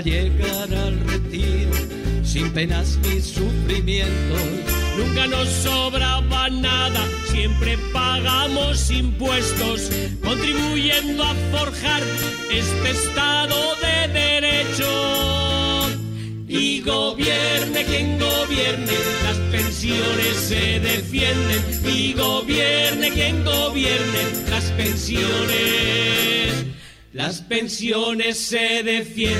[0.00, 4.40] llegar al retiro sin penas ni sufrimientos.
[4.98, 9.90] Nunca nos sobraba nada, siempre pagamos impuestos,
[10.22, 12.02] contribuyendo a forjar
[12.52, 15.88] este Estado de Derecho.
[16.48, 18.92] Y gobierne quien gobierne,
[19.24, 21.62] las pensiones se defienden.
[21.84, 26.47] Y gobierne quien gobierne, las pensiones,
[27.12, 29.38] las pensiones se defienden.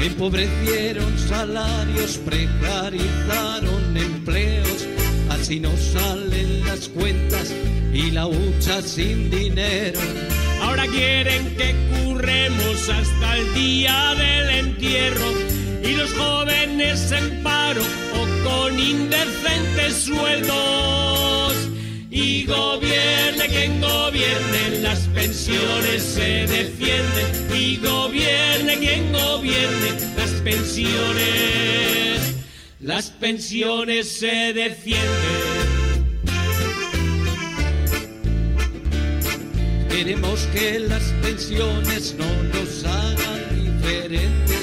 [0.00, 4.86] Empobrecieron salarios, precarizaron empleos,
[5.28, 7.52] así no salen las cuentas
[7.92, 10.00] y la hucha sin dinero.
[10.62, 15.32] Ahora quieren que curremos hasta el día del entierro
[15.84, 17.82] y los jóvenes en paro
[18.14, 21.27] o con indecentes sueldos.
[22.10, 27.54] Y gobierne quien gobierne, las pensiones se defienden.
[27.54, 32.34] Y gobierne quien gobierne, las pensiones,
[32.80, 35.68] las pensiones se defienden.
[39.90, 44.62] Queremos que las pensiones no nos hagan diferentes,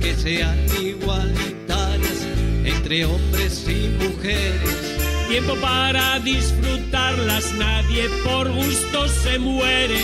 [0.00, 2.26] que sean igualitarias
[2.64, 4.95] entre hombres y mujeres.
[5.28, 10.00] Tiempo para disfrutarlas, nadie por gusto se muere.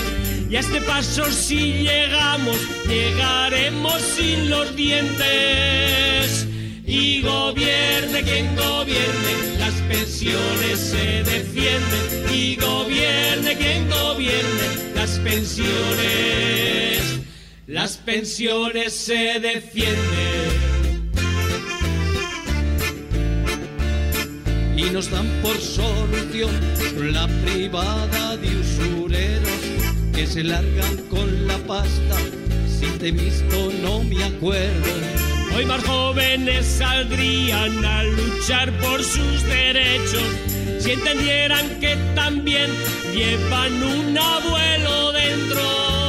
[0.50, 2.56] Y a este paso si llegamos,
[2.88, 6.46] llegaremos sin los dientes.
[6.84, 12.34] Y gobierne quien gobierne, las pensiones se defienden.
[12.34, 17.00] Y gobierne quien gobierne, las pensiones,
[17.68, 20.71] las pensiones se defienden.
[24.86, 26.50] Y nos dan por solución
[27.12, 29.60] la privada de usureros
[30.14, 32.16] que se largan con la pasta.
[32.66, 34.92] Si te he visto no me acuerdo.
[35.56, 40.22] Hoy más jóvenes saldrían a luchar por sus derechos
[40.78, 42.70] si entendieran que también
[43.14, 46.01] llevan un abuelo dentro.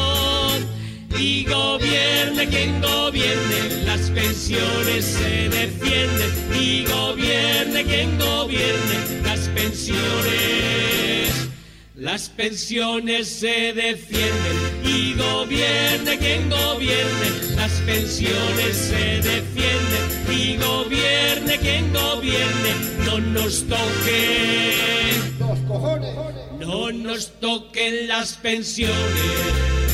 [1.18, 6.32] Y gobierne quien gobierne, las pensiones se defienden.
[6.60, 11.50] Y gobierne quien gobierne, las pensiones.
[11.96, 21.94] Las pensiones se defienden y gobierne quien gobierne, las pensiones se defienden y gobierne quien
[21.94, 22.74] gobierne,
[23.06, 26.14] no nos toquen, Los cojones.
[26.60, 29.93] no nos toquen las pensiones.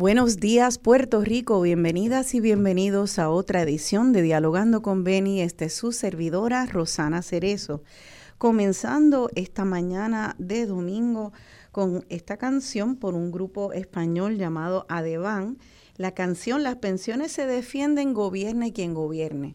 [0.00, 5.42] Buenos días Puerto Rico, bienvenidas y bienvenidos a otra edición de Dialogando con Beni.
[5.42, 7.82] Esta es su servidora Rosana Cerezo,
[8.38, 11.34] comenzando esta mañana de domingo
[11.70, 15.58] con esta canción por un grupo español llamado Adevan.
[15.98, 19.54] La canción Las pensiones se defienden, gobierne quien gobierne.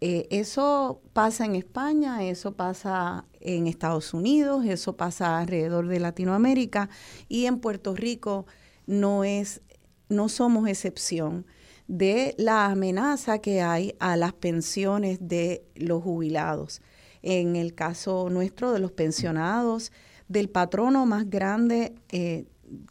[0.00, 6.88] Eh, eso pasa en España, eso pasa en Estados Unidos, eso pasa alrededor de Latinoamérica
[7.28, 8.46] y en Puerto Rico
[8.86, 9.60] no es,
[10.08, 11.46] no somos excepción
[11.88, 16.82] de la amenaza que hay a las pensiones de los jubilados.
[17.22, 19.92] En el caso nuestro de los pensionados,
[20.28, 22.46] del patrono más grande eh,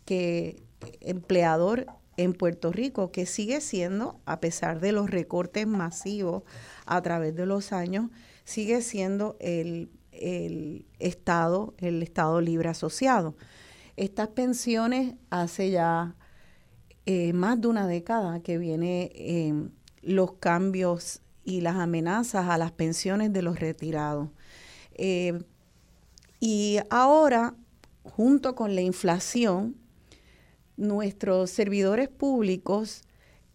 [0.06, 0.64] que
[1.02, 1.88] empleador
[2.18, 6.44] en Puerto Rico, que sigue siendo, a pesar de los recortes masivos
[6.86, 8.10] a través de los años,
[8.46, 13.36] sigue siendo el, el Estado, el Estado Libre Asociado.
[13.98, 16.16] Estas pensiones hace ya
[17.06, 19.54] eh, más de una década que viene eh,
[20.02, 24.30] los cambios y las amenazas a las pensiones de los retirados.
[24.96, 25.44] Eh,
[26.40, 27.56] y ahora,
[28.04, 29.76] junto con la inflación,
[30.78, 33.04] nuestros servidores públicos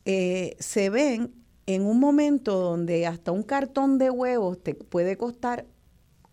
[0.05, 1.35] eh, se ven
[1.67, 5.67] en un momento donde hasta un cartón de huevos te puede costar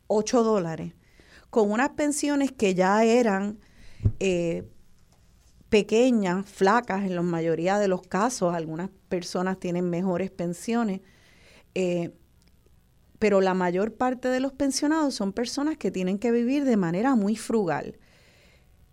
[0.08, 0.94] 8 dólares,
[1.50, 3.60] con unas pensiones que ya eran
[4.20, 4.68] eh,
[5.70, 11.02] pequeñas, flacas en la mayoría de los casos, algunas personas tienen mejores pensiones,
[11.76, 12.12] eh,
[13.20, 17.16] pero la mayor parte de los pensionados son personas que tienen que vivir de manera
[17.16, 17.98] muy frugal.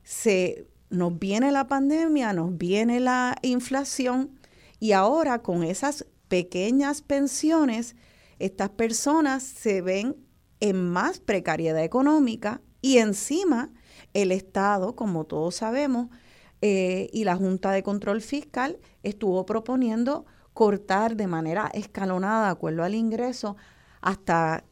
[0.03, 4.39] Se, nos viene la pandemia, nos viene la inflación
[4.81, 7.97] y ahora con esas pequeñas pensiones,
[8.39, 10.17] estas personas se ven
[10.61, 13.71] en más precariedad económica y encima
[14.15, 16.09] el Estado, como todos sabemos,
[16.67, 20.25] eh, y la Junta de Control Fiscal estuvo proponiendo
[20.55, 23.59] cortar de manera escalonada, de acuerdo al ingreso,
[24.01, 24.65] hasta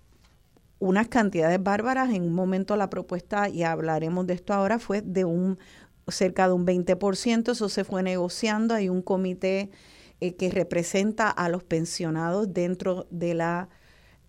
[0.79, 2.09] unas cantidades bárbaras.
[2.15, 5.59] En un momento la propuesta, y hablaremos de esto ahora, fue de un
[6.09, 9.71] cerca de un 20%, eso se fue negociando, hay un comité
[10.21, 13.69] eh, que representa a los pensionados dentro de la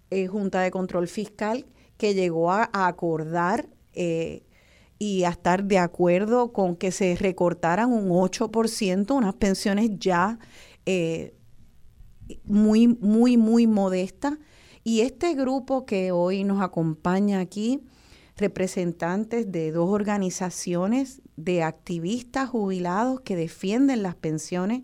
[0.09, 3.69] eh, Junta de Control Fiscal que llegó a, acordar
[5.00, 10.40] y a estar de acuerdo con que se recortaran un 8%, unas pensiones ya
[12.45, 14.38] muy, muy, muy modestas.
[14.84, 17.81] Y este grupo que hoy nos acompaña aquí,
[18.36, 24.81] representantes de dos organizaciones de activistas jubilados que defienden las pensiones,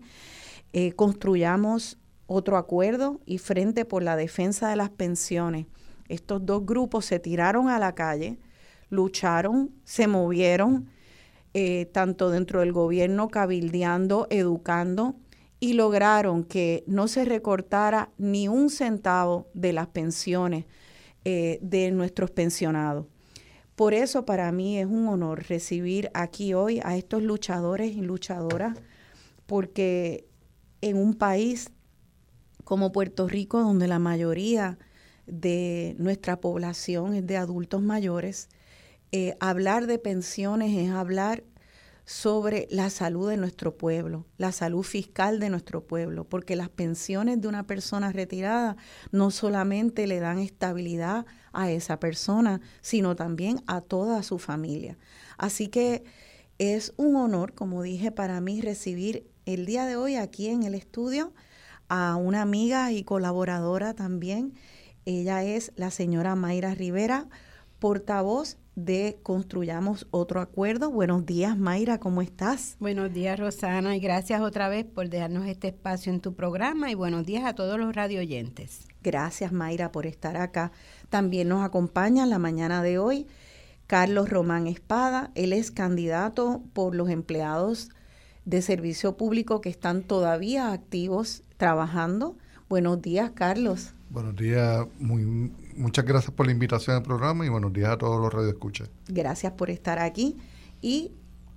[0.72, 5.66] eh, construyamos otro acuerdo y frente por la defensa de las pensiones.
[6.08, 8.38] Estos dos grupos se tiraron a la calle,
[8.90, 10.88] lucharon, se movieron,
[11.54, 15.16] eh, tanto dentro del gobierno, cabildeando, educando,
[15.60, 20.64] y lograron que no se recortara ni un centavo de las pensiones
[21.24, 23.06] eh, de nuestros pensionados.
[23.76, 28.78] Por eso para mí es un honor recibir aquí hoy a estos luchadores y luchadoras,
[29.46, 30.26] porque
[30.80, 31.70] en un país
[32.64, 34.78] como Puerto Rico, donde la mayoría
[35.26, 38.48] de nuestra población es de adultos mayores,
[39.12, 41.44] eh, hablar de pensiones es hablar
[42.04, 47.40] sobre la salud de nuestro pueblo, la salud fiscal de nuestro pueblo, porque las pensiones
[47.40, 48.76] de una persona retirada
[49.12, 54.98] no solamente le dan estabilidad a esa persona, sino también a toda su familia.
[55.38, 56.02] Así que
[56.58, 60.74] es un honor, como dije, para mí recibir el día de hoy aquí en el
[60.74, 61.32] estudio
[61.88, 64.54] a una amiga y colaboradora también.
[65.04, 67.28] Ella es la señora Mayra Rivera,
[67.78, 70.90] portavoz de Construyamos Otro Acuerdo.
[70.90, 72.76] Buenos días, Mayra, ¿cómo estás?
[72.80, 76.94] Buenos días, Rosana, y gracias otra vez por dejarnos este espacio en tu programa y
[76.94, 78.86] buenos días a todos los radio oyentes.
[79.02, 80.72] Gracias, Mayra, por estar acá.
[81.08, 83.26] También nos acompaña en la mañana de hoy
[83.86, 85.30] Carlos Román Espada.
[85.34, 87.90] Él es candidato por los empleados
[88.44, 92.36] de servicio público que están todavía activos trabajando.
[92.68, 93.94] Buenos días, Carlos.
[94.10, 95.24] Buenos días, muy,
[95.76, 98.90] muchas gracias por la invitación al programa y buenos días a todos los radioescuchas.
[99.06, 100.36] Gracias por estar aquí.
[100.82, 101.12] Y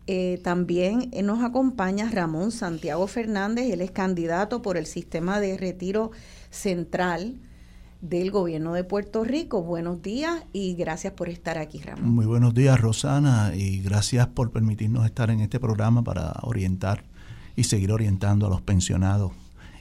[0.05, 6.11] eh, también nos acompaña Ramón Santiago Fernández, él es candidato por el sistema de retiro
[6.51, 7.39] central
[8.01, 9.63] del gobierno de Puerto Rico.
[9.63, 12.07] Buenos días y gracias por estar aquí, Ramón.
[12.07, 17.03] Muy buenos días, Rosana, y gracias por permitirnos estar en este programa para orientar
[17.55, 19.31] y seguir orientando a los pensionados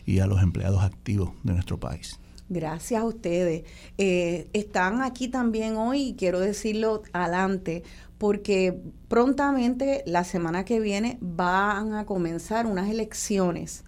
[0.07, 2.19] y a los empleados activos de nuestro país.
[2.52, 3.64] Gracias a ustedes.
[3.96, 7.82] Eh, están aquí también hoy y quiero decirlo adelante
[8.19, 8.78] porque
[9.08, 13.84] prontamente la semana que viene van a comenzar unas elecciones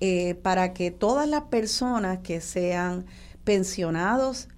[0.00, 3.04] eh, para que todas las personas que sean
[3.44, 4.48] pensionados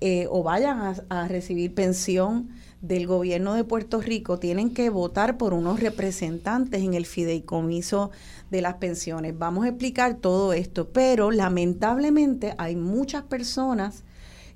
[0.00, 2.48] eh, o vayan a recibir pensión
[2.80, 8.10] del gobierno de Puerto Rico tienen que votar por unos representantes en el fideicomiso
[8.50, 9.38] de las pensiones.
[9.38, 14.04] Vamos a explicar todo esto, pero lamentablemente hay muchas personas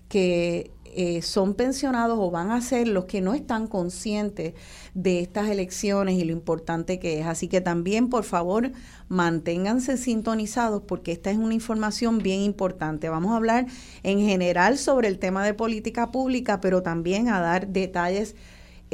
[0.09, 4.55] que eh, son pensionados o van a ser los que no están conscientes
[4.95, 7.27] de estas elecciones y lo importante que es.
[7.27, 8.71] Así que también, por favor,
[9.09, 13.09] manténganse sintonizados porque esta es una información bien importante.
[13.09, 13.67] Vamos a hablar
[14.05, 18.37] en general sobre el tema de política pública, pero también a dar detalles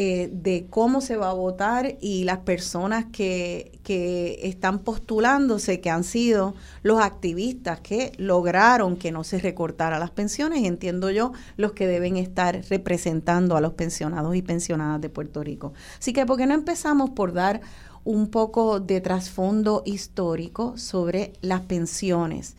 [0.02, 5.90] eh, de cómo se va a votar y las personas que, que están postulándose, que
[5.90, 11.72] han sido los activistas que lograron que no se recortara las pensiones, entiendo yo, los
[11.72, 15.74] que deben estar representando a los pensionados y pensionadas de Puerto Rico.
[15.98, 17.60] Así que, ¿por qué no empezamos por dar
[18.02, 22.56] un poco de trasfondo histórico sobre las pensiones?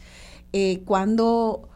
[0.53, 1.71] Eh, cuando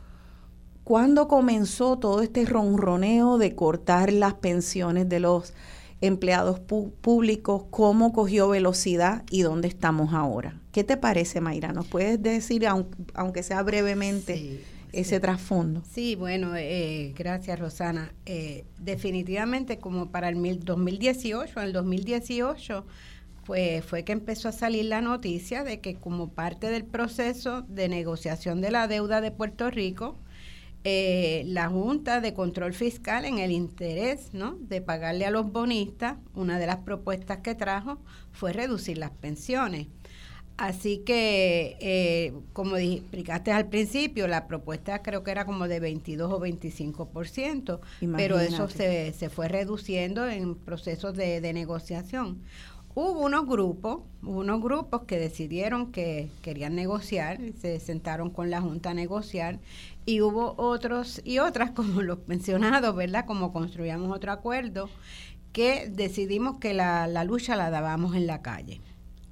[0.86, 5.52] ¿Cuándo comenzó todo este ronroneo de cortar las pensiones de los
[6.00, 7.64] empleados públicos?
[7.72, 10.62] ¿Cómo cogió velocidad y dónde estamos ahora?
[10.72, 11.74] ¿Qué te parece, Mayra?
[11.74, 14.62] ¿Nos puedes decir, aunque sea brevemente,
[14.94, 15.82] ese trasfondo?
[15.92, 18.14] Sí, bueno, eh, gracias, Rosana.
[18.28, 22.86] Eh, definitivamente, como para el 2018, en el 2018,
[23.44, 27.90] pues fue que empezó a salir la noticia de que como parte del proceso de
[27.90, 30.20] negociación de la deuda de Puerto Rico,
[30.88, 34.56] eh, la Junta de Control Fiscal en el interés ¿no?
[34.60, 37.98] de pagarle a los bonistas, una de las propuestas que trajo
[38.32, 39.88] fue reducir las pensiones.
[40.58, 46.32] Así que, eh, como explicaste al principio, la propuesta creo que era como de 22
[46.32, 47.80] o 25%,
[48.16, 52.44] pero eso se, se fue reduciendo en procesos de, de negociación.
[52.96, 58.92] Hubo unos grupos, unos grupos que decidieron que querían negociar, se sentaron con la Junta
[58.92, 59.60] a negociar,
[60.06, 63.26] y hubo otros y otras, como los mencionados, ¿verdad?
[63.26, 64.90] Como construíamos otro acuerdo,
[65.52, 68.82] que decidimos que la, la lucha la dábamos en la calle.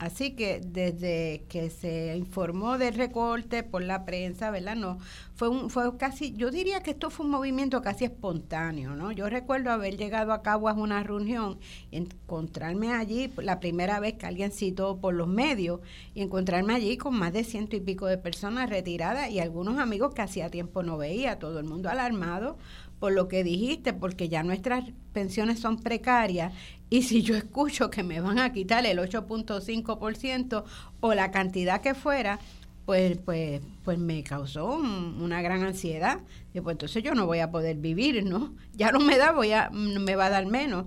[0.04, 4.76] Así que desde que se informó del recorte por la prensa, ¿verdad?
[4.76, 4.98] No,
[5.34, 9.14] fue un, fue casi, yo diría que esto fue un movimiento casi espontáneo, ¿no?
[9.14, 11.58] Yo recuerdo haber llegado a Caguas a una reunión,
[11.92, 15.80] encontrarme allí la primera vez que alguien citó por los medios
[16.14, 20.14] y encontrarme allí con más de ciento y pico de personas retiradas y algunos amigos
[20.14, 22.58] que hacía tiempo no veía, todo el mundo alarmado
[23.04, 26.54] por lo que dijiste, porque ya nuestras pensiones son precarias
[26.94, 30.64] y si yo escucho que me van a quitar el 8.5%
[31.00, 32.40] o la cantidad que fuera,
[32.86, 36.20] pues, pues, pues me causó una gran ansiedad.
[36.54, 38.54] Y pues entonces yo no voy a poder vivir, ¿no?
[38.76, 40.86] Ya no me da, voy a, me va a dar menos.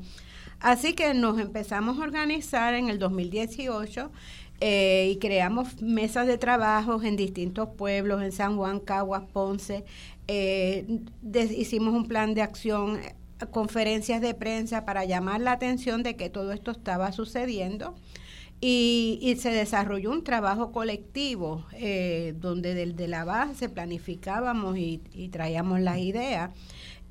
[0.60, 4.12] Así que nos empezamos a organizar en el 2018
[4.60, 9.84] eh, y creamos mesas de trabajo en distintos pueblos, en San Juan, Caguas, Ponce,
[10.28, 10.86] eh,
[11.50, 13.00] hicimos un plan de acción,
[13.50, 17.94] conferencias de prensa para llamar la atención de que todo esto estaba sucediendo.
[18.58, 24.98] Y, se desarrolló un trabajo colectivo eh, donde desde la base planificábamos y,
[25.30, 26.50] traíamos las ideas.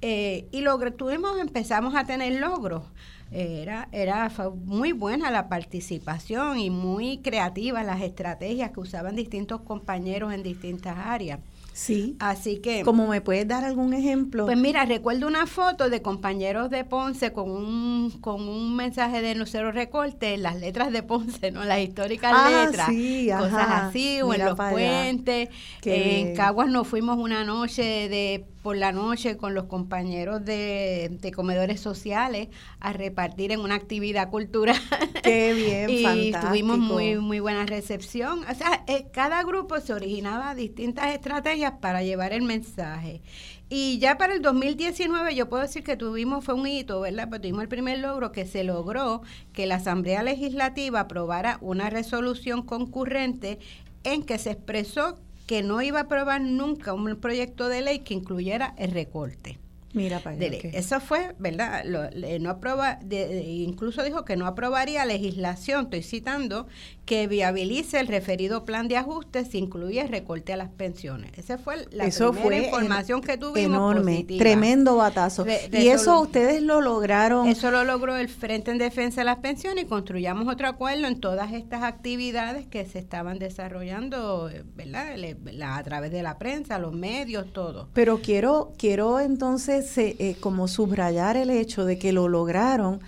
[0.02, 2.84] Eh, y lo tuvimos, empezamos a tener logros.
[3.32, 4.32] era, era
[4.66, 10.98] muy buena la participación y muy creativa las estrategias que usaban distintos compañeros en distintas
[10.98, 11.40] áreas.
[11.76, 12.16] Sí.
[12.20, 12.84] Así que.
[12.84, 14.46] ¿Cómo me puedes dar algún ejemplo?
[14.46, 19.36] Pues mira, recuerdo una foto de compañeros de Ponce con un, con un mensaje de
[19.36, 21.66] Nucero Recorte, las letras de Ponce, ¿no?
[21.66, 22.88] Las históricas ah, letras.
[22.88, 25.50] Sí, cosas así, o en los puentes.
[25.84, 31.80] En Caguas nos fuimos una noche de por la noche con los compañeros de, comedores
[31.80, 32.48] sociales
[32.80, 34.76] a repartir en una actividad cultural.
[35.22, 35.54] Qué
[35.88, 38.40] bien, y tuvimos muy, muy buena recepción.
[38.50, 43.22] O sea, eh, cada grupo se originaba distintas estrategias para llevar el mensaje.
[43.70, 47.30] Y ya para el 2019 yo puedo decir que tuvimos, fue un hito, ¿verdad?
[47.30, 49.22] Pues tuvimos el primer logro que se logró
[49.54, 53.60] que la Asamblea Legislativa aprobara una resolución concurrente
[54.04, 58.14] en que se expresó que no iba a aprobar nunca un proyecto de ley que
[58.14, 59.60] incluyera el recorte.
[59.96, 61.86] Mira, para Eso fue, ¿verdad?
[61.86, 66.68] no aproba, incluso dijo que no aprobaría legislación, estoy citando,
[67.06, 71.32] que viabilice el referido plan de ajuste si incluye recorte a las pensiones.
[71.38, 73.94] Esa fue la primera información que tuvimos.
[73.94, 75.46] Enorme, tremendo batazo.
[75.72, 77.48] y eso, ustedes lo lograron.
[77.48, 81.20] Eso lo logró el Frente en Defensa de las Pensiones y construyamos otro acuerdo en
[81.20, 85.16] todas estas actividades que se estaban desarrollando, ¿verdad?
[85.64, 87.88] a través de la prensa, los medios, todo.
[87.94, 93.00] Pero quiero, quiero entonces eh, como subrayar el hecho de que lo lograron,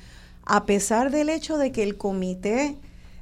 [0.45, 2.77] a pesar del hecho de que el comité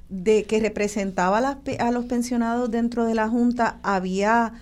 [0.09, 1.39] de que representaba
[1.79, 4.53] a, los pensionados dentro de la Junta había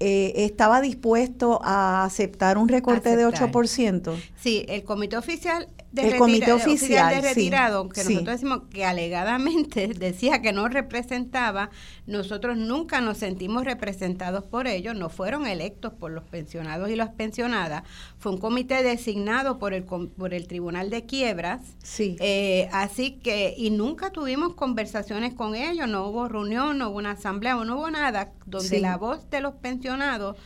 [0.00, 4.14] eh, estaba dispuesto a aceptar un recorte de 8%.
[4.40, 10.42] Sí, el comité oficial el comité oficial, de retirado, que nosotros decimos que alegadamente decía
[10.42, 11.70] que no representaba,
[12.06, 17.10] nosotros nunca nos sentimos representados por ellos, no fueron electos por los pensionados y las
[17.10, 17.84] pensionadas,
[18.18, 22.16] fue un comité designado por el por el Tribunal de Quiebras, sí.
[22.20, 27.12] Eh, así que y nunca tuvimos conversaciones con ellos, no hubo reunión, no hubo una
[27.12, 30.36] asamblea, no hubo nada donde la voz de los pensionados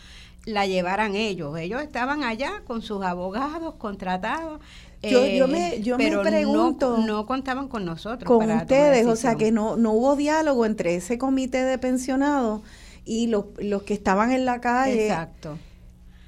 [0.44, 1.56] la llevaran ellos.
[1.58, 4.60] Ellos estaban allá con sus abogados contratados
[5.02, 6.98] yo, yo me, eh, yo me pregunto.
[6.98, 8.26] No, contaban con nosotros.
[8.26, 12.62] Con ustedes, o sea que no, no hubo diálogo entre ese comité de pensionados
[13.04, 15.06] y los, los que estaban en la calle.
[15.06, 15.58] Exacto.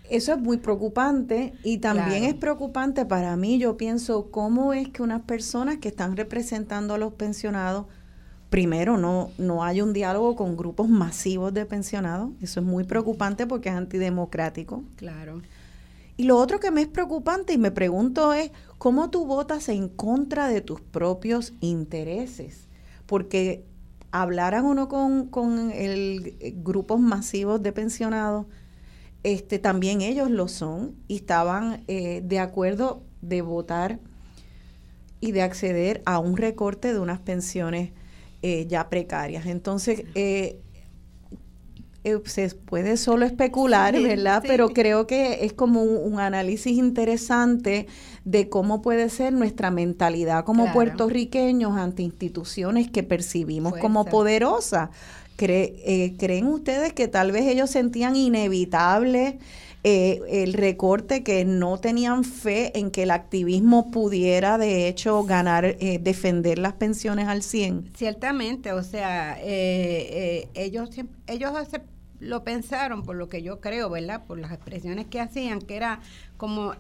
[0.09, 3.59] Eso es muy preocupante y también es preocupante para mí.
[3.59, 7.87] Yo pienso, ¿cómo es que unas personas que están representando a los pensionados,
[8.51, 12.31] primero, no, no hay un diálogo con grupos masivos de pensionados?
[12.43, 14.83] Eso es muy preocupante porque es antidemocrático.
[14.97, 15.43] Claro.
[16.21, 19.89] Y lo otro que me es preocupante y me pregunto es, ¿cómo tú votas en
[19.89, 22.69] contra de tus propios intereses?
[23.07, 23.65] Porque
[24.11, 28.45] hablaran uno con, con el, eh, grupos masivos de pensionados,
[29.23, 33.99] este, también ellos lo son y estaban eh, de acuerdo de votar
[35.21, 37.93] y de acceder a un recorte de unas pensiones
[38.43, 39.47] eh, ya precarias.
[39.47, 40.61] Entonces, eh,
[42.25, 44.43] se puede solo especular, ¿verdad?
[44.47, 47.87] Pero creo que es como un, análisis interesante
[48.25, 54.91] de cómo puede ser nuestra mentalidad como puertorriqueños ante instituciones que percibimos como poderosas.
[55.43, 59.39] Eh, ¿Creen ustedes que tal vez ellos sentían inevitable
[59.83, 65.65] eh, el recorte que no tenían fe en que el activismo pudiera de hecho ganar,
[65.65, 67.93] eh, defender las pensiones al 100.
[67.97, 70.91] Ciertamente, o sea, eh, ellos,
[71.27, 71.53] ellos
[72.21, 74.25] lo pensaron por lo que yo creo, ¿verdad?
[74.27, 76.01] Por las expresiones que hacían, que era
[76.37, 76.75] como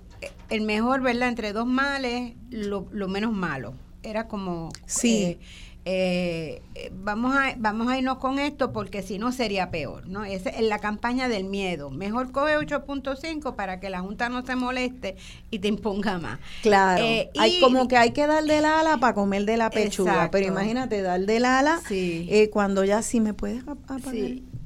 [0.49, 1.29] el mejor, ¿verdad?
[1.29, 3.75] Entre dos males, lo, lo menos malo.
[4.03, 4.71] Era como...
[4.87, 5.39] Sí
[5.87, 6.61] eh,
[6.93, 10.25] vamos, a, vamos a irnos con esto porque si no sería peor, ¿no?
[10.25, 11.91] Es en la campaña del miedo.
[11.91, 15.17] Mejor coge 8.5 para que la Junta no se moleste
[15.51, 16.39] y te imponga más.
[16.63, 20.29] Claro, eh, hay como que hay que dar del ala para comer de la pechuga,
[20.31, 24.15] pero imagínate dar del ala eh, cuando ya sí me puedes apagar.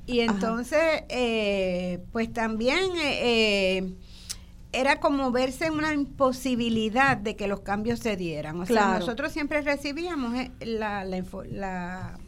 [0.06, 2.90] Y entonces, eh, pues también...
[2.96, 3.94] Eh,
[4.76, 8.60] era como verse en una imposibilidad de que los cambios se dieran.
[8.60, 12.18] O sea, nosotros siempre recibíamos eh, la, la, la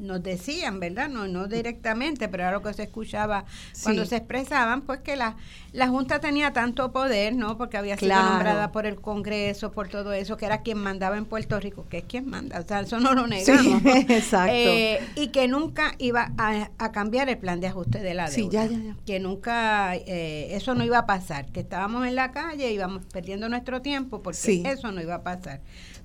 [0.00, 1.08] nos decían, ¿verdad?
[1.08, 3.44] No, no directamente, pero era lo que se escuchaba
[3.82, 5.36] cuando se expresaban, pues que la,
[5.72, 7.56] la Junta tenía tanto poder, ¿no?
[7.56, 11.26] Porque había sido nombrada por el Congreso, por todo eso, que era quien mandaba en
[11.26, 13.82] Puerto Rico, que es quien manda, o sea, eso no lo negamos.
[14.08, 14.52] exacto.
[14.54, 18.34] Eh, y que nunca iba a, cambiar el plan de ajuste de la deuda.
[18.34, 18.96] Sí, ya, ya, ya.
[19.06, 23.48] Que nunca, eh, eso no iba a pasar, que estábamos en la calle, íbamos perdiendo
[23.48, 25.60] nuestro tiempo, porque eso no iba a pasar.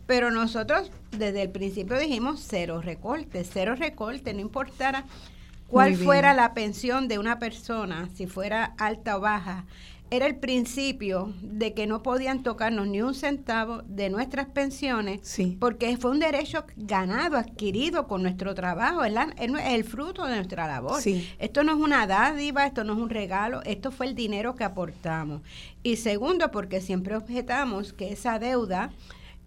[0.05, 5.05] Pero nosotros desde el principio dijimos cero recorte, cero recorte, no importara
[5.67, 9.65] cuál fuera la pensión de una persona, si fuera alta o baja.
[10.11, 15.97] Era el principio de que no podían tocarnos ni un centavo de nuestras pensiones, porque
[15.97, 21.01] fue un derecho ganado, adquirido con nuestro trabajo, es, el fruto de nuestra labor.
[21.39, 24.63] Esto no es una dádiva, esto no es un regalo, esto fue el dinero que
[24.63, 25.41] aportamos.
[25.81, 28.91] Y segundo, porque siempre objetamos que esa deuda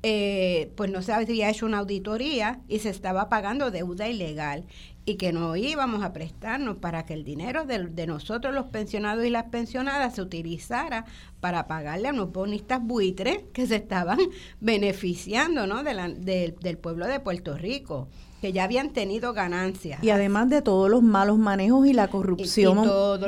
[0.02, 4.64] eh, pues no se había hecho una auditoría y se estaba pagando deuda ilegal
[5.05, 9.31] y que no íbamos a prestarnos para que el dinero de, nosotros los pensionados y
[9.31, 11.07] las pensionadas se utilizara
[11.40, 14.19] para pagarle a unos bonistas buitres que se estaban
[14.61, 15.83] beneficiando ¿no?
[15.83, 18.09] de del pueblo de Puerto Rico
[18.40, 20.03] que ya habían tenido ganancias.
[20.03, 22.83] Y además de todos los malos manejos y la corrupción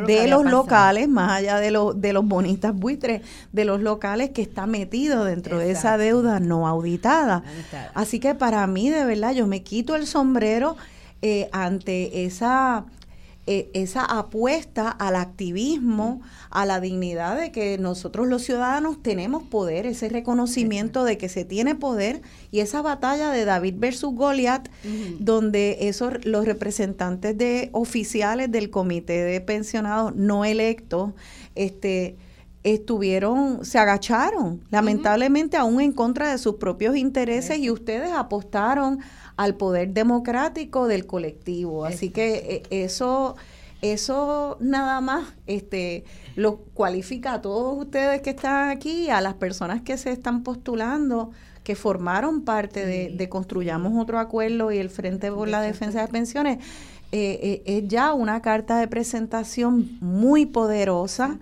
[0.07, 4.43] de los locales, más allá de, los de los bonistas buitres, de los locales que
[4.43, 7.43] está metido dentro de esa deuda no auditada.
[7.95, 10.77] Así que para mí, de verdad, yo me quito el sombrero
[11.23, 12.87] eh, ante esa
[13.47, 19.87] eh, esa apuesta al activismo, a la dignidad de que nosotros los ciudadanos tenemos poder,
[19.87, 24.69] ese reconocimiento de que se tiene poder y esa batalla de David versus Goliath,
[25.19, 31.13] donde esos los representantes de oficiales del comité de pensionados no electos,
[31.55, 32.17] este
[32.63, 39.01] estuvieron, se agacharon, lamentablemente aún en contra de sus propios intereses y ustedes apostaron
[39.41, 41.87] al poder democrático del colectivo.
[41.87, 43.37] Así que eh, eso,
[43.81, 46.05] eso nada más este,
[46.37, 51.31] lo cualifica a todos ustedes que están aquí, a las personas que se están postulando,
[51.65, 56.59] que formaron parte de, Construyamos Otro Acuerdo y el Frente por la Defensa de Pensiones.
[57.11, 61.39] Eh, eh, es ya una carta de presentación muy poderosa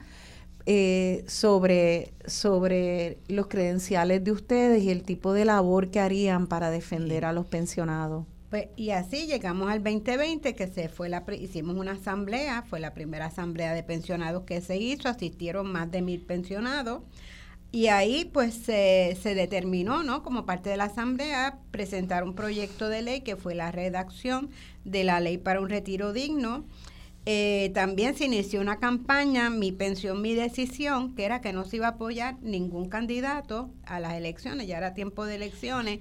[0.71, 6.69] eh, sobre, sobre los credenciales de ustedes y el tipo de labor que harían para
[6.69, 8.27] defender a los pensionados.
[8.51, 12.93] Pues, y así llegamos al 2020, que se fue la hicimos una asamblea, fue la
[12.93, 17.01] primera asamblea de pensionados que se hizo, asistieron más de mil pensionados.
[17.73, 20.23] Y ahí pues se, se determinó, ¿no?
[20.23, 24.51] Como parte de la asamblea, presentar un proyecto de ley que fue la redacción
[24.85, 26.67] de la ley para un retiro digno,
[27.27, 31.77] eh, también se inició una campaña, Mi pensión, mi decisión, que era que no se
[31.77, 36.01] iba a apoyar ningún candidato a las elecciones, ya era tiempo de elecciones,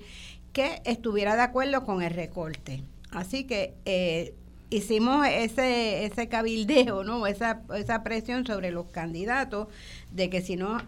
[0.54, 2.84] que estuviera de acuerdo con el recorte.
[3.12, 4.34] Así que eh,
[4.70, 7.26] hicimos ese, ese cabildeo, ¿no?
[7.28, 9.68] Esa, esa presión sobre los candidatos
[10.12, 10.82] de que si no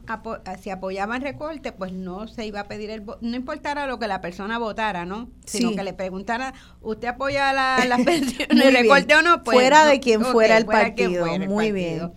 [0.61, 4.21] si apoyaban recorte, pues no se iba a pedir el no importara lo que la
[4.21, 5.29] persona votara, ¿no?
[5.45, 9.43] Sino que le preguntara, ¿usted apoya la, la pensión, el recorte o no?
[9.43, 11.25] Pues, fuera de quien fuera el partido.
[11.47, 12.11] Muy bien.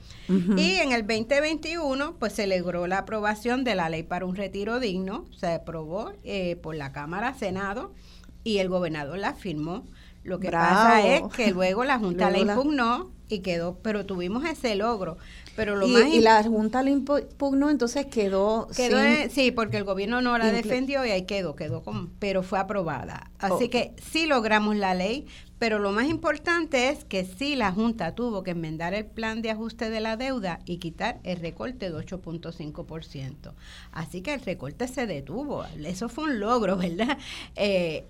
[0.57, 4.81] Y en el 2021, pues se logró la aprobación de la ley para un retiro
[4.81, 7.93] digno, se aprobó eh, por la Cámara, Senado,
[8.43, 9.85] y el gobernador la firmó.
[10.25, 14.75] Lo que pasa es que luego la Junta la impugnó y quedó, pero tuvimos ese
[14.75, 15.19] logro.
[15.57, 18.69] Pero lo y, más y la Junta la impugnó, entonces quedó.
[18.75, 18.99] quedó
[19.31, 23.31] sí, porque el gobierno no la defendió y ahí quedó, quedó como, pero fue aprobada.
[23.39, 25.27] Así que sí logramos la ley,
[25.59, 29.51] pero lo más importante es que sí la Junta tuvo que enmendar el plan de
[29.51, 33.53] ajuste de la deuda y quitar el recorte de 8.5%.
[33.93, 35.65] Así que el recorte se detuvo.
[35.85, 37.19] Eso fue un logro, ¿verdad?
[37.57, 38.07] Eh,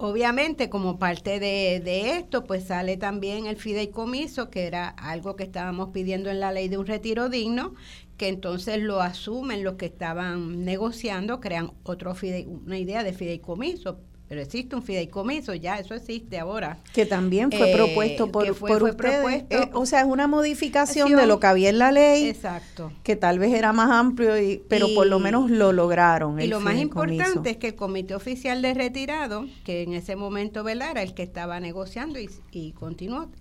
[0.00, 5.44] obviamente, como parte de, de, esto, pues sale también el fideicomiso, que era algo que
[5.44, 7.74] estábamos pidiendo en la ley de un retiro digno,
[8.16, 12.14] que entonces lo asumen los que estaban negociando, crean otro
[12.46, 16.78] una idea de fideicomiso, pero existe un fideicomiso, ya eso existe ahora.
[16.92, 19.42] Que también fue eh, propuesto por, por ustedes.
[19.50, 22.28] Eh, o sea, es una modificación de lo que había en la ley.
[22.28, 22.92] Exacto.
[23.02, 26.40] Que tal vez era más amplio, y, pero por lo menos lo lograron.
[26.40, 30.62] Y lo más importante es que el Comité Oficial de Retirado, que en ese momento
[30.62, 30.92] ¿verdad?
[30.92, 33.32] era el que estaba negociando y, y continuó,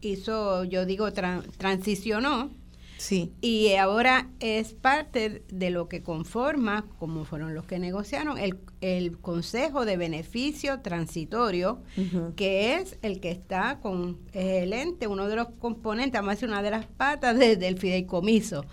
[0.00, 2.52] hizo, yo digo, transicionó
[2.98, 3.32] Sí.
[3.40, 9.18] Y ahora es parte de lo que conforma, como fueron los que negociaron, el, el
[9.18, 11.82] Consejo de Beneficio Transitorio,
[12.36, 16.70] que es el que está con el ente, uno de los componentes, además una de
[16.70, 18.64] las patas del fideicomiso.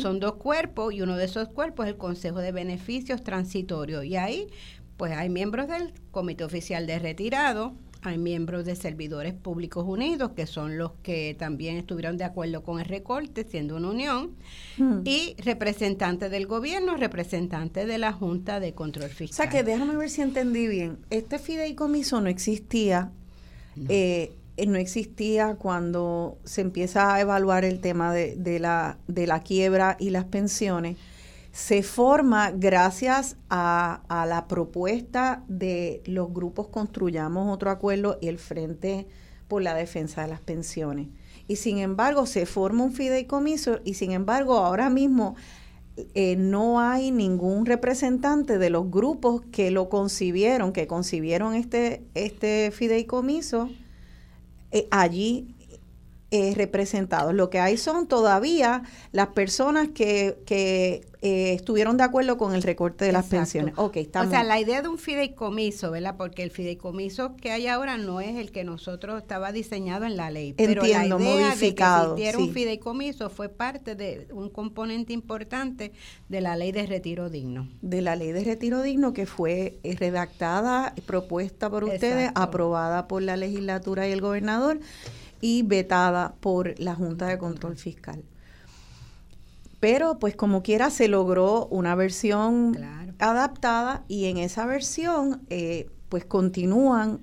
[0.00, 4.04] Son dos cuerpos y uno de esos cuerpos es el Consejo de Beneficios Transitorios.
[4.04, 4.48] Y ahí,
[4.96, 10.46] pues hay miembros del Comité Oficial de Retirado, hay miembros de Servidores Públicos Unidos, que
[10.46, 14.32] son los que también estuvieron de acuerdo con el recorte, siendo una unión,
[14.78, 15.00] hmm.
[15.04, 19.48] y representantes del gobierno, representantes de la Junta de Control Fiscal.
[19.48, 20.98] O sea que déjame ver si entendí bien.
[21.10, 23.10] Este fideicomiso no existía.
[23.76, 23.86] No.
[23.88, 24.32] Eh,
[24.66, 29.96] no existía cuando se empieza a evaluar el tema de, de, la, de la quiebra
[29.98, 30.98] y las pensiones
[31.52, 39.06] se forma gracias a, la propuesta de los grupos Construyamos otro acuerdo y el Frente
[39.48, 41.08] por la Defensa de las Pensiones.
[41.48, 45.34] Y sin embargo, se forma un fideicomiso y sin embargo, ahora mismo
[46.14, 52.70] eh, no hay ningún representante de los grupos que lo concibieron, que concibieron este, este
[52.70, 53.68] fideicomiso
[54.70, 55.56] eh, allí
[56.32, 57.34] eh, representados.
[57.34, 62.62] Lo que hay son todavía las personas que, que eh, estuvieron de acuerdo con el
[62.62, 63.74] recorte de las pensiones.
[63.76, 66.14] Okay, O sea, la idea de un fideicomiso, ¿verdad?
[66.16, 70.30] Porque el fideicomiso que hay ahora no es el que nosotros estaba diseñado en la
[70.30, 70.50] ley.
[70.50, 72.14] Entiendo, pero la idea modificado.
[72.14, 75.92] De que un fideicomiso fue parte de un componente importante
[76.28, 77.68] de la ley de retiro digno.
[77.82, 83.20] De la ley de retiro digno que fue eh, redactada, propuesta por ustedes, aprobada por
[83.20, 84.80] la legislatura y el gobernador
[85.40, 88.24] y vetada por la Junta de Control Fiscal.
[89.80, 92.76] Pero pues como quiera se logró una versión
[93.18, 97.20] adaptada y en esa versión eh, pues continúan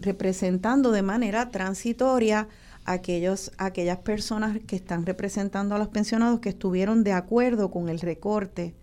[0.00, 2.48] representando de manera transitoria
[2.84, 8.00] aquellos, aquellas personas que están representando a los pensionados que estuvieron de acuerdo con el
[8.00, 8.74] recorte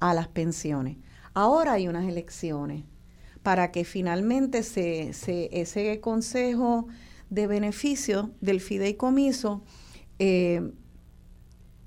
[0.00, 0.98] a las pensiones.
[1.32, 2.84] Ahora hay unas elecciones
[3.42, 6.86] para que finalmente se, se ese consejo
[7.34, 9.62] de beneficio del fideicomiso
[10.18, 10.72] eh,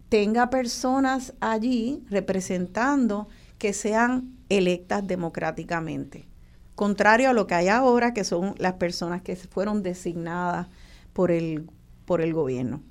[0.10, 6.28] tenga personas allí representando que sean electas democráticamente.
[6.76, 10.68] Contrario a lo que hay ahora, que son las personas que fueron designadas
[11.14, 11.70] por el,
[12.06, 12.82] por el gobierno.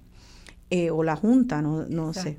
[0.68, 2.38] Eh, o la Junta, no, no sé.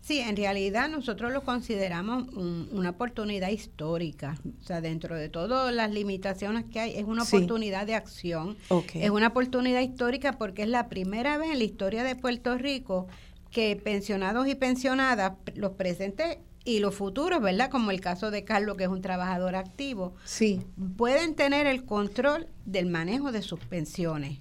[0.00, 4.38] Sí, en realidad nosotros lo consideramos una oportunidad histórica.
[4.60, 8.56] O sea, dentro de todas las limitaciones que hay, es una oportunidad de acción.
[8.94, 13.08] Es una oportunidad histórica porque es la primera vez en la historia de Puerto Rico
[13.50, 17.70] que pensionados y pensionadas, los presentes y los futuros, ¿verdad?
[17.70, 20.60] Como el caso de Carlos, que es un trabajador activo, sí.
[20.96, 24.38] pueden tener el control del manejo de sus pensiones.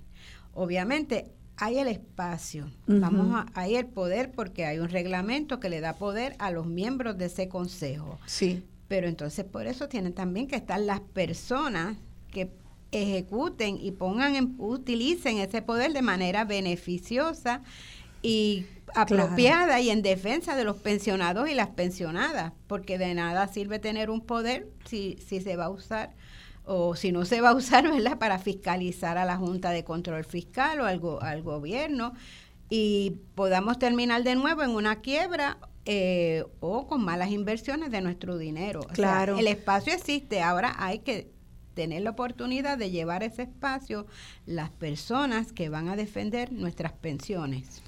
[0.53, 5.81] Obviamente, hay el espacio, vamos a, hay el poder porque hay un reglamento que le
[5.81, 8.19] da poder a los miembros de ese consejo.
[8.25, 8.63] Sí.
[8.87, 11.97] Pero entonces por eso tienen también que estar las personas
[12.31, 12.49] que
[12.91, 17.61] ejecuten y pongan en, utilicen ese poder de manera beneficiosa
[18.21, 23.79] y apropiada y en defensa de los pensionados y las pensionadas, porque de nada sirve
[23.79, 26.13] tener un poder si, si se va a usar
[26.65, 30.23] o si no se va a usar, ¿verdad?, para fiscalizar a la Junta de Control
[30.23, 32.13] Fiscal o al, al gobierno
[32.69, 38.37] y podamos terminar de nuevo en una quiebra eh, o con malas inversiones de nuestro
[38.37, 38.81] dinero.
[38.93, 39.37] Claro.
[39.37, 41.31] el espacio existe, ahora hay que
[41.75, 44.07] tener la oportunidad de llevar ese espacio
[44.45, 47.82] las personas que van a defender nuestras pensiones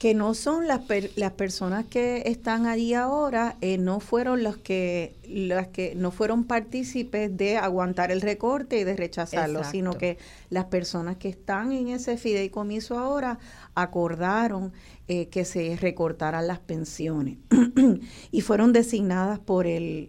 [0.00, 0.80] que no son las,
[1.16, 6.44] las personas que están allí ahora, eh, no fueron las que, las que no fueron
[6.44, 10.16] partícipes de aguantar el recorte y de rechazarlo, sino que
[10.48, 13.40] las personas que están en ese fideicomiso ahora
[13.74, 14.72] acordaron
[15.06, 17.36] eh, que se recortaran las pensiones.
[18.32, 20.08] Y fueron designadas por el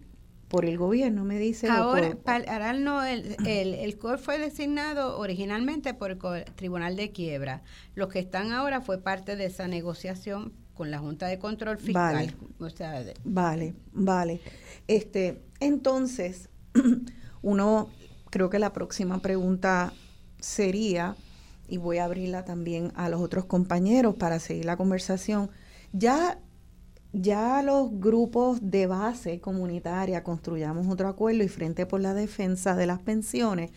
[0.51, 1.69] por el gobierno, me dice.
[1.69, 6.19] Ahora, para, no, el, el, el COR fue designado originalmente por el
[6.55, 7.63] Tribunal de Quiebra.
[7.95, 12.15] Los que están ahora fue parte de esa negociación con la Junta de Control Fiscal.
[12.15, 12.33] Vale,
[13.23, 14.41] vale, vale.
[14.87, 16.49] Este, entonces,
[17.41, 17.89] uno
[18.29, 19.93] creo que la próxima pregunta
[20.41, 21.15] sería,
[21.69, 25.49] y voy a abrirla también a los otros compañeros para seguir la conversación,
[25.93, 26.39] ya,
[27.13, 32.85] ya los grupos de base comunitaria, construyamos otro acuerdo y Frente por la Defensa de
[32.85, 33.71] las Pensiones,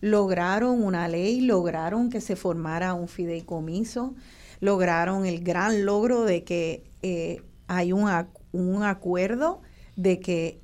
[0.00, 4.14] lograron una ley, lograron que se formara un fideicomiso,
[4.60, 9.60] lograron el gran logro de que eh, hay un, acuerdo
[9.96, 10.60] de que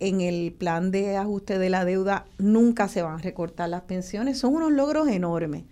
[0.00, 4.38] en el plan de ajuste de la deuda nunca se van a recortar las pensiones.
[4.38, 5.64] Son unos logros enormes.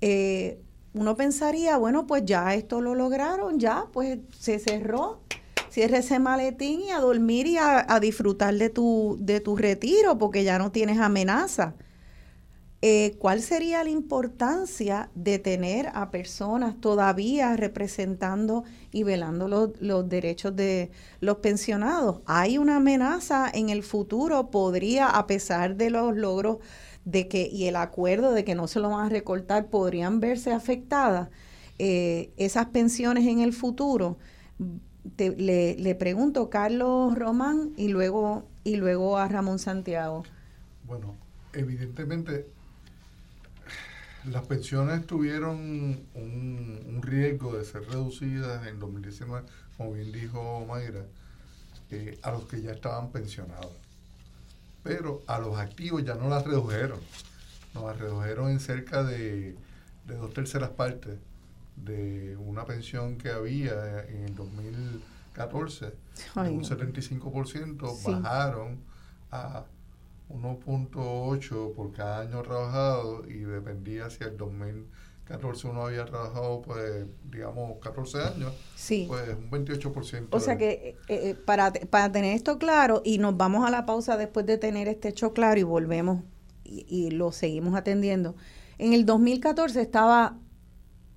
[0.00, 0.60] Eh,
[0.92, 5.20] uno pensaría, bueno, pues ya esto lo lograron, ya, pues se cerró.
[5.70, 10.42] Cierre ese maletín y a dormir y a, disfrutar de tu, de tu retiro, porque
[10.42, 11.74] ya no tienes amenaza.
[12.82, 20.56] Eh, ¿cuál sería la importancia de tener a personas todavía representando y velando los, derechos
[20.56, 22.22] de los pensionados?
[22.24, 26.58] Hay una amenaza en el futuro, podría, a pesar de los logros
[27.04, 30.52] de que y el acuerdo de que no se lo van a recortar, podrían verse
[30.52, 31.28] afectadas
[31.78, 34.18] eh, esas pensiones en el futuro.
[35.16, 40.24] le, le pregunto, Carlos Román, y luego, y luego a Ramón Santiago.
[40.84, 41.16] Bueno,
[41.52, 42.46] evidentemente
[44.24, 51.06] las pensiones tuvieron un, riesgo de ser reducidas en 2019, como bien dijo Mayra,
[51.90, 53.72] eh, a los que ya estaban pensionados.
[54.82, 56.98] Pero a los activos ya no las redujeron.
[57.74, 59.56] Nos las redujeron en cerca de,
[60.06, 61.18] dos terceras partes
[61.76, 68.80] de una pensión que había en el 2014, de un 75%, bajaron
[69.30, 69.64] a
[70.28, 74.36] 1.8 por cada año trabajado y dependía si el
[75.30, 79.04] 2014 uno había trabajado, pues, digamos, 14 años, sí.
[79.08, 80.28] pues un 28%.
[80.30, 83.86] O sea que eh, eh, para, para tener esto claro, y nos vamos a la
[83.86, 86.22] pausa después de tener este hecho claro y volvemos
[86.64, 88.36] y, lo seguimos atendiendo.
[88.78, 90.38] En el 2014 estaba,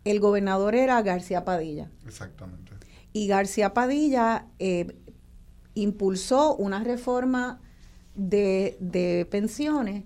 [0.03, 1.91] el gobernador era García Padilla.
[2.05, 2.71] Exactamente.
[3.13, 4.97] Y García Padilla eh,
[5.75, 7.61] impulsó una reforma
[8.15, 10.03] de, de pensiones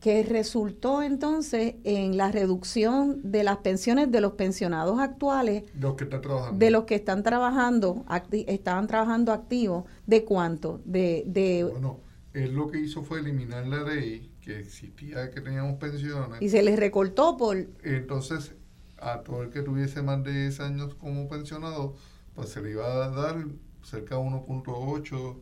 [0.00, 6.04] que resultó entonces en la reducción de las pensiones de los pensionados actuales, los que
[6.04, 6.58] están trabajando.
[6.58, 10.80] de los que están trabajando, estaban trabajando activos, ¿de cuánto?
[10.84, 12.00] De, de bueno,
[12.34, 16.40] él lo que hizo fue eliminar la ley que existía que teníamos pensiones.
[16.40, 17.56] Y se les recortó por...
[17.82, 18.54] Entonces,
[18.98, 21.96] a todo el que tuviese más de 10 años como pensionado,
[22.34, 23.44] pues se le iba a dar
[23.82, 25.36] cerca de 1.8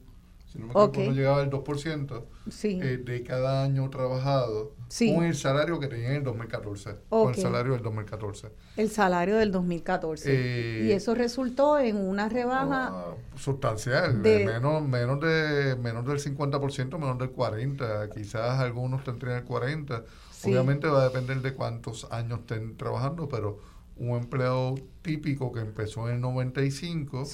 [0.55, 2.25] si no me equivoco, llegaba al 2%
[2.63, 6.97] eh, de cada año trabajado con el salario que tenía en el 2014.
[7.09, 8.49] Con el salario del 2014.
[8.77, 10.29] El salario del 2014.
[10.29, 16.19] Eh, y eso resultó en una rebaja ah, sustancial, de, menos, menos, de, menos del
[16.21, 18.15] 50%, menos del 40%.
[18.15, 20.05] Quizás algunos tendrían el 40%.
[20.45, 23.59] Obviamente va a depender de cuántos años estén trabajando, pero
[23.97, 27.25] un empleado típico que empezó en el 95,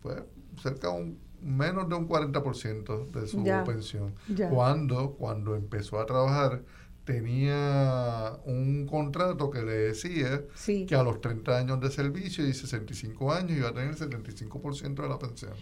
[0.00, 0.22] pues
[0.60, 4.14] cerca de un menos de un 40% de su pensión.
[4.50, 6.62] Cuando, cuando empezó a trabajar,
[7.04, 13.32] tenía un contrato que le decía que a los 30 años de servicio y 65
[13.32, 15.52] años iba a tener el 75% de la pensión.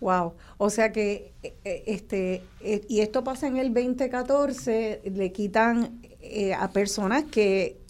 [0.00, 5.32] Wow, o sea que eh, eh, este eh, y esto pasa en el 2014, le
[5.32, 6.02] quitan
[6.58, 7.80] a personas que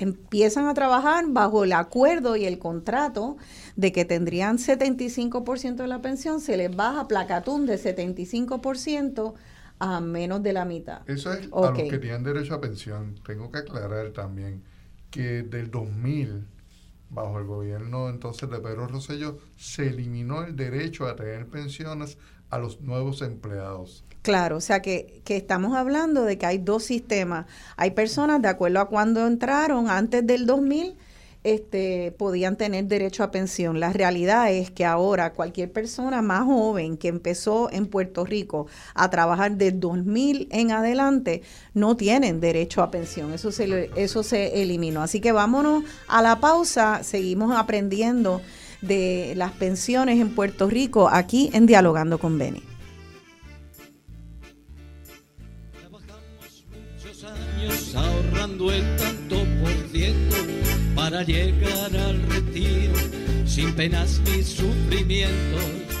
[0.00, 3.36] empiezan a trabajar bajo el acuerdo y el contrato
[3.76, 9.34] de que tendrían 75% de la pensión, se les baja placatún de 75%
[9.78, 11.08] a menos de la mitad.
[11.08, 13.14] Eso es a los que tienen derecho a pensión.
[13.26, 14.62] Tengo que aclarar también
[15.10, 16.46] que del 2000,
[17.10, 22.18] bajo el gobierno entonces de Pedro Rosselló, se eliminó el derecho a tener pensiones
[22.50, 24.04] a los nuevos empleados.
[24.22, 27.46] Claro, o sea que, que, estamos hablando de que hay dos sistemas.
[27.76, 30.94] Hay personas, de acuerdo a cuando entraron antes del 2000,
[31.42, 33.80] este, podían tener derecho a pensión.
[33.80, 39.08] La realidad es que ahora cualquier persona más joven que empezó en Puerto Rico a
[39.10, 43.32] trabajar de 2000 en adelante no tienen derecho a pensión.
[43.32, 45.02] Eso se, eso se eliminó.
[45.02, 47.02] Así que vámonos a la pausa.
[47.02, 48.42] Seguimos aprendiendo
[48.82, 52.62] de las pensiones en Puerto Rico aquí en Dialogando con Beni.
[58.68, 60.36] El tanto por ciento
[60.94, 62.94] para llegar al retiro
[63.46, 65.99] sin penas ni sufrimientos.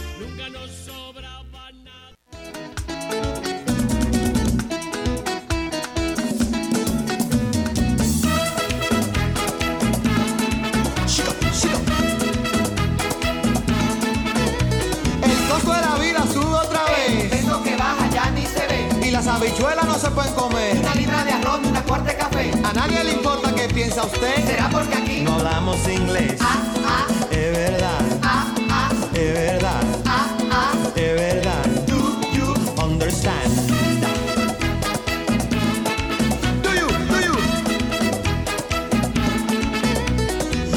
[19.24, 20.78] Las habichuelas no se pueden comer.
[20.78, 22.50] Una libra de arroz y una cuarta de café.
[22.64, 24.46] A nadie le importa qué piensa usted.
[24.46, 26.36] ¿Será porque aquí no hablamos inglés?
[26.40, 26.56] Ah,
[26.86, 27.06] ah.
[27.30, 28.00] Es verdad.
[28.22, 28.90] Ah, ah.
[29.12, 29.82] Es verdad.
[30.06, 30.72] Ah, ah.
[30.96, 31.66] Es verdad.
[31.86, 31.98] Do
[32.32, 33.52] you understand?
[36.62, 37.34] Do you, do you?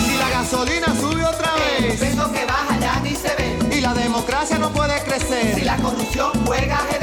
[0.06, 1.92] Si la gasolina sube otra vez.
[1.92, 3.78] El peso que baja ya ni se ve.
[3.78, 5.56] Y la democracia no puede crecer.
[5.56, 7.03] Si la corrupción juega ajedrez.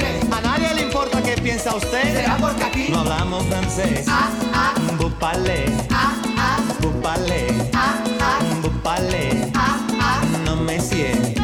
[1.50, 2.14] Piensa usted.
[2.14, 4.06] ¿Será porque aquí no hablamos francés?
[4.08, 4.74] Ah, ah.
[4.98, 5.64] Bupale.
[5.90, 6.58] Ah, ah.
[6.80, 7.46] Bupale.
[7.74, 8.38] Ah, ah.
[8.62, 9.50] Bupale.
[9.54, 10.20] Ah, ah.
[10.44, 11.34] No me cierre.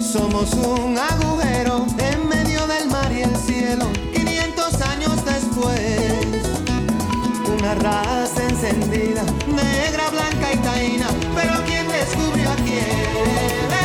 [0.00, 3.86] Somos un agujero en medio del mar y el cielo.
[4.14, 6.12] 500 años después,
[7.58, 9.24] una raza encendida,
[12.70, 13.79] yeah.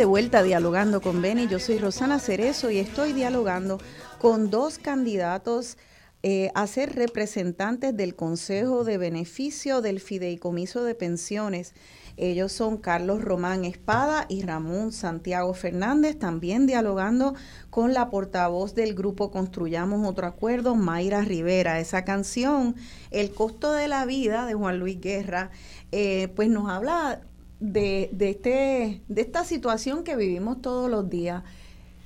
[0.00, 3.76] De vuelta dialogando con Beni, yo soy Rosana Cerezo y estoy dialogando
[4.18, 5.76] con dos candidatos
[6.22, 11.74] eh, a ser representantes del Consejo de Beneficio del Fideicomiso de Pensiones.
[12.16, 17.34] Ellos son Carlos Román Espada y Ramón Santiago Fernández, también dialogando
[17.68, 21.78] con la portavoz del grupo Construyamos Otro Acuerdo, Mayra Rivera.
[21.78, 22.74] Esa canción,
[23.10, 25.50] El costo de la vida de Juan Luis Guerra,
[25.92, 27.20] eh, pues nos habla
[27.60, 31.44] de, de, este, de esta situación que vivimos todos los días,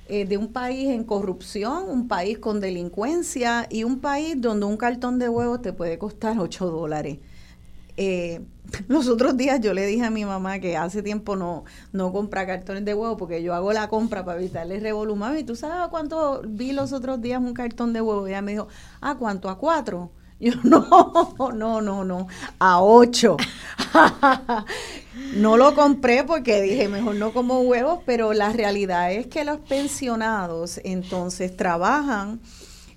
[0.07, 4.77] eh, de un país en corrupción, un país con delincuencia y un país donde un
[4.77, 7.19] cartón de huevos te puede costar 8 dólares.
[7.97, 8.41] Eh,
[8.87, 11.63] los otros días yo le dije a mi mamá que hace tiempo no,
[11.93, 15.37] no compra cartones de huevo porque yo hago la compra para evitarle revolumar.
[15.37, 18.27] ¿Y tú sabes cuánto vi los otros días un cartón de huevo?
[18.27, 18.67] Ella me dijo,
[19.01, 19.49] ¿a cuánto?
[19.49, 20.11] ¿A cuatro?
[20.45, 22.27] Yo, no, no, no, no,
[22.59, 23.35] a ocho.
[25.37, 29.57] no lo compré porque dije, mejor no como huevos, pero la realidad es que los
[29.61, 32.41] pensionados entonces trabajan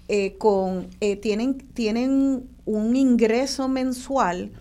[0.09, 4.53] eh, con, eh, tienen, tienen un ingreso mensual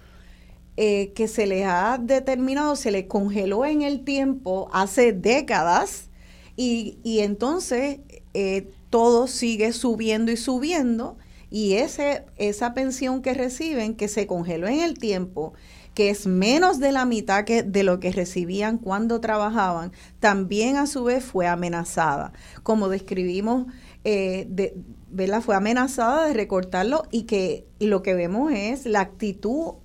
[0.78, 6.08] eh, que se les ha determinado, se les congeló en el tiempo hace décadas
[6.56, 8.00] y, y entonces
[8.89, 11.17] todo sigue subiendo y subiendo
[11.49, 15.53] y ese, esa pensión que reciben, que se congeló en el tiempo,
[15.93, 20.86] que es menos de la mitad que de lo que recibían cuando trabajaban, también a
[20.86, 22.33] su vez fue amenazada.
[22.63, 23.65] Como describimos,
[24.03, 24.75] eh, de,
[25.41, 29.75] fue amenazada de recortarlo y que lo que vemos es la actitud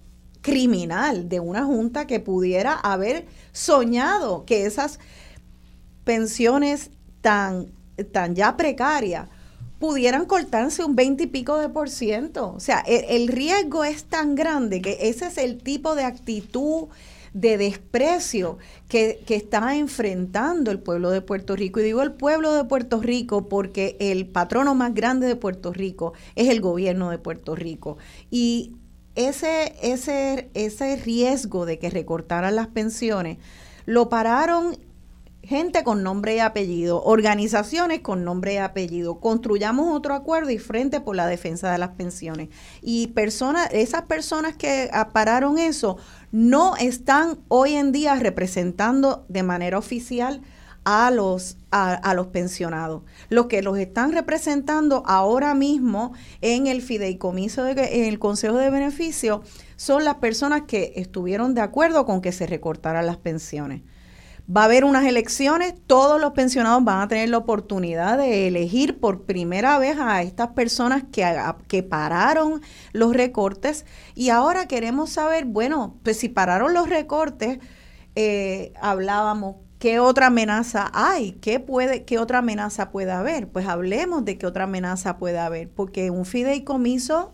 [0.42, 4.98] criminal de una junta que pudiera haber soñado que esas
[6.04, 7.72] pensiones tan,
[8.10, 9.28] tan ya precarias
[9.82, 12.52] pudieran cortarse un 20 y pico de por ciento.
[12.54, 16.86] O sea, el, el, riesgo es tan grande que ese es el tipo de actitud
[17.34, 18.58] de desprecio
[18.88, 21.80] que, que, está enfrentando el pueblo de Puerto Rico.
[21.80, 26.12] Y digo el pueblo de Puerto Rico porque el patrono más grande de Puerto Rico
[26.36, 27.98] es el gobierno de Puerto Rico.
[28.30, 28.76] Y
[29.16, 33.38] ese, ese, ese riesgo de que recortaran las pensiones
[33.84, 34.76] lo pararon
[35.42, 39.20] gente con nombre y apellido, organizaciones con nombre y apellido.
[39.20, 42.48] Construyamos otro acuerdo y frente por la defensa de las pensiones.
[42.80, 45.96] Y personas, esas personas que pararon eso
[46.30, 50.42] no están hoy en día representando de manera oficial
[50.84, 53.02] a los, a, los pensionados.
[53.28, 58.70] Los que los están representando ahora mismo en el fideicomiso, de, en el Consejo de
[58.70, 59.40] Beneficios,
[59.76, 63.82] son las personas que estuvieron de acuerdo con que se recortaran las pensiones.
[64.54, 68.98] Va a haber unas elecciones, todos los pensionados van a tener la oportunidad de elegir
[68.98, 71.24] por primera vez a estas personas que,
[71.68, 72.60] que pararon
[72.92, 77.60] los recortes y ahora queremos saber, bueno, pues si pararon los recortes,
[78.14, 81.32] eh, hablábamos ¿Qué otra amenaza hay?
[81.40, 83.48] ¿Qué, puede, ¿Qué otra amenaza puede haber?
[83.48, 87.32] Pues hablemos de qué otra amenaza puede haber, porque un fideicomiso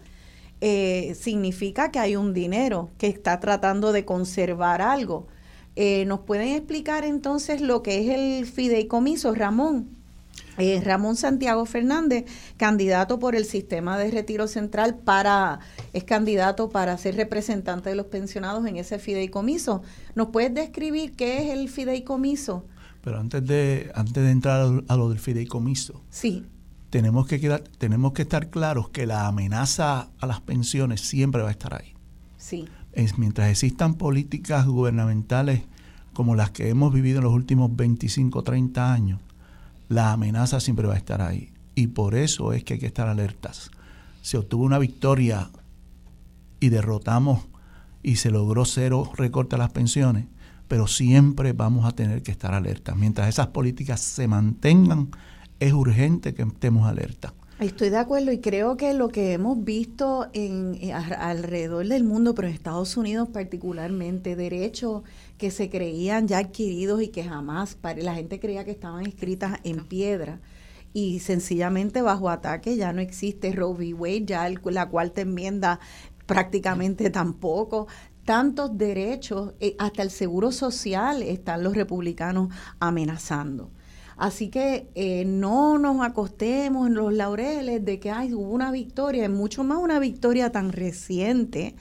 [0.62, 5.26] eh, significa que hay un dinero que está tratando de conservar algo.
[5.80, 9.90] Eh, ¿Nos pueden explicar entonces lo que es el fideicomiso, Ramón?
[10.58, 12.24] Eh, Ramón Santiago Fernández,
[12.56, 15.60] candidato por el sistema de retiro central para,
[15.92, 19.82] es candidato para ser representante de los pensionados en ese fideicomiso.
[20.16, 22.64] ¿Nos puedes describir qué es el fideicomiso?
[23.00, 26.44] Pero antes de, antes de entrar a lo, del fideicomiso, sí.
[26.90, 31.50] tenemos, que quedar, tenemos que estar claros que la amenaza a las pensiones siempre va
[31.50, 31.94] a estar ahí.
[32.36, 32.66] Sí.
[33.16, 35.62] Mientras existan políticas gubernamentales
[36.12, 39.20] como las que hemos vivido en los últimos 25 o 30 años,
[39.88, 41.52] la amenaza siempre va a estar ahí.
[41.74, 43.70] Y por eso es que hay que estar alertas.
[44.22, 45.48] Se obtuvo una victoria
[46.60, 47.46] y derrotamos
[48.02, 50.26] y se logró cero recorte a las pensiones,
[50.66, 52.96] pero siempre vamos a tener que estar alertas.
[52.96, 55.10] Mientras esas políticas se mantengan,
[55.60, 57.32] es urgente que estemos alertas.
[57.60, 62.32] Estoy de acuerdo y creo que lo que hemos visto en, eh, alrededor del mundo,
[62.32, 65.02] pero en Estados Unidos particularmente, derechos
[65.38, 69.84] que se creían ya adquiridos y que jamás la gente creía que estaban escritas en
[69.88, 70.40] piedra
[70.92, 73.94] y sencillamente bajo ataque ya no existe Roe v.
[73.94, 75.80] Wade, ya la cuarta enmienda
[76.26, 77.88] prácticamente tampoco.
[78.24, 83.72] Tantos derechos, eh, hasta el seguro social están los republicanos amenazando.
[84.18, 89.22] Así que eh, no nos acostemos en los laureles de que hay hubo una victoria,
[89.22, 91.76] es mucho más una victoria tan reciente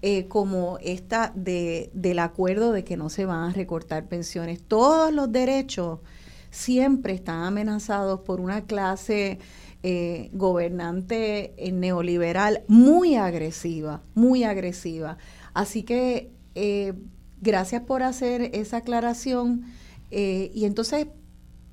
[0.00, 4.62] eh, como esta de, del acuerdo de que no se van a recortar pensiones.
[4.62, 5.98] Todos los derechos
[6.52, 9.40] siempre están amenazados por una clase
[9.82, 15.18] eh, gobernante neoliberal muy agresiva, muy agresiva.
[15.54, 16.30] Así que
[17.40, 19.64] gracias por hacer esa aclaración.
[20.10, 21.06] y entonces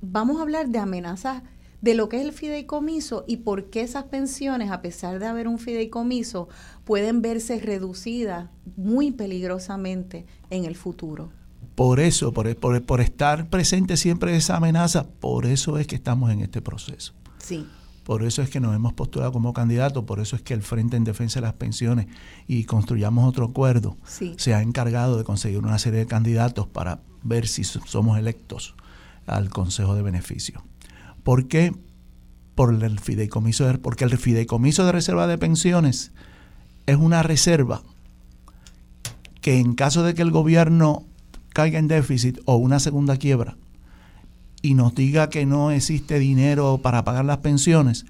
[0.02, 1.44] vamos a hablar de amenazas
[1.82, 5.48] de lo que es el fideicomiso y por qué esas pensiones, a pesar de haber
[5.48, 6.50] un fideicomiso,
[6.86, 11.30] pueden verse reducidas muy peligrosamente en el futuro.
[11.76, 16.42] Por eso, por, por, estar presente siempre esa amenaza, por eso es que estamos en
[16.42, 17.14] este proceso.
[17.38, 17.68] Sí.
[18.04, 20.98] Por eso es que nos hemos postulado como candidato, por eso es que el Frente
[20.98, 22.08] en Defensa de las Pensiones
[22.48, 23.98] y construyamos otro acuerdo
[24.38, 28.76] se ha encargado de conseguir una serie de candidatos para ver si somos electos
[29.28, 30.64] al Consejo de Beneficio.
[31.24, 31.74] ¿Por qué?
[32.56, 36.12] Por el fideicomiso porque el fideicomiso de reserva de pensiones
[36.88, 37.84] es una reserva
[39.42, 41.06] que en caso de que el gobierno
[41.54, 43.58] caiga en déficit o una segunda quiebra
[44.62, 48.06] y nos diga que no existe dinero para pagar las pensiones,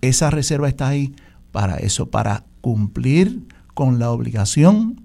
[0.00, 1.14] esa reserva está ahí
[1.52, 5.02] para eso, para cumplir con la obligación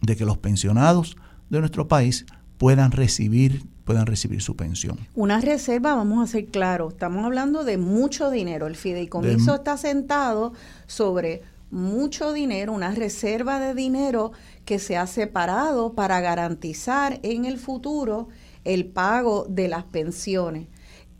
[0.00, 1.16] de que los pensionados
[1.50, 2.26] de nuestro país
[2.58, 4.98] puedan recibir puedan recibir su pensión.
[5.14, 8.66] Una reserva, vamos a ser claros, estamos hablando de mucho dinero.
[8.66, 10.54] El fideicomiso está sentado
[10.86, 14.32] sobre mucho dinero, una reserva de dinero
[14.64, 18.28] que se ha separado para garantizar en el futuro
[18.64, 20.68] el pago de las pensiones.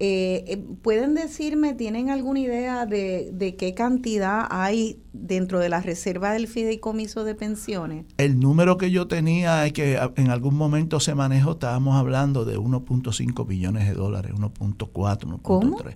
[0.07, 6.33] Eh, eh, ¿Pueden decirme, tienen alguna idea de, qué cantidad hay dentro de la reserva
[6.35, 8.05] del fideicomiso de pensiones?
[8.19, 12.59] El número que yo tenía es que en algún momento se manejó, estábamos hablando de
[12.59, 15.95] 1.5 billones de dólares, 1.4, 1.3.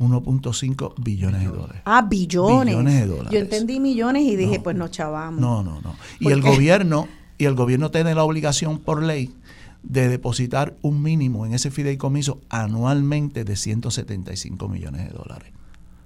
[0.00, 1.82] 1.5 billones de dólares.
[1.84, 2.74] Ah, billones.
[2.74, 3.30] Billones de dólares.
[3.30, 5.40] Yo entendí millones y dije, pues nos chavamos.
[5.40, 5.94] No, no, no.
[6.18, 7.06] Y el gobierno,
[7.38, 9.32] y el gobierno tiene la obligación por ley
[9.84, 15.52] de depositar un mínimo en ese fideicomiso anualmente de 175 millones de dólares.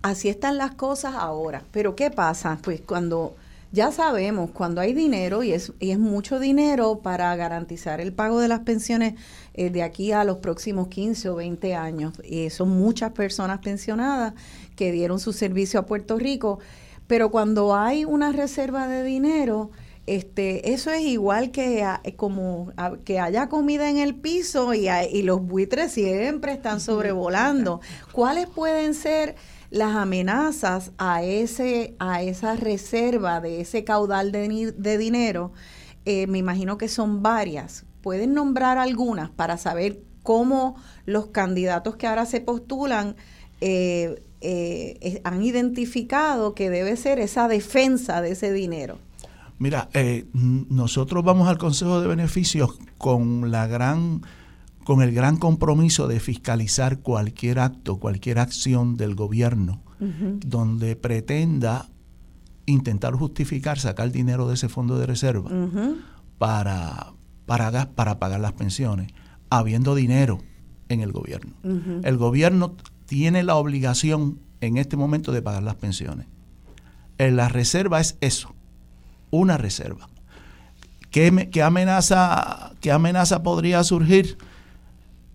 [0.03, 1.64] Así están las cosas ahora.
[1.70, 2.59] Pero ¿qué pasa?
[2.62, 3.35] Pues cuando
[3.70, 8.41] ya sabemos, cuando hay dinero, y es, y es mucho dinero para garantizar el pago
[8.41, 9.14] de las pensiones
[9.55, 14.35] eh, de aquí a los próximos 15 o 20 años, y son muchas personas pensionadas
[14.74, 16.61] que dieron su servicio a Puerto Rico,
[17.07, 19.70] pero cuando hay una reserva de dinero,
[20.16, 21.84] este, eso es igual que
[22.16, 22.72] como
[23.04, 27.80] que haya comida en el piso y, y los buitres siempre están sobrevolando.
[28.12, 29.36] ¿Cuáles pueden ser
[29.70, 35.52] las amenazas a ese a esa reserva de ese caudal de, de dinero?
[36.04, 37.84] Eh, me imagino que son varias.
[38.00, 43.16] ¿Pueden nombrar algunas para saber cómo los candidatos que ahora se postulan
[43.61, 48.98] eh, eh, han identificado que debe ser esa defensa de ese dinero.
[49.59, 54.22] Mira, eh, nosotros vamos al Consejo de Beneficios con la gran
[54.84, 61.90] con el gran compromiso de fiscalizar cualquier acto, cualquier acción del gobierno donde pretenda
[62.66, 65.50] intentar justificar sacar dinero de ese fondo de reserva
[66.38, 67.12] para,
[67.46, 69.12] para, para pagar las pensiones,
[69.50, 70.38] habiendo dinero
[70.88, 71.52] en el gobierno.
[72.02, 72.74] El gobierno
[73.06, 76.26] tiene la obligación en este momento de pagar las pensiones.
[77.18, 78.54] En la reserva es eso,
[79.31, 80.09] una reserva.
[81.11, 84.37] ¿Qué, qué amenaza, ¿Qué amenaza podría surgir?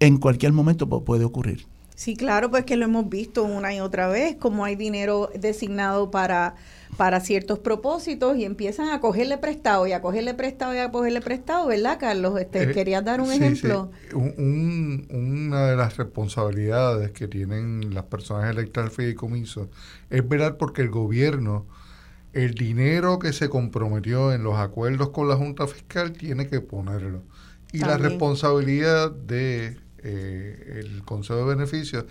[0.06, 1.66] en cualquier momento puede ocurrir.
[1.96, 6.12] Sí, claro, pues que lo hemos visto una y otra vez, como hay dinero designado
[6.12, 6.56] para,
[6.98, 11.22] para ciertos propósitos y empiezan a cogerle prestado y a cogerle prestado y a cogerle
[11.22, 12.38] prestado, ¿verdad, Carlos?
[12.38, 13.92] Este, eh, ¿Querías dar un ejemplo?
[14.14, 19.70] una de las responsabilidades que tienen las personas electas al fideicomiso
[20.10, 21.66] es velar porque el gobierno,
[22.34, 27.24] el dinero que se comprometió en los acuerdos con la Junta Fiscal, tiene que ponerlo.
[27.72, 32.06] Y la responsabilidad de eh, el Consejo de Beneficios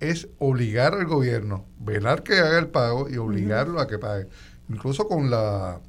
[0.00, 4.28] es obligar al gobierno, velar que haga el pago y obligarlo a que pague.
[4.68, 5.80] Incluso con la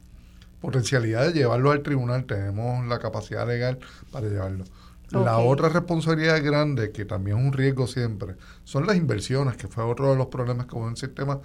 [0.62, 3.80] potencialidad de llevarlo al tribunal, tenemos la capacidad legal
[4.12, 4.66] para llevarlo.
[5.12, 9.84] La otra responsabilidad grande, que también es un riesgo siempre, son las inversiones, que fue
[9.84, 11.40] otro de los problemas que hubo en el sistema.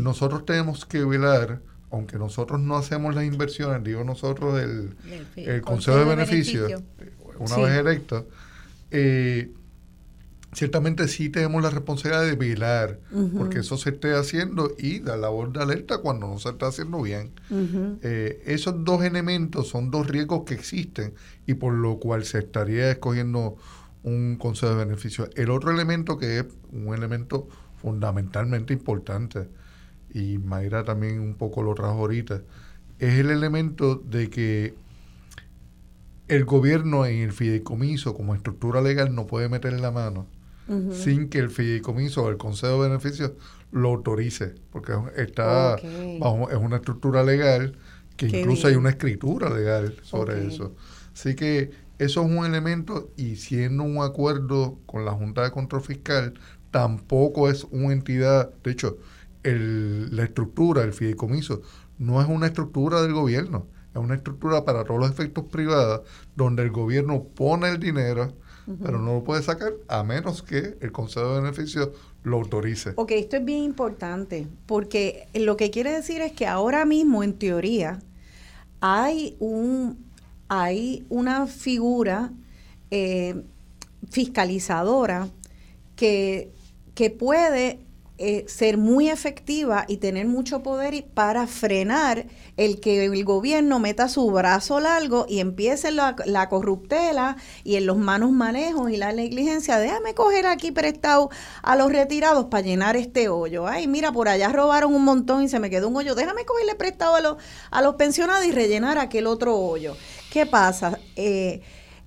[0.00, 1.60] Nosotros tenemos que velar,
[1.90, 4.96] aunque nosotros no hacemos las inversiones, digo nosotros el,
[5.36, 6.72] el, Consejo, de Beneficios,
[7.38, 8.26] una vez electo,
[8.90, 9.52] eh,
[10.52, 12.98] ciertamente sí tenemos la responsabilidad de velar
[13.36, 17.02] porque eso se esté haciendo y la labor de alerta cuando no se está haciendo
[17.02, 17.32] bien.
[18.02, 21.14] Eh, esos dos elementos son dos riesgos que existen
[21.46, 23.56] y por lo cual se estaría escogiendo
[24.02, 25.28] un consejo de beneficios.
[25.34, 27.48] El otro elemento que es un elemento
[27.82, 29.48] fundamentalmente importante,
[30.16, 32.40] y Mayra también un poco lo trajo ahorita,
[32.98, 34.74] es el elemento de que
[36.28, 40.26] el gobierno en el fideicomiso como estructura legal no puede meter la mano
[40.90, 43.32] sin que el fideicomiso o el consejo de beneficios
[43.70, 45.76] lo autorice, porque está
[46.18, 47.78] bajo, es una estructura legal
[48.16, 50.74] que incluso hay una escritura legal sobre eso.
[51.14, 55.82] Así que eso es un elemento y siendo un acuerdo con la Junta de Control
[55.82, 56.34] Fiscal,
[56.72, 58.98] tampoco es una entidad, de hecho,
[59.46, 61.62] el, la estructura, el fideicomiso,
[61.98, 66.02] no es una estructura del gobierno, es una estructura para todos los efectos privados,
[66.34, 68.32] donde el gobierno pone el dinero,
[68.82, 71.90] pero no lo puede sacar a menos que el Consejo de Beneficios
[72.24, 72.94] lo autorice.
[72.96, 77.34] Ok, esto es bien importante, porque lo que quiere decir es que ahora mismo, en
[77.34, 78.00] teoría,
[78.80, 80.04] hay, un,
[80.48, 82.32] hay una figura
[82.90, 83.44] eh,
[84.10, 85.28] fiscalizadora
[85.94, 86.52] que,
[86.96, 87.85] que puede
[88.18, 94.08] eh, ser muy efectiva y tener mucho poder para frenar el que el gobierno meta
[94.08, 99.12] su brazo largo y empiece la, la corruptela y en los manos manejos y la
[99.12, 99.78] negligencia.
[99.78, 101.28] Déjame coger aquí prestado
[101.62, 103.66] a los retirados para llenar este hoyo.
[103.66, 106.14] Ay, mira, por allá robaron un montón y se me quedó un hoyo.
[106.14, 107.36] Déjame cogerle prestado a los,
[107.70, 109.94] a los pensionados y rellenar aquel otro hoyo.
[110.32, 110.98] ¿Qué pasa?
[111.16, 111.60] Eh,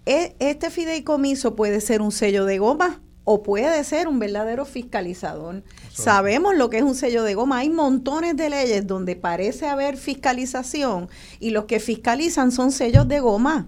[0.08, 3.00] e, este fideicomiso puede ser un sello de goma
[3.32, 5.62] o puede ser un verdadero fiscalizador.
[5.94, 7.60] Sabemos lo que es un sello de goma.
[7.60, 11.10] Hay montones de leyes donde parece haber fiscalización
[11.40, 13.68] y los que fiscalizan son sellos de goma.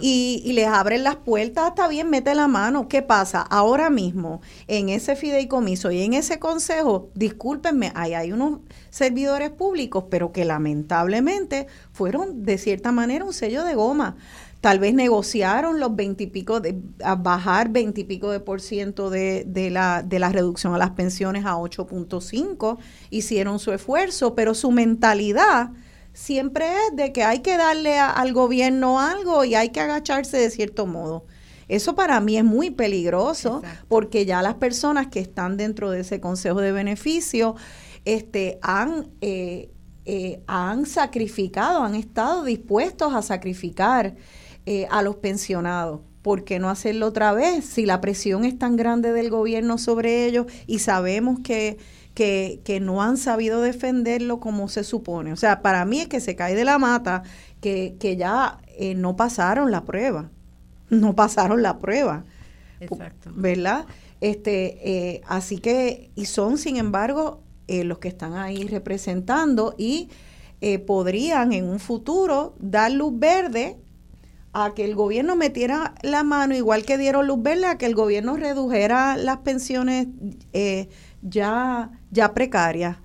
[0.00, 2.86] Y, y, les abren las puertas, está bien, mete la mano.
[2.86, 3.40] ¿Qué pasa?
[3.40, 8.60] Ahora mismo, en ese fideicomiso y en ese consejo, discúlpenme, ahí hay unos
[8.90, 14.16] servidores públicos, pero que lamentablemente fueron de cierta manera un sello de goma.
[14.66, 20.02] Tal vez negociaron los veintipico, de, a bajar veintipico de por ciento de, de, la,
[20.02, 22.76] de la reducción a las pensiones a 8.5,
[23.10, 25.70] hicieron su esfuerzo, pero su mentalidad
[26.14, 30.50] siempre es de que hay que darle al gobierno algo y hay que agacharse de
[30.50, 31.26] cierto modo.
[31.68, 36.20] Eso para mí es muy peligroso porque ya las personas que están dentro de ese
[36.20, 37.54] consejo de beneficio
[38.04, 39.70] este, han, eh,
[40.06, 44.16] eh, han sacrificado, han estado dispuestos a sacrificar
[44.68, 46.00] eh, a los pensionados.
[46.22, 47.64] ¿Por qué no hacerlo otra vez?
[47.64, 51.78] Si la presión es tan grande del gobierno sobre ellos y sabemos que,
[52.14, 55.32] que, no han sabido defenderlo como se supone.
[55.32, 57.22] O sea, para mí es que se cae de la mata
[57.60, 60.30] que, que ya eh, no pasaron la prueba.
[60.90, 62.24] No pasaron la prueba.
[62.80, 63.30] Exacto.
[63.36, 63.86] ¿Verdad?
[64.20, 70.08] Este, eh, así que, y son, sin embargo, los que están ahí representando y
[70.86, 73.76] podrían en un futuro dar luz verde
[74.58, 77.94] a que el gobierno metiera la mano, igual que dieron luz verde, a que el
[77.94, 80.08] gobierno redujera las pensiones
[80.54, 80.88] eh,
[81.20, 82.96] ya, ya precarias.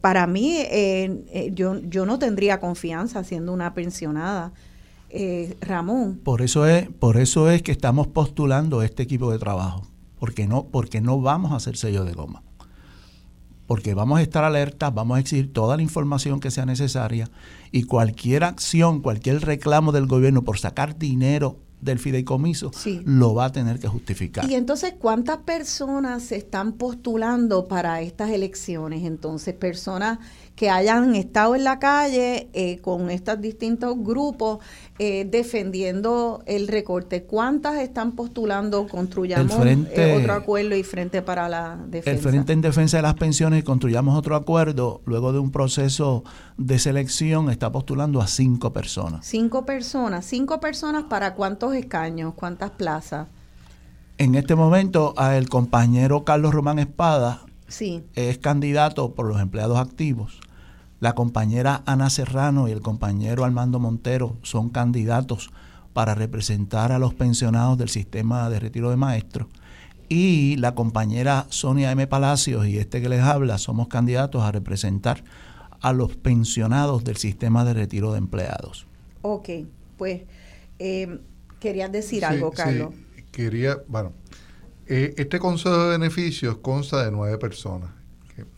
[0.00, 4.52] Para mí, eh, eh, yo, yo no tendría confianza siendo una pensionada.
[5.60, 6.20] Ramón.
[6.22, 9.88] Por eso es, por eso es que estamos postulando este equipo de trabajo,
[10.20, 12.44] porque no, porque no vamos a hacer sello de goma
[13.70, 17.30] porque vamos a estar alertas, vamos a exigir toda la información que sea necesaria
[17.70, 22.72] y cualquier acción, cualquier reclamo del gobierno por sacar dinero del fideicomiso,
[23.04, 24.50] lo va a tener que justificar.
[24.50, 29.04] Y entonces, ¿cuántas personas se están postulando para estas elecciones?
[29.04, 30.18] Entonces, personas
[30.54, 34.58] que hayan estado en la calle eh, con estos distintos grupos
[34.98, 37.22] eh, defendiendo el recorte.
[37.22, 42.10] ¿Cuántas están postulando Construyamos eh, otro acuerdo y Frente para la Defensa?
[42.10, 46.24] El Frente en Defensa de las Pensiones y Construyamos otro acuerdo, luego de un proceso
[46.58, 49.24] de selección, está postulando a cinco personas.
[49.24, 50.26] Cinco personas.
[50.26, 52.34] ¿Cinco personas para cuántos escaños?
[52.34, 53.28] ¿Cuántas plazas?
[54.18, 58.04] En este momento, el compañero Carlos Román Espada sí.
[58.14, 60.40] es candidato por los empleados activos
[61.00, 65.50] la compañera Ana Serrano y el compañero Armando Montero son candidatos
[65.94, 69.48] para representar a los pensionados del sistema de retiro de maestros.
[70.10, 72.06] Y la compañera Sonia M.
[72.06, 75.24] Palacios y este que les habla somos candidatos a representar
[75.80, 78.86] a los pensionados del sistema de retiro de empleados.
[79.22, 79.48] Ok,
[79.96, 80.24] pues
[80.78, 81.18] eh,
[81.60, 82.92] querías decir algo, Carlos.
[83.16, 84.12] Sí, quería, bueno,
[84.90, 87.90] eh, este consejo de beneficios consta de nueve personas.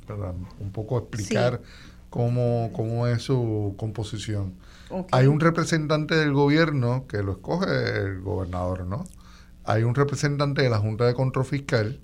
[0.07, 1.61] para un poco explicar
[2.09, 4.55] cómo, cómo es su composición.
[5.11, 9.05] Hay un representante del gobierno que lo escoge el gobernador, ¿no?
[9.65, 12.01] Hay un representante de la Junta de Control Fiscal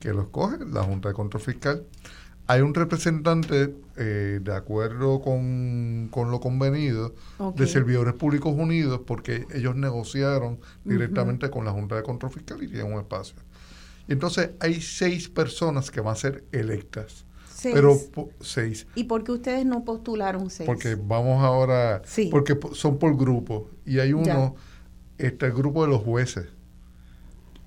[0.00, 1.84] que lo escoge la Junta de Control Fiscal.
[2.48, 7.14] Hay un representante, eh, de acuerdo con, lo convenido,
[7.54, 12.68] de Servidores Públicos Unidos, porque ellos negociaron directamente con la Junta de Control Fiscal y
[12.68, 13.36] tienen un espacio.
[14.08, 17.26] Entonces hay seis personas que van a ser electas.
[17.62, 17.98] Pero
[18.40, 18.86] seis.
[18.94, 20.66] ¿Y por qué ustedes no postularon seis?
[20.66, 22.28] Porque vamos ahora, sí.
[22.30, 23.68] porque son por grupo.
[23.84, 24.54] Y hay uno,
[25.18, 26.46] este el grupo de los jueces.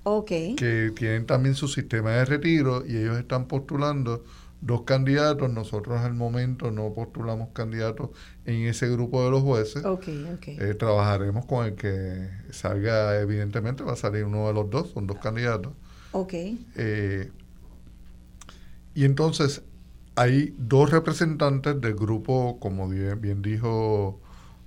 [0.04, 0.28] Ok.
[0.56, 4.24] Que tienen también su sistema de retiro y ellos están postulando
[4.62, 5.50] dos candidatos.
[5.50, 8.10] Nosotros al momento no postulamos candidatos
[8.46, 9.84] en ese grupo de los jueces.
[9.84, 10.56] Okay, okay.
[10.58, 15.06] Eh, trabajaremos con el que salga, evidentemente va a salir uno de los dos, son
[15.06, 15.74] dos candidatos.
[16.12, 16.34] Ok.
[16.76, 17.30] Eh,
[18.94, 19.62] y entonces
[20.14, 24.20] hay dos representantes del grupo, como bien, dijo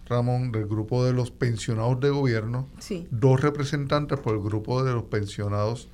[0.07, 2.67] Ramón, del grupo de los pensionados de gobierno,
[3.11, 5.89] dos representantes por el grupo de los pensionados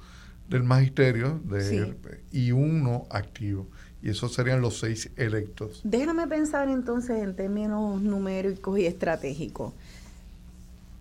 [0.49, 1.95] del magisterio de,
[2.31, 3.67] y uno activo.
[4.01, 5.81] Y esos serían los seis electos.
[5.83, 9.73] Déjame pensar entonces en términos numéricos y estratégicos.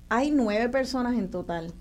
[0.09, 1.73] Hay nueve personas en total.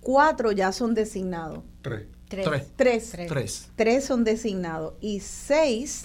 [0.00, 1.64] Cuatro ya son designados.
[1.82, 2.06] Tres.
[2.28, 2.72] Tres.
[2.76, 3.68] Tres.
[3.74, 4.04] Tres.
[4.04, 6.04] son designados y seis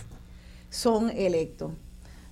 [0.69, 1.71] son electos.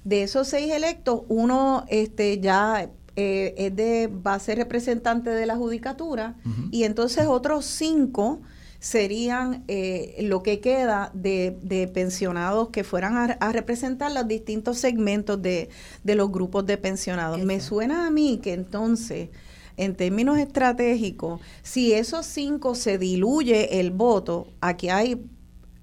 [0.04, 5.46] De esos seis electos, uno este, ya eh, es de, va a ser representante de
[5.46, 6.36] la judicatura
[6.72, 8.42] y entonces otros cinco
[8.80, 15.70] serían eh, lo que queda de, pensionados que fueran a, representar los distintos segmentos de,
[16.04, 17.40] los grupos de pensionados.
[17.40, 19.30] Me suena a mí que entonces
[19.78, 25.26] en términos estratégicos, si esos cinco se diluye el voto, aquí hay,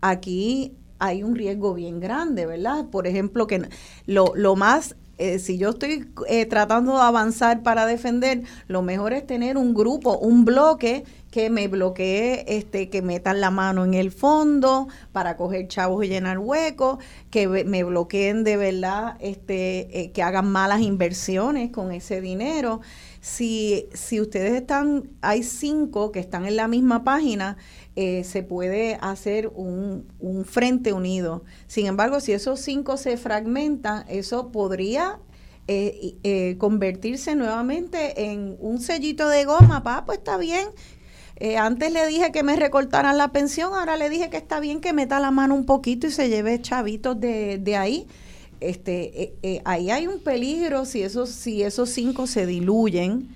[0.01, 2.87] aquí hay un riesgo bien grande, ¿verdad?
[2.91, 3.69] Por ejemplo, que
[4.07, 9.13] lo, lo más eh, si yo estoy eh, tratando de avanzar para defender, lo mejor
[9.13, 13.93] es tener un grupo, un bloque que me bloquee, este, que metan la mano en
[13.93, 20.11] el fondo para coger chavos y llenar huecos, que me bloqueen de verdad, este, eh,
[20.11, 22.81] que hagan malas inversiones con ese dinero
[23.21, 27.59] si, si ustedes están, hay cinco que están en la misma página,
[27.95, 31.45] eh, se puede hacer un, un, frente unido.
[31.67, 35.19] Sin embargo, si esos cinco se fragmentan, eso podría
[35.69, 39.83] eh, eh, convertirse nuevamente en un sellito de goma.
[39.83, 40.69] Pa, pues está bien.
[41.59, 44.95] antes le dije que me recortaran la pensión, ahora le dije que está bien que
[44.95, 48.07] meta la mano un poquito y se lleve chavitos de, de ahí
[48.61, 53.29] este, eh, eh, ahí hay un peligro si esos, si esos cinco se diluyen,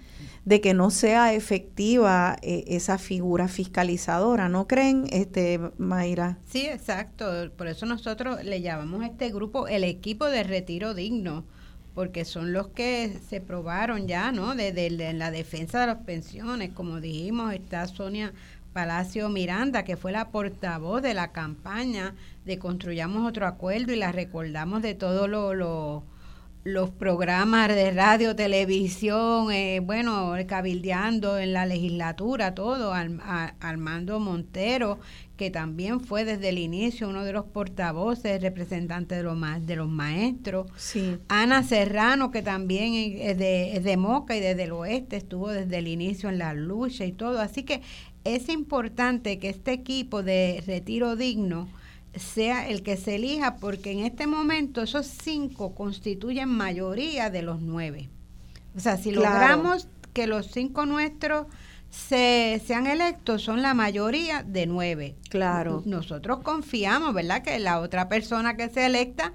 [0.45, 6.39] de que no sea efectiva eh, esa figura fiscalizadora, ¿no creen, este, Mayra?
[6.47, 7.51] Sí, exacto.
[7.57, 11.45] Por eso nosotros le llamamos a este grupo el equipo de retiro digno,
[11.95, 14.55] porque son los que se probaron ya, ¿no?
[14.55, 18.35] Desde de la defensa de las pensiones, como dijimos, está Sonia
[18.75, 22.14] Palacio Miranda, que fue la portavoz de la campaña
[22.45, 26.03] de Construyamos Otro Acuerdo y la recordamos de todo lo,
[26.64, 34.99] los programas de radio, televisión, eh, bueno, cabildeando en la legislatura, todo, Armando Montero,
[35.37, 39.89] que también fue desde el inicio uno de los portavoces, representante de los, de los
[39.89, 40.66] maestros.
[40.77, 41.18] Sí.
[41.29, 45.79] Ana Serrano, que también es de, es de Moca y desde el oeste, estuvo desde
[45.79, 47.41] el inicio en la lucha y todo.
[47.41, 47.83] Así que
[48.25, 51.68] es importante que este equipo de retiro digno,
[52.16, 57.61] sea el que se elija, porque en este momento esos cinco constituyen mayoría de los
[57.61, 58.09] nueve.
[58.77, 61.47] O sea, si logramos que los cinco nuestros
[61.91, 65.16] se, sean electos, son la mayoría de nueve.
[65.29, 65.83] Claro.
[65.87, 69.33] Nosotros confiamos, ¿verdad?, que la otra persona que se electa,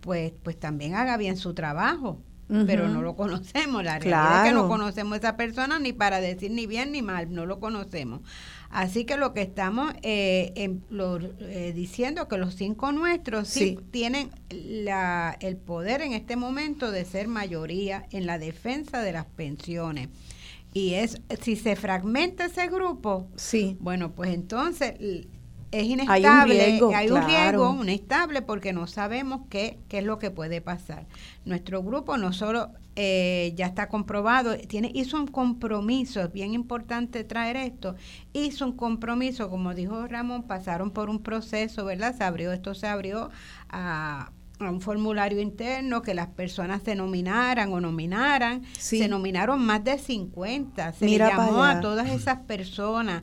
[0.00, 2.18] pues, pues también haga bien su trabajo.
[2.48, 6.20] Pero no lo conocemos, la realidad es que no conocemos a esa persona ni para
[6.20, 8.20] decir ni bien ni mal, no lo conocemos.
[8.68, 15.36] Así que lo que estamos eh, eh, diciendo que los cinco nuestros sí, tienen la,
[15.40, 20.08] el poder en este momento de ser mayoría en la defensa de las pensiones.
[20.74, 23.76] Y es si se fragmenta ese grupo, sí.
[23.78, 24.94] bueno, pues entonces
[25.72, 30.04] es inestable, hay un riesgo, hay un riesgo inestable porque no sabemos qué, qué es
[30.04, 31.06] lo que puede pasar.
[31.46, 37.24] Nuestro grupo no solo eh, ya está comprobado, tiene, hizo un compromiso, es bien importante
[37.24, 37.96] traer esto,
[38.34, 42.14] hizo un compromiso, como dijo Ramón, pasaron por un proceso, ¿verdad?
[42.14, 43.30] Se abrió, esto se abrió
[43.70, 44.30] a
[44.70, 48.62] un formulario interno que las personas se nominaran o nominaran.
[48.78, 50.92] Se nominaron más de 50.
[50.92, 53.22] Se llamó a todas esas personas.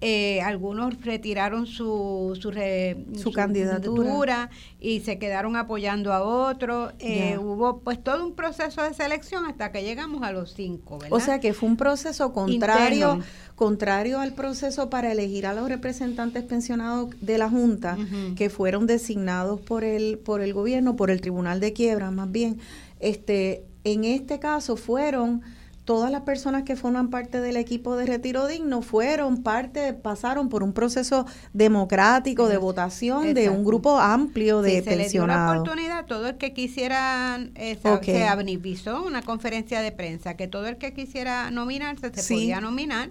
[0.00, 6.94] Eh, algunos retiraron su, su, candidatura y se quedaron apoyando a otros.
[6.98, 10.98] Eh, hubo pues todo un proceso de selección hasta que llegamos a los cinco.
[11.10, 13.20] O sea que fue un proceso contrario
[13.58, 17.98] contrario al proceso para elegir a los representantes pensionados de la Junta,
[18.36, 22.60] que fueron designados por el, por el gobierno, por el Tribunal de Quiebra más bien,
[23.00, 25.42] este, en este caso fueron
[25.84, 30.62] todas las personas que forman parte del equipo de retiro digno fueron parte, pasaron por
[30.62, 34.92] un proceso democrático de votación de un grupo amplio de pensionados.
[34.92, 40.34] Se le dio la oportunidad todo el que quisiera, eh, se una conferencia de prensa,
[40.34, 43.10] que todo el que quisiera nominarse se podía nominar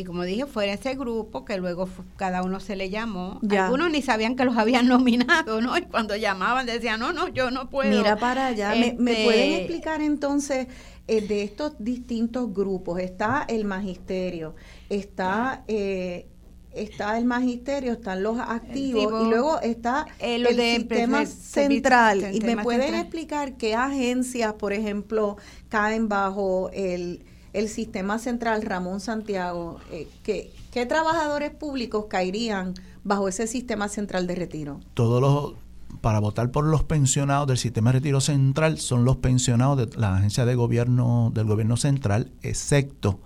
[0.00, 3.38] y como dije, fue ese grupo que luego cada uno se le llamó.
[3.50, 5.76] Algunos ni sabían que los habían nominado, ¿no?
[5.76, 7.90] Y cuando llamaban decían, no, no, yo no puedo.
[7.90, 8.70] Mira para allá.
[8.70, 10.68] ¿Me, este pueden explicar entonces
[11.06, 13.00] eh, de estos distintos grupos?
[13.00, 14.54] Está el magisterio,
[14.88, 15.64] está...
[15.68, 16.26] Eh,
[16.72, 22.32] está el magisterio, están los activos y luego está eh, el, sistema central.
[22.32, 25.36] ¿Y me pueden explicar qué agencias, por ejemplo,
[25.68, 30.52] caen bajo el el sistema central Ramón Santiago, eh, ¿qué,
[30.86, 32.74] trabajadores públicos caerían
[33.04, 34.80] bajo ese sistema central de retiro?
[34.94, 35.54] Todos los,
[36.00, 40.16] para votar por los pensionados del sistema de retiro central son los pensionados de la
[40.16, 43.20] agencia de gobierno del gobierno central, excepto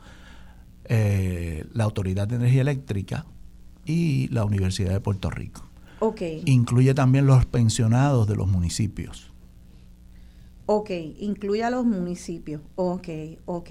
[0.86, 3.26] eh, la Autoridad de Energía Eléctrica
[3.84, 5.62] y la Universidad de Puerto Rico.
[6.00, 6.42] Okay.
[6.46, 9.33] Incluye también los pensionados de los municipios.
[10.66, 12.62] Ok, incluye a los municipios.
[12.76, 13.08] Ok,
[13.44, 13.70] ok.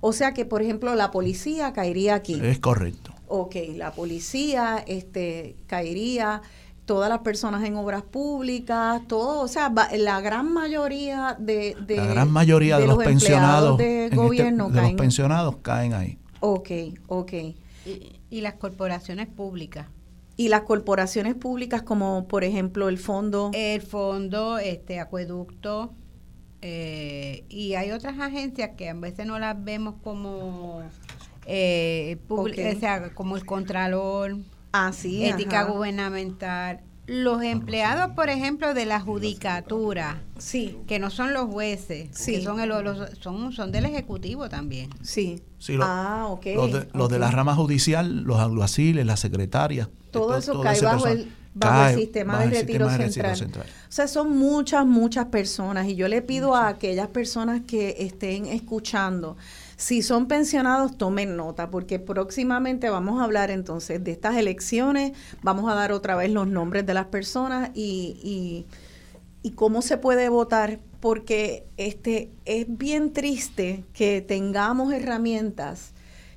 [0.00, 2.38] O sea que, por ejemplo, la policía caería aquí.
[2.42, 3.12] Es correcto.
[3.28, 6.42] Ok, la policía este, caería,
[6.84, 12.30] todas las personas en obras públicas, todo, o sea, la gran mayoría de, la gran
[12.30, 16.18] mayoría de, los, pensionados de este, gobierno de los pensionados caen ahí.
[16.40, 16.70] Ok,
[17.08, 17.32] ok.
[17.32, 19.86] Y, y las corporaciones públicas
[20.36, 25.94] y las corporaciones públicas como por ejemplo el fondo el fondo este acueducto
[26.62, 30.82] eh, y hay otras agencias que a veces no las vemos como
[31.46, 32.48] eh, o
[32.80, 34.36] sea, como el Contralor,
[34.72, 36.80] así ah, ética gubernamental.
[37.06, 40.76] Los empleados, por ejemplo, de la judicatura, sí.
[40.88, 42.72] que no son los jueces, que son, el,
[43.20, 44.90] son, son del Ejecutivo también.
[45.02, 45.40] Sí.
[45.60, 46.46] sí ah, ok.
[46.94, 49.88] Los de, la rama judicial, los alguaciles, las secretarias.
[50.10, 53.38] Todo eso cae bajo el bajo el sistema, de, retiro central.
[53.42, 58.46] O sea, son muchas, muchas personas y yo le pido a aquellas personas que estén
[58.46, 59.36] escuchando,
[59.76, 65.70] si son pensionados, tomen nota, porque próximamente vamos a hablar entonces de estas elecciones, vamos
[65.70, 68.66] a dar otra vez los nombres de las personas y, y,
[69.42, 75.94] y cómo se puede votar, porque este es bien triste que tengamos herramientas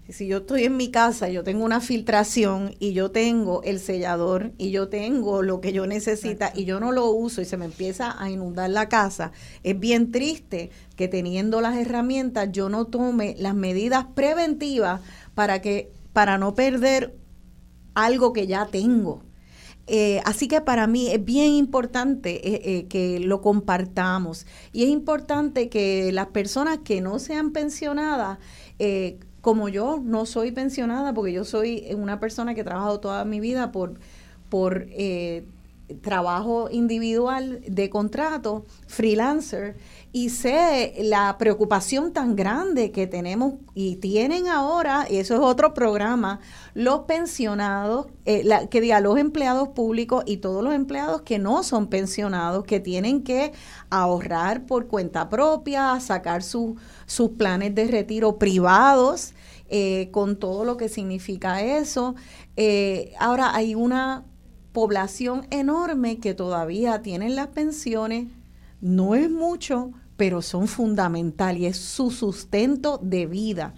[0.10, 4.54] si yo estoy en mi casa, yo tengo una filtración y yo tengo el sellador
[4.58, 7.66] y yo tengo lo que yo necesita y yo no lo uso y se me
[7.66, 9.32] empieza a inundar la casa,
[9.64, 15.02] es bien triste que teniendo las herramientas yo no tome las medidas preventivas
[15.36, 17.16] para que para no perder
[17.94, 19.22] algo que ya tengo.
[19.92, 24.90] Eh, así que para mí es bien importante eh, eh, que lo compartamos y es
[24.90, 28.38] importante que las personas que no sean pensionadas,
[29.42, 33.40] como yo no soy pensionada, porque yo soy una persona que he trabajado toda mi
[33.40, 34.00] vida por,
[34.50, 34.88] por
[36.02, 39.76] trabajo individual de contrato, freelancer,
[40.12, 45.76] y sé la preocupación tan grande que tenemos y tienen ahora, y eso es otro
[45.76, 46.40] programa,
[46.74, 51.88] los pensionados, eh, que diga los empleados públicos y todos los empleados que no son
[51.88, 53.52] pensionados, que tienen que
[53.92, 56.76] ahorrar por cuenta propia, sacar sus
[57.38, 59.34] planes de retiro privados,
[59.70, 62.16] eh, con todo lo que significa eso.
[62.58, 64.26] Eh, ahora hay una
[64.72, 68.28] población enorme que todavía tienen las pensiones
[68.82, 73.74] no es mucho, pero son fundamentales y es su sustento de vida.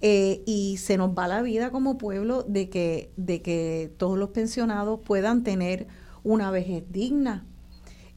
[0.00, 4.28] Eh, y se nos va la vida como pueblo de que, de que todos los
[4.28, 5.88] pensionados puedan tener
[6.22, 7.44] una vejez digna.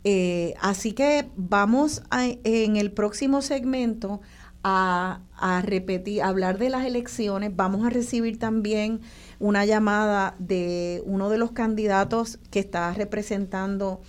[0.04, 4.22] Eh, así que vamos en el próximo segmento
[4.64, 7.56] a, a, repetir, a hablar de las elecciones.
[7.56, 9.02] Vamos a recibir también
[9.40, 14.02] una llamada de uno de los candidatos que está representando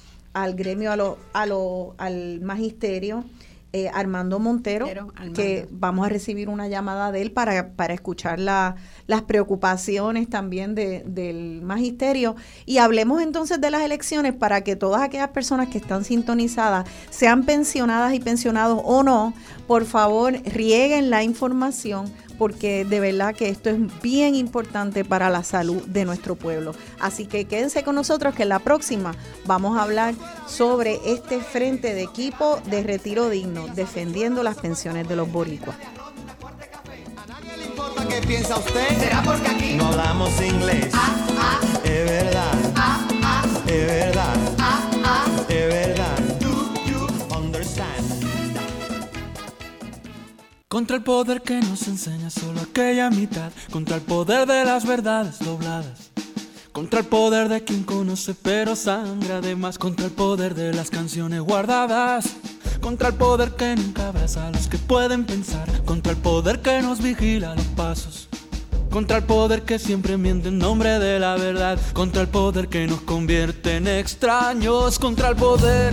[0.42, 3.24] al gremio, a lo, a lo, al magisterio,
[3.74, 4.86] eh, Armando Montero,
[5.34, 8.76] que vamos a recibir una llamada de él para, para escuchar la,
[9.06, 12.34] las preocupaciones también de, del magisterio.
[12.64, 17.44] Y hablemos entonces de las elecciones para que todas aquellas personas que están sintonizadas, sean
[17.44, 19.34] pensionadas y pensionados o no,
[19.66, 25.42] por favor rieguen la información porque de verdad que esto es bien importante para la
[25.42, 26.74] salud de nuestro pueblo.
[27.00, 29.14] Así que quédense con nosotros que en la próxima
[29.44, 30.14] vamos a hablar
[30.46, 35.76] sobre este frente de equipo de retiro digno, defendiendo las pensiones de los boricuas.
[38.08, 38.98] ¿Qué piensa usted?
[38.98, 40.88] ¿Será porque aquí no hablamos inglés?
[40.94, 41.60] Ah, ah.
[41.84, 42.72] Es verdad.
[42.74, 43.44] Ah, ah.
[43.66, 44.87] Es verdad.
[50.78, 55.40] Contra el poder que nos enseña solo aquella mitad, contra el poder de las verdades
[55.40, 56.12] dobladas,
[56.70, 61.40] contra el poder de quien conoce pero sangra además, contra el poder de las canciones
[61.40, 62.26] guardadas,
[62.80, 66.80] contra el poder que nunca abraza a los que pueden pensar, contra el poder que
[66.80, 68.28] nos vigila los pasos.
[68.88, 72.86] Contra el poder que siempre miente en nombre de la verdad, contra el poder que
[72.86, 75.92] nos convierte en extraños, contra el poder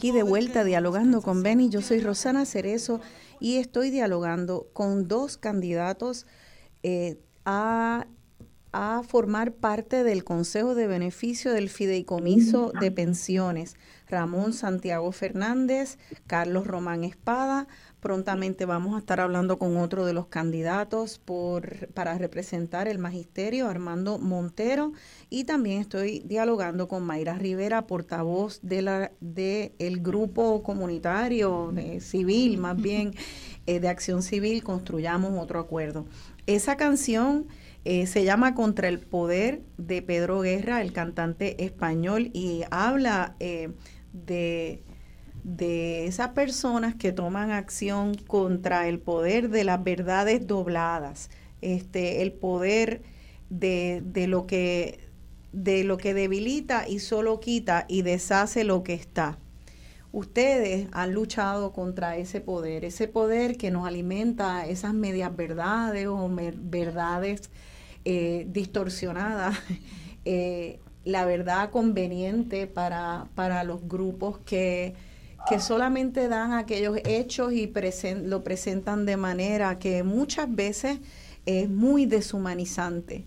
[0.00, 1.68] Aquí de vuelta dialogando con Benny.
[1.68, 3.02] Yo soy Rosana Cerezo
[3.38, 6.26] y estoy dialogando con dos candidatos
[6.82, 8.06] eh, a,
[8.72, 13.76] a, formar parte del Consejo de Beneficio del Fideicomiso de Pensiones.
[14.08, 17.68] Ramón Santiago Fernández, Carlos Román Espada,
[18.00, 23.68] Prontamente vamos a estar hablando con otro de los candidatos por, para representar el magisterio,
[23.68, 24.92] Armando Montero,
[25.28, 32.56] y también estoy dialogando con Mayra Rivera, portavoz de la de el grupo comunitario civil,
[32.56, 33.12] más bien
[33.66, 36.06] eh, de Acción Civil, construyamos otro acuerdo.
[36.46, 37.46] Esa canción
[37.84, 43.70] eh, se llama Contra el Poder de Pedro Guerra, el cantante español, y habla eh,
[44.12, 44.82] de
[45.44, 51.30] de esas personas que toman acción contra el poder de las verdades dobladas,
[51.60, 53.02] este, el poder
[53.48, 55.10] de, de lo que
[55.52, 59.38] de lo que debilita y solo quita y deshace lo que está.
[60.12, 66.28] Ustedes han luchado contra ese poder, ese poder que nos alimenta esas medias verdades o
[66.28, 67.50] verdades
[68.04, 69.56] eh, distorsionadas,
[70.24, 74.94] eh, la verdad conveniente para, para los grupos que,
[75.48, 77.72] que solamente dan aquellos hechos y
[78.24, 80.98] lo presentan de manera que muchas veces
[81.46, 83.26] es muy deshumanizante,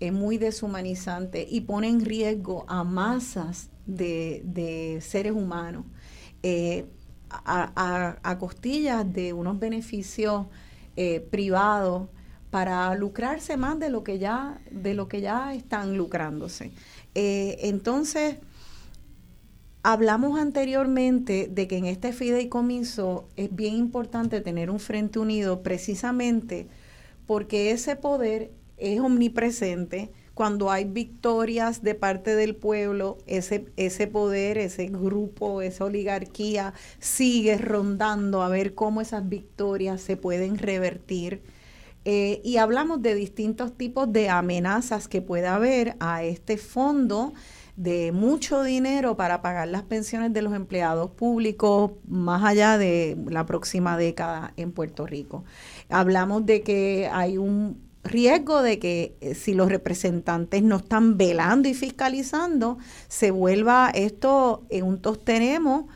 [0.00, 5.84] es muy deshumanizante y pone en riesgo a masas de, seres humanos
[6.42, 6.86] eh,
[7.30, 10.46] a, costillas de unos beneficios
[10.96, 12.08] eh, privados
[12.50, 16.70] para lucrarse más de lo que ya de lo que ya están lucrándose.
[17.16, 18.36] Eh, entonces,
[19.84, 26.66] hablamos anteriormente de que en este fideicomiso es bien importante tener un frente unido precisamente
[27.26, 30.10] porque ese poder es omnipresente.
[30.32, 37.58] Cuando hay victorias de parte del pueblo, ese, ese poder, ese grupo, esa oligarquía sigue
[37.58, 41.42] rondando a ver cómo esas victorias se pueden revertir.
[42.06, 47.34] Eh, y hablamos de distintos tipos de amenazas que puede haber a este fondo
[47.76, 53.46] de mucho dinero para pagar las pensiones de los empleados públicos más allá de la
[53.46, 55.44] próxima década en Puerto Rico.
[55.88, 61.68] Hablamos de que hay un riesgo de que eh, si los representantes no están velando
[61.68, 65.86] y fiscalizando, se vuelva esto en un tostenemos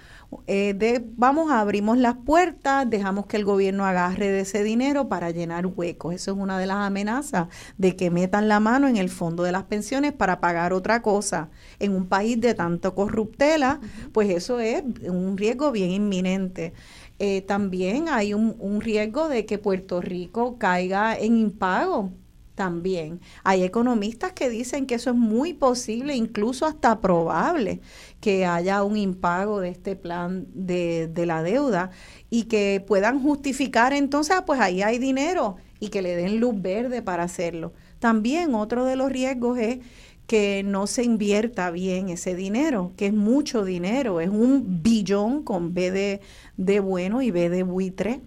[0.46, 5.30] eh, de vamos, abrimos las puertas, dejamos que el gobierno agarre de ese dinero para
[5.30, 6.14] llenar huecos.
[6.14, 7.48] Eso es una de las amenazas
[7.78, 11.48] de que metan la mano en el fondo de las pensiones para pagar otra cosa.
[11.78, 13.80] En un país de tanto corruptela,
[14.12, 16.74] pues eso es un riesgo bien inminente.
[17.18, 22.12] Eh, también hay un, un riesgo de que Puerto Rico caiga en impago
[22.58, 23.20] también.
[23.44, 27.80] Hay economistas que dicen que eso es muy posible, incluso hasta probable,
[28.20, 31.90] que haya un impago de este plan de, la deuda
[32.30, 36.60] y que puedan justificar entonces, ah, pues ahí hay dinero y que le den luz
[36.60, 37.74] verde para hacerlo.
[38.00, 39.78] También otro de los riesgos es
[40.26, 45.74] que no se invierta bien ese dinero, que es mucho dinero, es un billón con
[45.74, 46.20] B de,
[46.56, 48.20] de bueno y B de buitre.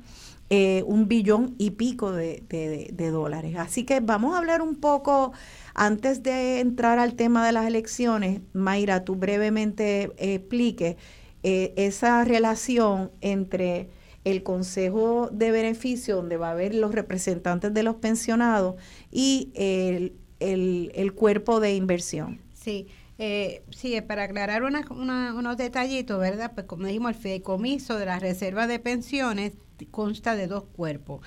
[0.54, 3.56] Eh, un billón y pico de, de, dólares.
[3.58, 5.32] Así que vamos a hablar un poco,
[5.74, 10.98] antes de entrar al tema de las elecciones, Mayra, tú brevemente explique
[11.44, 13.92] eh, esa relación entre
[14.26, 18.76] el Consejo de Beneficio, donde va a haber los representantes de los pensionados,
[19.10, 22.42] y el, el, cuerpo de inversión.
[22.54, 22.88] Sí.
[23.20, 26.52] Eh, sí, para aclarar unos detallitos, ¿verdad?
[26.54, 29.54] Pues como dijimos, el fideicomiso de las reservas de pensiones
[29.86, 31.22] consta de dos cuerpos.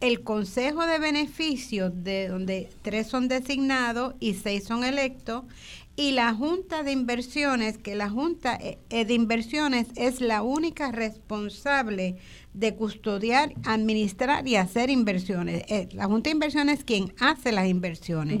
[0.00, 5.44] El Consejo de Beneficios, de donde tres son designados y seis son electos,
[5.96, 10.92] y la Junta de Inversiones, que la Junta eh, eh, de Inversiones es la única
[10.92, 12.18] responsable
[12.54, 15.64] de custodiar, administrar y hacer inversiones.
[15.66, 18.40] Eh, la Junta de Inversiones es quien hace las inversiones.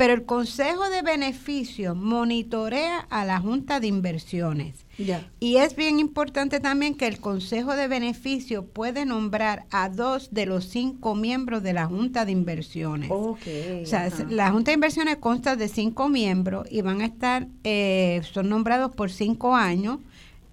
[0.00, 4.86] Pero el Consejo de Beneficios monitorea a la Junta de Inversiones.
[5.40, 10.46] Y es bien importante también que el Consejo de Beneficios puede nombrar a dos de
[10.46, 13.10] los cinco miembros de la Junta de Inversiones.
[13.10, 13.36] o
[13.84, 18.48] sea, la Junta de Inversiones consta de cinco miembros y van a estar, eh, son
[18.48, 19.98] nombrados por cinco años.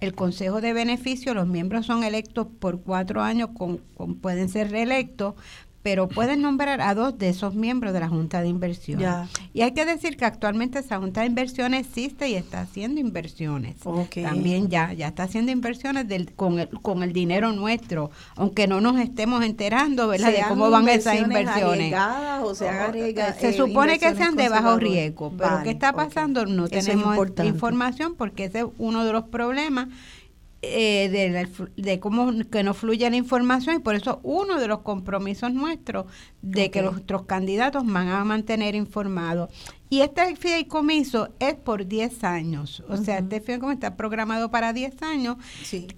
[0.02, 3.80] El Consejo de Beneficios, los miembros son electos por cuatro años, con
[4.22, 5.36] pueden ser reelectos,
[5.88, 9.08] pero pueden nombrar a dos de esos miembros de la Junta de Inversiones.
[9.54, 13.78] Y hay que decir que actualmente esa Junta de Inversiones existe y está haciendo inversiones.
[14.22, 18.82] También ya, ya está haciendo inversiones del, con, el, con el dinero nuestro, aunque no
[18.82, 20.34] nos estemos enterando ¿verdad?
[20.34, 21.96] de cómo van esas inversiones.
[22.42, 22.92] O sea,
[23.40, 26.46] se supone que sean de bajo riesgo, pero ¿qué está pasando?
[26.46, 29.88] No tenemos información porque ese es uno de los problemas
[30.70, 34.80] eh, de, de, cómo que no fluye la información y por eso uno de los
[34.80, 36.06] compromisos nuestros
[36.42, 39.50] de que nuestros candidatos van a mantener informados.
[39.90, 45.02] Y este fideicomiso es por 10 años, o sea, este fideicomiso está programado para 10
[45.02, 45.38] años,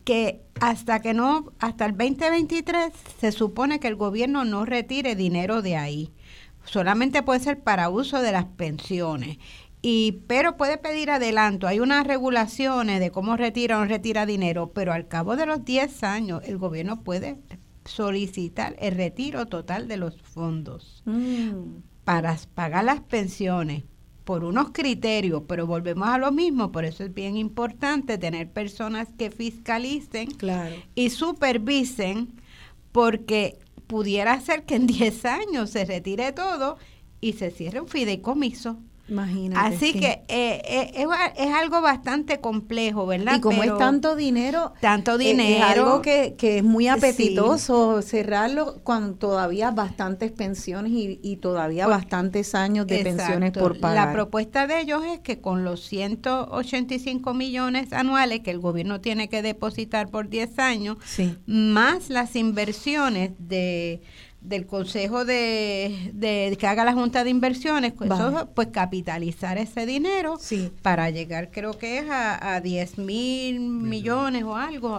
[0.04, 5.62] que hasta que no, hasta el 2023 se supone que el gobierno no retire dinero
[5.62, 6.12] de ahí.
[6.66, 9.40] Solamente puede ser para uso de las pensiones
[9.82, 11.68] y pero puede pedir adelanto.
[11.68, 15.64] Hay unas regulaciones de cómo retira o no retira dinero, pero al cabo de los
[15.64, 17.38] 10 años el gobierno puede
[17.86, 21.82] solicitar el retiro total de los fondos mm.
[22.04, 23.84] para pagar las pensiones,
[24.26, 29.08] por unos criterios, pero volvemos a lo mismo, por eso es bien importante tener personas
[29.18, 30.30] que fiscalicen
[30.94, 32.40] y supervisen,
[32.92, 33.58] porque
[33.88, 36.78] pudiera ser que en 10 años se retire todo
[37.22, 38.78] y se cierre un fideicomiso.
[39.10, 39.76] Imagínate.
[39.76, 41.08] Así que eh, eh,
[41.38, 43.38] es, algo bastante complejo, ¿verdad?
[43.38, 49.18] Y como es tanto dinero, tanto dinero, es algo que, es muy apetitoso cerrarlo con
[49.18, 54.08] todavía bastantes pensiones y, todavía pues, bastantes años de pensiones por pagar.
[54.08, 59.30] La propuesta de ellos es que con los 185 millones anuales que el gobierno tiene
[59.30, 60.98] que depositar por 10 años,
[61.46, 64.02] más las inversiones de
[64.42, 68.10] del consejo de, de, que haga la junta de inversiones pues,
[68.56, 70.38] pues capitalizar ese dinero
[70.82, 74.98] para llegar creo que es a, a 10 mil millones o algo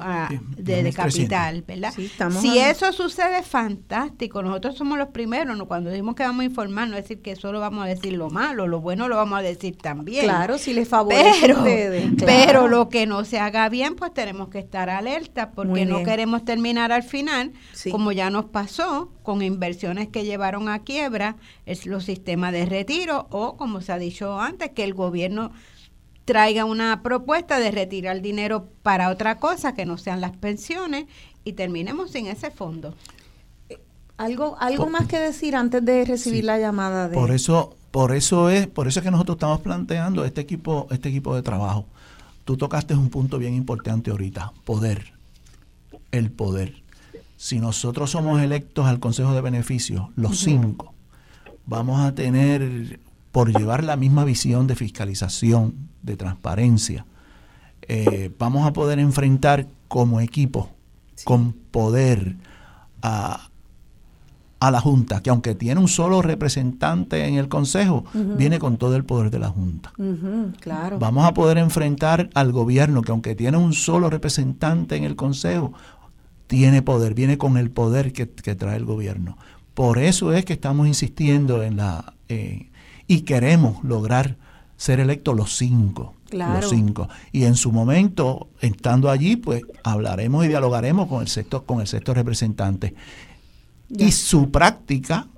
[0.58, 5.66] de, capital verdad si eso sucede fantástico nosotros somos los primeros ¿no?
[5.66, 8.28] cuando decimos que vamos a informar no es decir que solo vamos a decir lo
[8.28, 10.24] malo lo bueno lo vamos a decir también.
[10.24, 14.58] Claro si les favorece pero, pero lo que no se haga bien pues tenemos que
[14.58, 17.52] estar alerta porque no queremos terminar al final
[17.90, 23.28] como ya nos pasó con inversiones que llevaron a quiebra es los sistemas de retiro
[23.30, 25.52] o, como se ha dicho antes, que el gobierno
[26.24, 31.06] traiga una propuesta de retirar dinero para otra cosa que no sean las pensiones
[31.44, 32.92] y terminemos sin ese fondo.
[34.16, 38.50] Algo, algo más que decir antes de recibir la llamada de por eso por eso
[38.50, 41.86] es por eso es que nosotros estamos planteando este equipo este equipo de trabajo.
[42.44, 45.12] Tú tocaste un punto bien importante ahorita poder
[46.10, 46.79] el poder
[47.40, 50.92] si nosotros somos electos al Consejo de Beneficios, los cinco,
[51.64, 53.00] vamos a tener,
[53.32, 57.06] por llevar la misma visión de fiscalización, de transparencia,
[57.80, 60.68] eh, vamos a poder enfrentar como equipo,
[61.24, 62.36] con poder,
[63.00, 63.48] a,
[64.60, 68.04] la Junta, que aunque tiene un solo representante en el Consejo,
[68.36, 69.94] viene con todo el poder de la Junta.
[70.60, 70.98] claro.
[70.98, 75.72] Vamos a poder enfrentar al gobierno, que aunque tiene un solo representante en el Consejo,
[76.50, 79.38] tiene poder, viene con el poder que, trae el gobierno.
[79.72, 82.14] Por eso es que estamos insistiendo en la...
[82.28, 82.70] Eh,
[83.06, 84.36] y queremos lograr
[84.76, 86.16] ser electos los cinco.
[86.32, 87.08] Los cinco.
[87.30, 91.86] Y en su momento, estando allí, pues hablaremos y dialogaremos con el sector, con el
[91.86, 92.96] sector representante.
[93.88, 95.28] Y su práctica,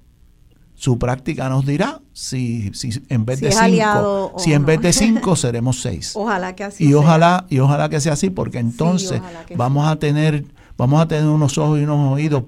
[0.75, 5.37] su práctica nos dirá si, si en vez de cinco, si en vez de cinco
[5.37, 6.13] seremos seis.
[6.15, 9.21] Ojalá que así y Ojalá, y ojalá que sea así, porque entonces
[9.57, 10.47] vamos a tener
[10.77, 12.45] vamos a tener unos ojos y unos oídos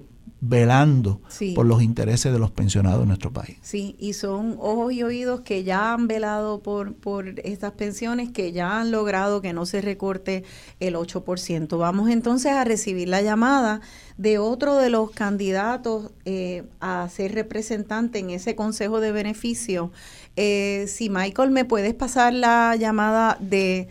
[0.46, 1.22] velando
[1.54, 3.56] por los intereses de los pensionados en nuestro país.
[3.62, 8.52] Sí, y son ojos y oídos que ya han velado por, por estas pensiones, que
[8.52, 10.44] ya han logrado que no se recorte
[10.80, 11.78] el 8%.
[11.78, 13.80] Vamos entonces a recibir la llamada
[14.18, 19.92] de otro de los candidatos eh, a ser representante en ese Consejo de Beneficio.
[20.36, 23.88] Eh, si Michael, me puedes pasar la llamada de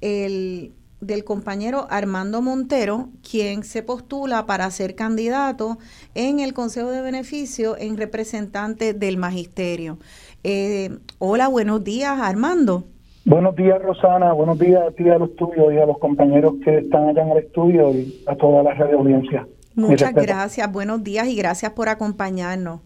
[0.00, 5.78] el del compañero Armando Montero, quien se postula para ser candidato
[6.14, 9.98] en el Consejo de Beneficio en representante del Magisterio.
[10.44, 12.84] Eh, hola, buenos días, Armando.
[13.24, 14.32] Buenos días, Rosana.
[14.32, 17.30] Buenos días a ti, a los tuyos y a los compañeros que están allá en
[17.30, 19.46] el estudio y a toda la radio audiencia.
[19.74, 22.80] Muchas gracias, buenos días y gracias por acompañarnos.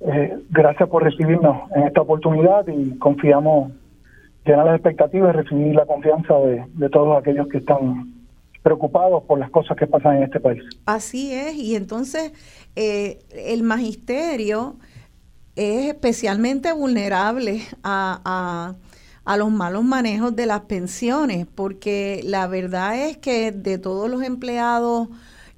[0.00, 3.72] Eh, gracias por recibirnos en esta oportunidad y confiamos
[4.44, 8.14] llenar las expectativas y recibir la confianza de, todos aquellos que están
[8.62, 10.62] preocupados por las cosas que pasan en este país.
[10.86, 12.32] Así es, y entonces
[12.76, 14.76] eh, el magisterio
[15.56, 18.74] es especialmente vulnerable a,
[19.24, 24.22] a, los malos manejos de las pensiones, porque la verdad es que de todos los
[24.22, 25.08] empleados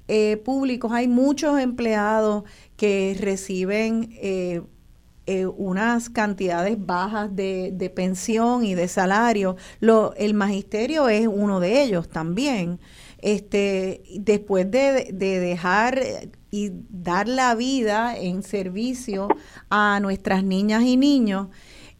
[0.07, 2.43] eh, públicos hay muchos empleados
[2.75, 4.61] que reciben eh,
[5.27, 9.55] eh, unas cantidades bajas de, pensión y de salario.
[9.79, 12.79] Lo, el magisterio es uno de ellos también.
[13.19, 16.01] Este, después de, dejar
[16.49, 19.27] y dar la vida en servicio
[19.69, 21.49] a nuestras niñas y niños,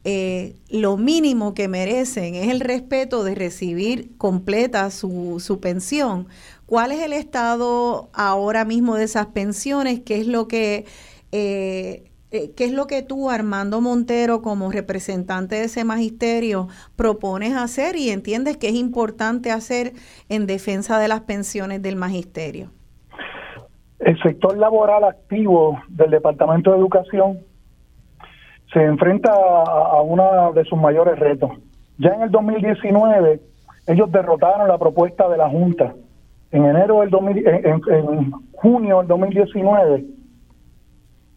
[0.03, 6.27] eh, lo mínimo que merecen es el respeto de recibir completa su, su pensión.
[6.65, 9.99] ¿Cuál es el estado ahora mismo de esas pensiones?
[9.99, 10.85] ¿Qué es lo que
[11.31, 17.55] eh, eh, ¿qué es lo que tú, Armando Montero, como representante de ese magisterio, propones
[17.55, 19.91] hacer y entiendes que es importante hacer
[20.29, 22.69] en defensa de las pensiones del magisterio?
[23.99, 27.39] El sector laboral activo del Departamento de Educación
[28.71, 31.51] se enfrenta a, uno de sus mayores retos.
[31.97, 33.41] Ya en el 2019,
[33.87, 35.93] ellos derrotaron la propuesta de la Junta.
[36.51, 37.11] En enero del
[37.45, 40.20] en junio del 2019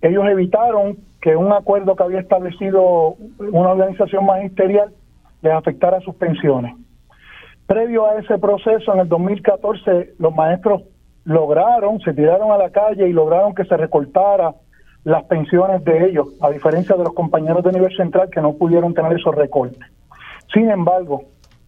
[0.09, 4.93] ellos evitaron que un acuerdo que había establecido una organización magisterial
[5.41, 6.75] les afectara sus pensiones.
[7.67, 10.83] Previo a ese proceso, en el 2014, los maestros
[11.25, 14.55] lograron, se tiraron a la calle y lograron que se recortara
[15.05, 18.93] las pensiones de ellos, a diferencia de los compañeros de nivel central que no pudieron
[18.93, 19.81] tener esos recortes.
[20.53, 21.23] Sin embargo,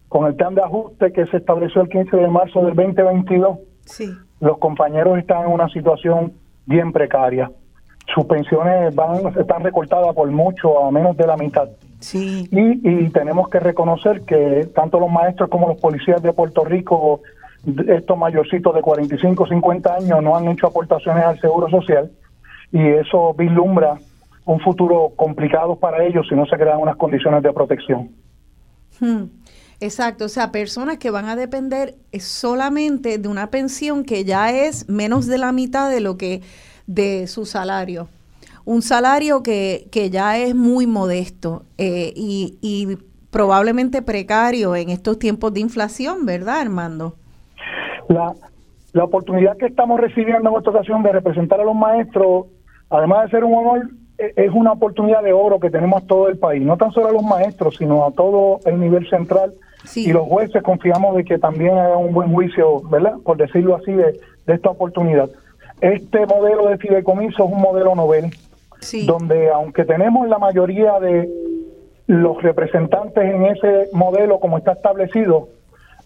[0.07, 3.57] con el plan de ajuste que se estableció el 15 de marzo del 2022,
[4.39, 6.33] los compañeros están en una situación
[6.65, 7.51] bien precaria.
[8.13, 11.69] Sus pensiones van están recortadas por mucho, a menos de la mitad.
[11.99, 12.47] Sí.
[12.51, 17.21] Y, y tenemos que reconocer que tanto los maestros como los policías de Puerto Rico,
[17.87, 22.11] estos mayorcitos de 45, 50 años, no han hecho aportaciones al Seguro Social
[22.71, 23.97] y eso vislumbra
[24.45, 28.09] un futuro complicado para ellos si no se crean unas condiciones de protección.
[28.99, 29.25] Hmm.
[29.79, 34.89] Exacto, o sea, personas que van a depender solamente de una pensión que ya es
[34.89, 36.41] menos de la mitad de lo que
[36.87, 38.07] de su salario.
[38.65, 42.97] Un salario que, que ya es muy modesto eh, y, y
[43.29, 47.15] probablemente precario en estos tiempos de inflación, ¿verdad, Armando?
[48.09, 48.33] La,
[48.93, 52.47] la oportunidad que estamos recibiendo en esta ocasión de representar a los maestros,
[52.89, 56.37] además de ser un honor, e, es una oportunidad de oro que tenemos todo el
[56.37, 59.53] país, no tan solo a los maestros, sino a todo el nivel central.
[59.95, 63.13] Y los jueces confiamos de que también hagan un buen juicio, ¿verdad?
[63.23, 65.29] Por decirlo así, de, de esta oportunidad.
[65.81, 68.31] Este modelo de fideicomiso es un modelo novel,
[69.05, 71.29] donde aunque tenemos la mayoría de
[72.07, 75.49] los representantes en ese modelo como está establecido,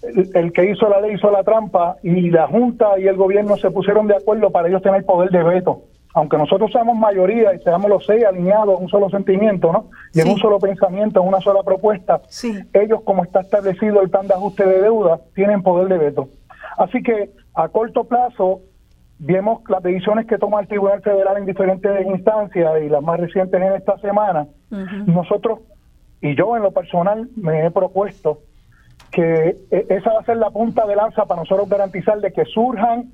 [0.03, 3.69] el, que hizo la ley hizo la trampa y la Junta y el gobierno se
[3.69, 5.83] pusieron de acuerdo para ellos tener poder de veto.
[6.13, 9.85] Aunque nosotros seamos mayoría y seamos los seis alineados en un solo sentimiento, ¿no?
[10.13, 12.21] Y en un solo pensamiento, en una sola propuesta,
[12.73, 16.27] ellos, como está establecido el plan de ajuste de deuda, tienen poder de veto.
[16.77, 18.59] Así que a corto plazo,
[19.23, 23.61] vemos las decisiones que toma el Tribunal Federal en diferentes instancias y las más recientes
[23.61, 24.47] en esta semana.
[25.05, 25.59] Nosotros,
[26.21, 28.39] y yo en lo personal, me he propuesto
[29.11, 32.45] que e, esa va a ser la punta de lanza para nosotros garantizar de que
[32.45, 33.11] surjan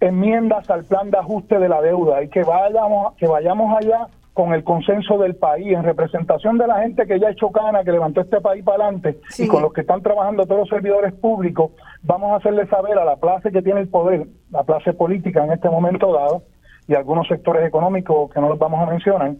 [0.00, 4.06] enmiendas al plan de ajuste de la deuda y que vayamos que vayamos allá
[4.38, 7.82] con el consenso del país, en representación de la gente que ya ha hecho cana,
[7.82, 11.12] que levantó este país para adelante, y con los que están trabajando todos los servidores
[11.12, 11.72] públicos,
[12.04, 15.50] vamos a hacerle saber a la clase que tiene el poder, la clase política en
[15.50, 16.44] este momento dado,
[16.86, 19.34] y algunos sectores económicos que no los vamos a mencionar,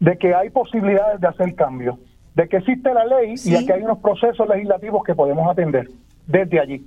[0.00, 1.96] de que hay posibilidades de hacer cambios
[2.34, 5.88] de que existe la ley y que hay unos procesos legislativos que podemos atender
[6.26, 6.84] desde allí.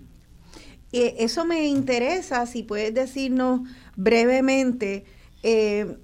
[0.91, 3.61] Eh, eso me interesa, si puedes decirnos
[3.95, 5.05] brevemente
[5.41, 5.97] eh,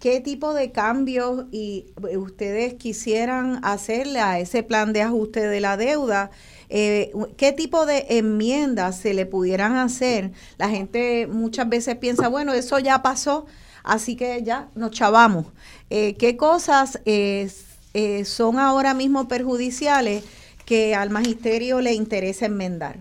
[0.00, 5.60] qué tipo de cambios y eh, ustedes quisieran hacerle a ese plan de ajuste de
[5.60, 6.30] la deuda.
[6.68, 10.30] ¿Qué tipo de enmiendas se le pudieran hacer?
[10.56, 13.46] La gente muchas veces piensa, bueno, eso ya pasó,
[13.82, 15.46] así que ya nos chavamos.
[15.88, 17.02] ¿Qué cosas
[17.92, 20.24] eh, son ahora mismo perjudiciales
[20.64, 22.98] que al magisterio le interesa enmendar?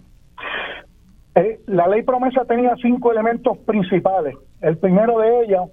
[1.35, 4.35] Eh, la ley promesa tenía cinco elementos principales.
[4.61, 5.69] El primero de ellos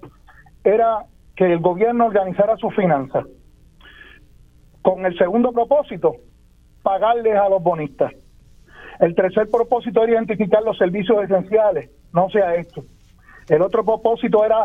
[0.62, 3.26] era que el gobierno organizara sus finanzas.
[4.82, 6.16] Con el segundo propósito,
[6.82, 8.12] pagarles a los bonistas.
[8.98, 12.84] El tercer propósito era identificar los servicios esenciales, no sea esto.
[13.48, 14.64] El otro propósito era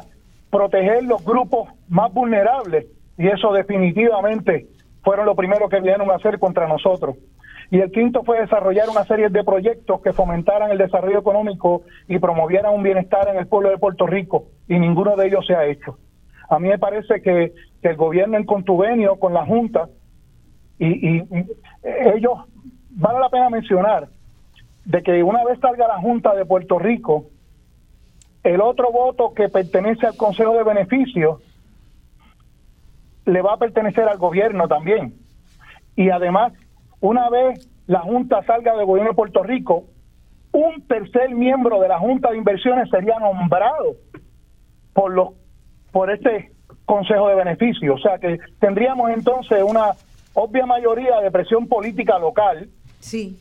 [0.49, 2.87] proteger los grupos más vulnerables
[3.17, 4.67] y eso definitivamente
[5.03, 7.17] fueron lo primero que vinieron a hacer contra nosotros.
[7.69, 12.19] Y el quinto fue desarrollar una serie de proyectos que fomentaran el desarrollo económico y
[12.19, 15.65] promovieran un bienestar en el pueblo de Puerto Rico, y ninguno de ellos se ha
[15.65, 15.97] hecho.
[16.51, 19.87] A mí me parece que, el gobierno en contubenio con la Junta,
[20.77, 21.23] y, y
[22.13, 22.39] ellos,
[22.89, 24.09] vale la pena mencionar,
[24.83, 27.27] de que una vez salga la Junta de Puerto Rico,
[28.43, 31.39] el otro voto que pertenece al Consejo de Beneficios
[33.25, 35.13] le va a pertenecer al gobierno también.
[35.95, 36.51] Y además,
[36.99, 39.85] una vez la Junta salga del gobierno de Puerto Rico,
[40.51, 43.95] un tercer miembro de la Junta de Inversiones sería nombrado
[44.93, 45.40] por los
[45.91, 46.51] por este
[46.85, 47.95] Consejo de Beneficios.
[47.95, 49.91] O sea que tendríamos entonces una
[50.33, 52.69] obvia mayoría de presión política local.
[52.99, 53.39] Sí.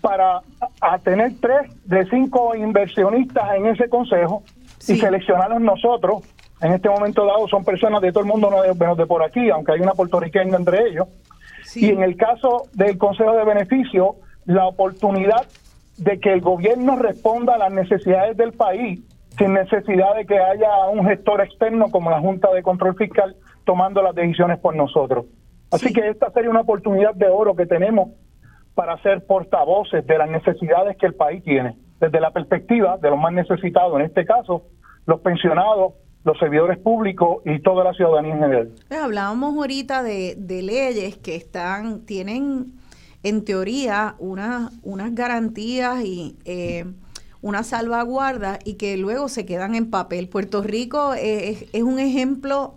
[0.00, 0.40] Para
[0.80, 4.44] a tener tres de cinco inversionistas en ese consejo
[4.86, 6.22] y seleccionarlos nosotros
[6.60, 9.48] en este momento dado son personas de todo el mundo, no de, de por aquí,
[9.50, 11.08] aunque hay una puertorriqueña entre ellos.
[11.74, 15.46] Y en el caso del Consejo de Beneficio, la oportunidad
[15.98, 19.00] de que el gobierno responda a las necesidades del país
[19.38, 24.02] sin necesidad de que haya un gestor externo como la Junta de Control Fiscal tomando
[24.02, 25.26] las decisiones por nosotros.
[25.70, 28.10] Así que esta sería una oportunidad de oro que tenemos
[28.74, 33.18] para ser portavoces de las necesidades que el país tiene, desde la perspectiva de los
[33.18, 34.62] más necesitados, en este caso,
[35.06, 35.94] los pensionados
[36.24, 38.70] los servidores públicos y toda la ciudadanía en general.
[38.88, 42.72] Pues hablábamos ahorita de, leyes que están, tienen
[43.22, 46.84] en teoría unas, unas garantías y eh,
[47.40, 50.28] una salvaguarda y que luego se quedan en papel.
[50.28, 52.76] Puerto Rico es, es un ejemplo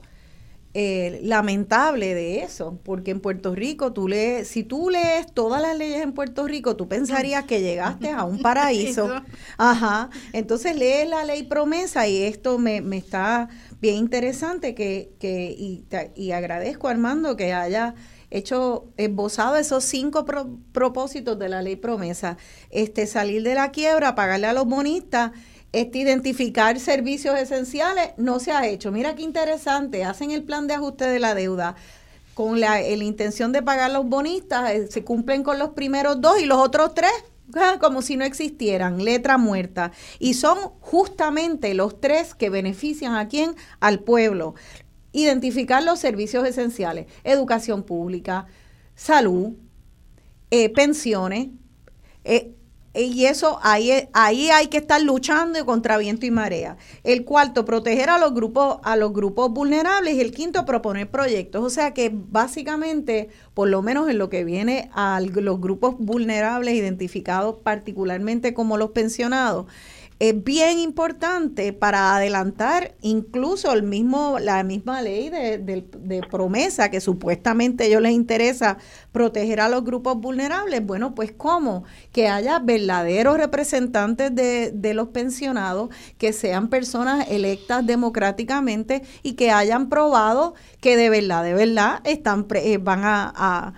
[0.74, 5.78] eh, lamentable de eso, porque en Puerto Rico tú lees, si tú lees todas las
[5.78, 9.10] leyes en Puerto Rico, tú pensarías que llegaste a un paraíso.
[9.58, 10.10] Ajá.
[10.32, 13.50] Entonces lees la ley promesa y esto me, me está
[13.82, 15.84] bien interesante que, que y,
[16.16, 17.94] y agradezco Armando que haya
[18.32, 20.26] hecho esbozado esos cinco
[20.72, 22.38] propósitos de la ley promesa.
[22.72, 25.32] Este salir de la quiebra, pagarle a los bonistas
[25.74, 28.92] este, identificar servicios esenciales no se ha hecho.
[28.92, 31.76] Mira qué interesante, hacen el plan de ajuste de la deuda
[32.34, 36.46] con la, intención de pagar los bonistas, eh, se cumplen con los primeros dos y
[36.46, 37.12] los otros tres
[37.80, 39.92] como si no existieran, letra muerta.
[40.20, 43.56] Y son justamente los tres que benefician a quién?
[43.80, 44.56] Al pueblo.
[45.12, 48.48] Identificar los servicios esenciales, educación pública,
[48.96, 49.54] salud,
[50.50, 51.50] eh, pensiones,
[52.24, 52.54] eh,
[52.94, 56.76] y eso ahí, ahí hay que estar luchando contra viento y marea.
[57.06, 60.16] El cuarto, proteger a los grupos, a los grupos vulnerables.
[60.16, 61.64] Y el quinto, proponer proyectos.
[61.64, 66.76] O sea que básicamente, por lo menos en lo que viene a los grupos vulnerables
[66.76, 69.68] identificados particularmente como los pensionados,
[70.22, 77.86] es bien importante para adelantar incluso el mismo, la misma ley de, promesa que supuestamente
[77.86, 78.78] a ellos les interesa
[79.12, 80.86] proteger a los grupos vulnerables.
[80.86, 85.90] Bueno, pues cómo que haya verdaderos representantes de, los pensionados,
[86.20, 92.46] que sean personas electas democráticamente y que hayan probado que de verdad, de verdad están
[92.54, 93.74] eh, van a a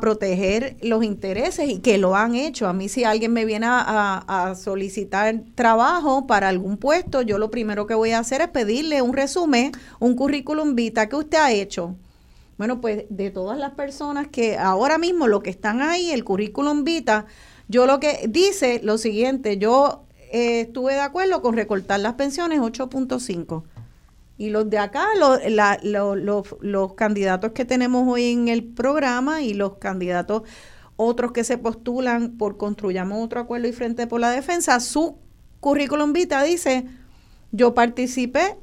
[0.00, 2.68] proteger los intereses y que lo han hecho.
[2.68, 7.86] A mí si alguien me viene a, solicitar trabajo para algún puesto, yo lo primero
[7.86, 11.94] que voy a hacer es pedirle un resumen, un currículum vita que usted ha hecho.
[12.58, 16.84] Bueno, pues de todas las personas que ahora mismo lo que están ahí, el currículum
[16.84, 17.26] vita,
[17.68, 20.02] yo lo que dice lo siguiente, yo
[20.32, 23.62] eh, estuve de acuerdo con recortar las pensiones 8.5
[24.40, 25.06] y los de acá,
[25.82, 30.44] los, candidatos que tenemos hoy en el programa y los candidatos
[30.96, 35.18] otros que se postulan por Construyamos otro acuerdo y Frente por la Defensa, su
[35.60, 36.86] currículum vita dice,
[37.52, 38.56] yo participé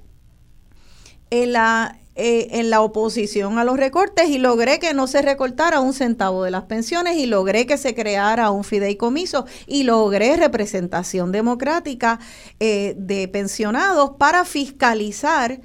[1.29, 5.81] en la, eh, en la oposición a los recortes y logré que no se recortara
[5.81, 11.31] un centavo de las pensiones y logré que se creara un fideicomiso y logré representación
[11.31, 12.19] democrática
[12.59, 15.61] eh, de pensionados para fiscalizar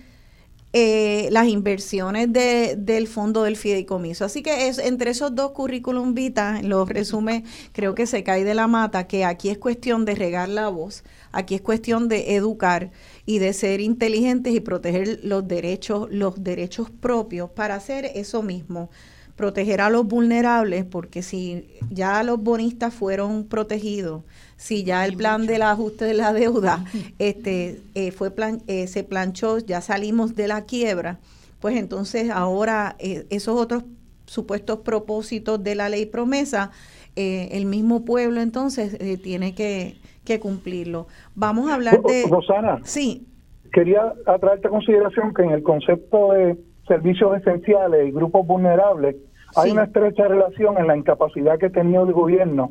[0.75, 4.25] eh, las inversiones de, del fondo del fideicomiso.
[4.27, 8.55] Así que es, entre esos dos currículum vita, los resume, creo que se cae de
[8.55, 12.91] la mata, que aquí es cuestión de regar la voz, aquí es cuestión de educar
[13.25, 18.91] y de ser inteligentes y proteger los derechos, los derechos propios para hacer eso mismo.
[19.37, 24.23] Proteger a los vulnerables, porque si ya los bonistas fueron protegidos,
[24.57, 26.85] si ya el plan del ajuste de la deuda
[27.19, 31.19] este eh, fue plan, eh, se planchó, ya salimos de la quiebra,
[31.61, 33.85] pues entonces ahora eh, esos otros
[34.27, 36.71] supuestos propósitos de la ley promesa,
[37.15, 41.07] el mismo pueblo entonces tiene que, que, cumplirlo.
[41.35, 42.25] Vamos a hablar de...
[42.29, 42.81] Rosana.
[42.85, 43.27] Sí.
[43.73, 49.17] Quería atraerte a consideración que en el concepto de servicios esenciales y grupos vulnerables,
[49.57, 52.71] hay una estrecha relación en la incapacidad que ha tenido el gobierno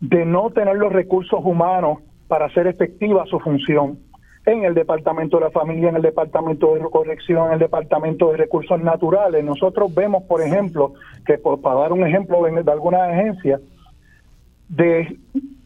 [0.00, 1.98] de no tener los recursos humanos
[2.28, 3.98] para hacer efectiva su función
[4.46, 8.38] en el Departamento de la Familia, en el Departamento de Corrección, en el Departamento de
[8.38, 9.44] Recursos Naturales.
[9.44, 10.94] Nosotros vemos, por ejemplo,
[11.26, 13.60] que por, para dar un ejemplo de, de alguna agencia,
[14.68, 15.16] de,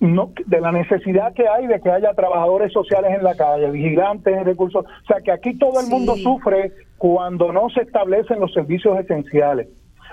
[0.00, 4.36] no, de la necesidad que hay de que haya trabajadores sociales en la calle, vigilantes
[4.36, 4.84] en recursos.
[4.84, 9.68] O sea, que aquí todo el mundo sufre cuando no se establecen los servicios esenciales.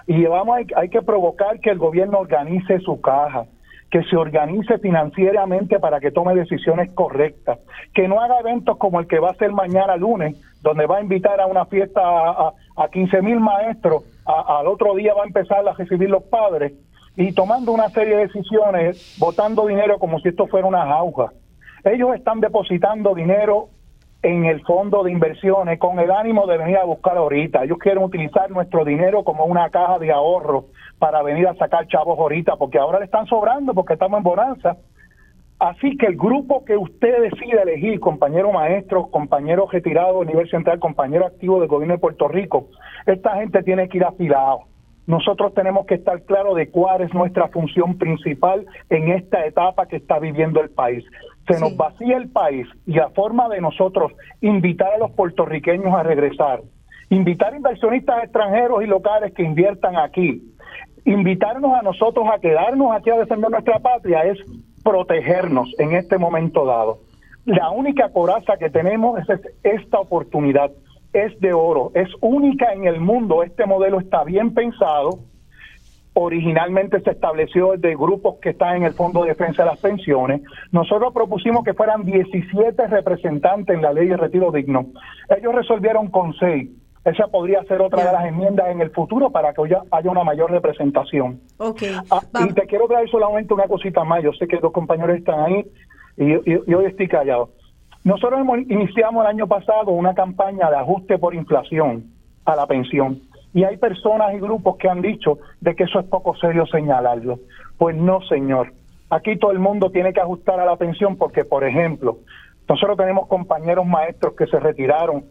[0.07, 3.45] Y vamos, hay, hay que provocar que el gobierno organice su caja
[3.90, 7.60] que se organice financieramente para que tome decisiones correctas,
[7.94, 11.02] que no haga eventos como el que va a ser mañana lunes, donde va a
[11.02, 15.68] invitar a una fiesta a, a, 15 mil maestros, al otro día va a empezar
[15.68, 16.74] a recibir los padres,
[17.15, 21.31] y tomando una serie de decisiones, botando dinero como si esto fuera una jauja.
[21.84, 23.69] Ellos están depositando dinero
[24.22, 27.64] en el fondo de inversiones con el ánimo de venir a buscar ahorita.
[27.64, 30.65] Ellos quieren utilizar nuestro dinero como una caja de ahorro
[30.98, 34.77] para venir a sacar chavos ahorita, porque ahora le están sobrando, porque estamos en bonanza.
[35.60, 40.80] Así que el grupo que usted decida elegir, compañero maestro, compañero retirado a nivel central,
[40.80, 42.68] compañero activo del gobierno de Puerto Rico,
[43.06, 44.61] esta gente tiene que ir afilado.
[45.10, 49.95] Nosotros tenemos que estar claros de cuál es nuestra función principal en esta etapa que
[49.95, 51.03] está viviendo el país.
[51.48, 56.03] Se nos vacía el país y la forma de nosotros invitar a los puertorriqueños a
[56.03, 56.61] regresar,
[57.10, 60.44] invitar inversionistas extranjeros y locales que inviertan aquí,
[61.06, 64.38] invitarnos a nosotros a quedarnos aquí a defender nuestra patria es
[64.84, 66.99] protegernos en este momento dado.
[67.45, 70.69] La única coraza que tenemos es esta oportunidad
[71.14, 75.19] es de oro, es única en el mundo, este modelo está bien pensado,
[76.14, 80.41] originalmente se estableció de grupos que están en el Fondo de Defensa de las Pensiones.
[80.72, 84.88] Nosotros propusimos que fueran 17 representantes en la ley de retiro digno.
[85.36, 86.69] Ellos resolvieron con 6.
[87.06, 90.52] Esa podría ser otra de las enmiendas en el futuro para que haya una mayor
[90.52, 91.40] representación.
[91.57, 91.95] Okay.
[92.11, 94.22] Ah, y te quiero traer solamente una cosita más.
[94.22, 95.65] Yo sé que los compañeros están ahí
[96.18, 97.52] y, y hoy estoy callado.
[98.04, 102.06] Nosotros iniciamos el año pasado una campaña de ajuste por inflación
[102.46, 103.22] a la pensión
[103.54, 107.40] y hay personas y grupos que han dicho de que eso es poco serio señalarlo.
[107.78, 108.74] Pues no, señor.
[109.10, 112.20] Aquí todo el mundo tiene que ajustar a la pensión porque, por ejemplo,
[112.68, 115.26] nosotros tenemos compañeros maestros que se retiraron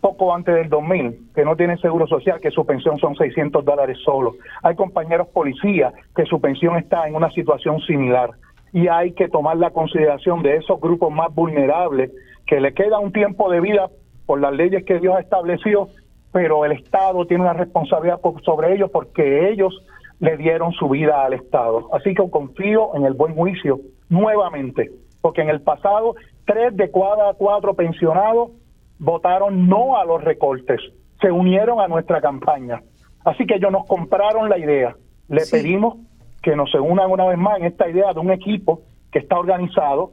[0.00, 3.98] poco antes del 2000, que no tienen seguro social, que su pensión son 600 dólares
[4.04, 4.34] solo.
[4.62, 8.30] Hay compañeros policías que su pensión está en una situación similar
[8.72, 12.10] y hay que tomar la consideración de esos grupos más vulnerables
[12.46, 13.90] que le queda un tiempo de vida
[14.26, 15.88] por las leyes que Dios estableció,
[16.32, 19.82] pero el Estado tiene una responsabilidad sobre ellos porque ellos
[20.20, 21.88] le dieron su vida al Estado.
[21.92, 24.90] Así que confío en el buen juicio nuevamente,
[25.20, 26.14] porque en el pasado
[26.46, 28.52] tres de cada cuatro pensionados
[28.98, 30.80] votaron no a los recortes,
[31.20, 32.80] se unieron a nuestra campaña.
[33.24, 34.96] Así que ellos nos compraron la idea.
[35.28, 35.98] Le pedimos
[36.42, 40.12] que nos unan una vez más en esta idea de un equipo que está organizado,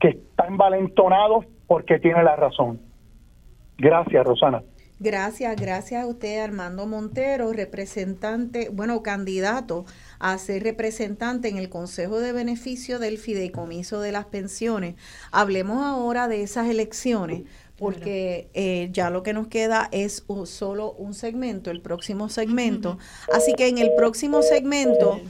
[0.00, 2.80] que está envalentonado porque tiene la razón.
[3.76, 4.62] Gracias, Rosana.
[5.00, 9.84] Gracias, gracias a usted, Armando Montero, representante, bueno, candidato
[10.18, 14.96] a ser representante en el Consejo de Beneficio del Fideicomiso de las Pensiones.
[15.30, 17.42] Hablemos ahora de esas elecciones
[17.78, 22.98] porque eh, ya lo que nos queda es solo un segmento, el próximo segmento.
[23.32, 25.20] Así que en el próximo segmento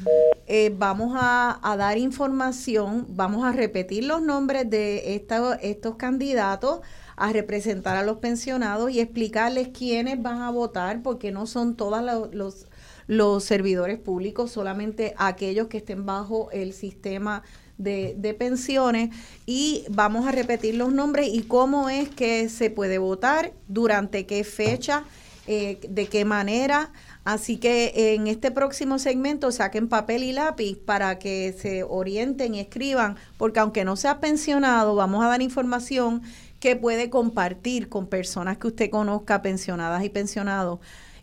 [0.46, 5.22] eh, vamos a, dar información, vamos a repetir los nombres de
[5.62, 6.80] estos candidatos
[7.16, 12.02] a representar a los pensionados y explicarles quiénes van a votar, porque no son todos
[12.32, 12.66] los,
[13.06, 17.42] los servidores públicos, solamente aquellos que estén bajo el sistema
[17.78, 19.10] de, pensiones
[19.46, 24.44] y vamos a repetir los nombres y cómo es que se puede votar, durante qué
[24.44, 25.04] fecha,
[25.46, 26.92] eh, de qué manera.
[27.24, 32.60] Así que en este próximo segmento saquen papel y lápiz para que se orienten y
[32.60, 36.22] escriban, porque aunque no sea pensionado, vamos a dar información
[36.60, 40.80] que puede compartir con personas que usted conozca, pensionadas y pensionados,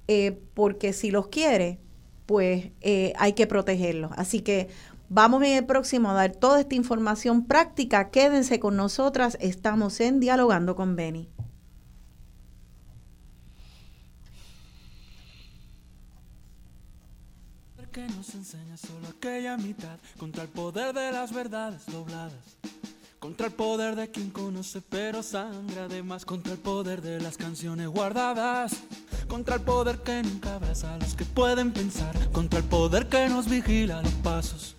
[0.07, 1.79] eh, porque si los quiere,
[2.25, 4.11] pues eh, hay que protegerlos.
[4.15, 4.69] Así que
[5.09, 8.09] Vamos en el próximo a dar toda esta información práctica.
[8.09, 9.37] Quédense con nosotras.
[9.39, 11.29] Estamos en Dialogando con Beni.
[18.17, 22.57] nos enseña solo aquella mitad contra el poder de las verdades dobladas.
[23.19, 27.87] Contra el poder de quien conoce pero sangra además Contra el poder de las canciones
[27.87, 28.73] guardadas
[29.27, 33.27] Contra el poder que nunca abraza a los que pueden pensar Contra el poder que
[33.29, 34.75] nos vigila los pasos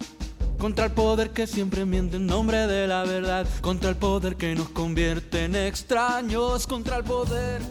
[0.58, 3.46] contra el poder que siempre miente en nombre de la verdad.
[3.60, 6.66] Contra el poder que nos convierte en extraños.
[6.66, 7.62] Contra el poder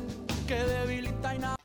[0.48, 1.64] que debilita y nada.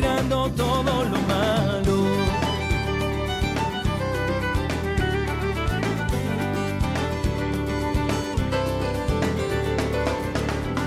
[0.00, 1.96] tirando todo lo malo.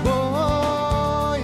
[0.02, 1.40] Voy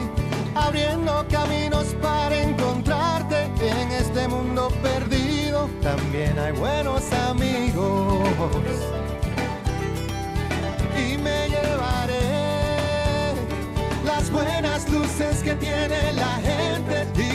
[0.55, 5.69] abriendo caminos para encontrarte en este mundo perdido.
[5.81, 8.29] También hay buenos amigos.
[10.97, 13.35] Y me llevaré
[14.05, 17.07] las buenas luces que tiene la gente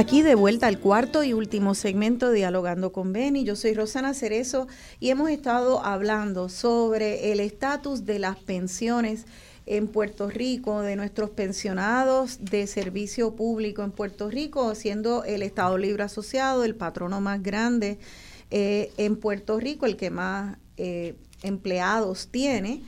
[0.00, 3.44] Aquí de vuelta al cuarto y último segmento Dialogando con Beni.
[3.44, 4.66] Yo soy Rosana Cerezo
[4.98, 9.26] y hemos estado hablando sobre el estatus de las pensiones
[9.66, 15.76] en Puerto Rico, de nuestros pensionados de servicio público en Puerto Rico, siendo el Estado
[15.76, 17.98] Libre Asociado el patrono más grande
[18.50, 22.82] eh, en Puerto Rico, el que más eh, empleados tiene.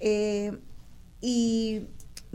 [0.00, 0.50] Eh,
[1.20, 1.82] y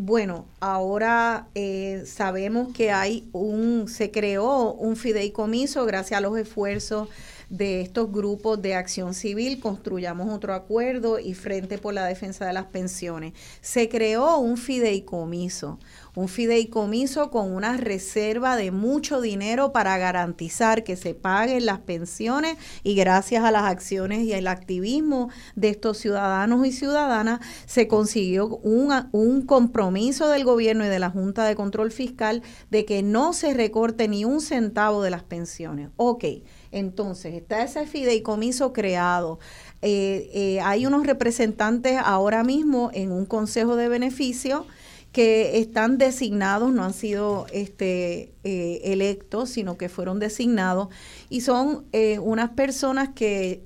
[0.04, 7.08] bueno, ahora eh, sabemos que hay un, se creó un fideicomiso gracias a los esfuerzos
[7.52, 12.54] de estos grupos de acción civil, construyamos otro acuerdo y Frente por la Defensa de
[12.54, 13.34] las Pensiones.
[13.62, 15.78] Se creó un fideicomiso,
[16.16, 22.58] un fideicomiso con una reserva de mucho dinero para garantizar que se paguen las pensiones
[22.84, 28.48] y gracias a las acciones y el activismo de estos ciudadanos y ciudadanas se consiguió
[28.48, 33.34] un, un compromiso del gobierno y de la Junta de Control Fiscal de que no
[33.34, 35.90] se recorte ni un centavo de las pensiones.
[35.98, 36.26] Ok,
[36.72, 39.40] entonces está ese fideicomiso creado.
[39.82, 44.66] Eh, eh, hay unos representantes ahora mismo en un consejo de beneficio
[45.12, 50.88] que están designados, no han sido este, eh, electos, sino que fueron designados,
[51.30, 53.64] y son eh, unas personas que,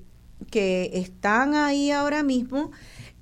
[0.50, 2.72] que están ahí ahora mismo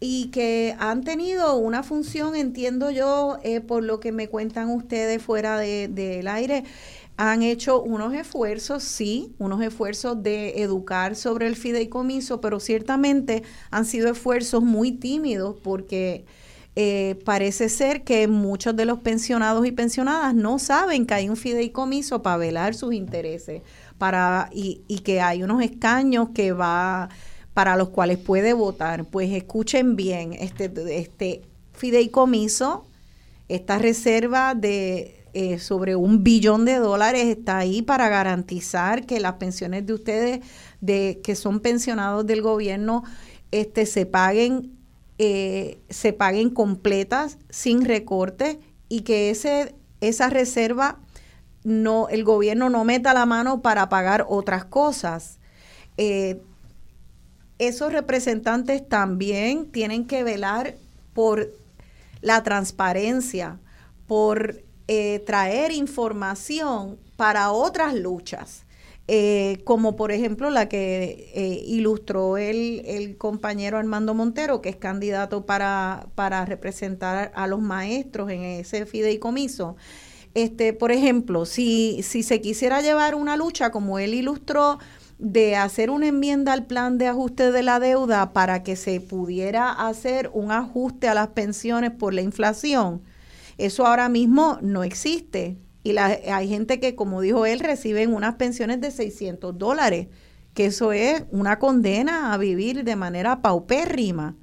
[0.00, 5.22] y que han tenido una función, entiendo yo, eh, por lo que me cuentan ustedes
[5.22, 6.64] fuera del de, del aire,
[7.16, 13.84] han hecho unos esfuerzos, sí, unos esfuerzos de educar sobre el fideicomiso, pero ciertamente han
[13.84, 16.24] sido esfuerzos muy tímidos porque
[16.76, 21.36] eh, parece ser que muchos de los pensionados y pensionadas no saben que hay un
[21.36, 23.62] fideicomiso para velar sus intereses
[23.98, 27.08] para y, y que hay unos escaños que va
[27.54, 29.04] para los cuales puede votar.
[29.04, 31.42] Pues escuchen bien, este, este
[31.72, 32.86] fideicomiso,
[33.48, 39.34] esta reserva de eh, sobre un billón de dólares está ahí para garantizar que las
[39.34, 40.40] pensiones de ustedes,
[40.80, 43.04] de que son pensionados del gobierno,
[43.50, 44.72] este, se paguen
[45.18, 48.58] eh, se paguen completas sin recortes
[48.88, 50.98] y que ese esa reserva
[51.62, 55.38] no el gobierno no meta la mano para pagar otras cosas.
[55.96, 56.42] Eh,
[57.58, 60.74] esos representantes también tienen que velar
[61.14, 61.50] por
[62.20, 63.58] la transparencia
[64.06, 68.63] por eh, traer información para otras luchas
[69.06, 74.76] eh, como por ejemplo la que eh, ilustró el, el, compañero Armando Montero, que es
[74.76, 79.76] candidato para, para representar a los maestros en ese fideicomiso.
[80.32, 84.78] Este, por ejemplo, si, si se quisiera llevar una lucha, como él ilustró,
[85.18, 89.70] de hacer una enmienda al plan de ajuste de la deuda para que se pudiera
[89.70, 93.02] hacer un ajuste a las pensiones por la inflación,
[93.58, 98.80] eso ahora mismo no existe y hay gente que, como dijo él, reciben unas pensiones
[98.80, 100.08] de 600 dólares,
[100.54, 104.34] que eso es una condena a vivir de manera paupérrima.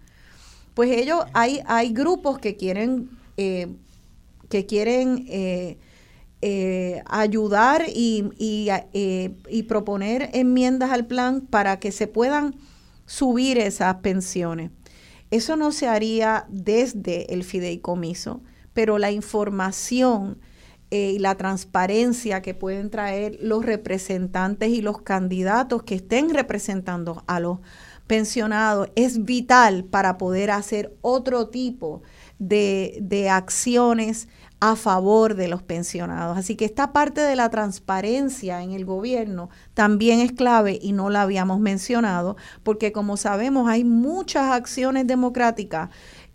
[0.76, 3.74] Pues ellos, hay, hay grupos que quieren, eh,
[4.50, 5.80] que quieren eh,
[6.44, 12.56] eh, ayudar y, y proponer enmiendas al plan para que se puedan
[13.08, 14.70] subir esas pensiones.
[15.32, 18.42] Eso no se haría desde el fideicomiso,
[18.74, 20.38] pero la información
[20.92, 27.24] eh, y la transparencia que pueden traer los representantes y los candidatos que estén representando
[27.28, 27.60] a los
[28.08, 32.02] pensionados es vital para poder hacer otro tipo
[32.40, 34.28] de, de acciones
[34.60, 36.38] a favor de los pensionados.
[36.38, 41.10] Así que esta parte de la transparencia en el gobierno también es clave y no
[41.10, 45.90] la habíamos mencionado, porque como sabemos hay muchas acciones democráticas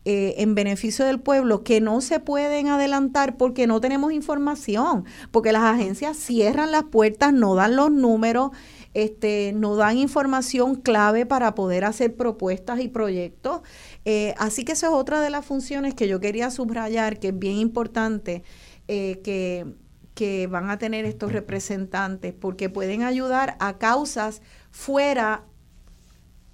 [0.09, 5.51] eh, en beneficio del pueblo que no se pueden adelantar porque no tenemos información, porque
[5.51, 8.53] las agencias cierran las puertas, no dan los números,
[8.95, 13.63] este, no dan información clave para poder hacer propuestas y proyectos.
[14.05, 17.39] Eh, así que esa es otra de las funciones que yo quería subrayar, que es
[17.41, 18.45] bien importante,
[18.87, 19.67] eh, que,
[20.15, 25.43] que van a tener estos representantes, porque pueden ayudar a causas fuera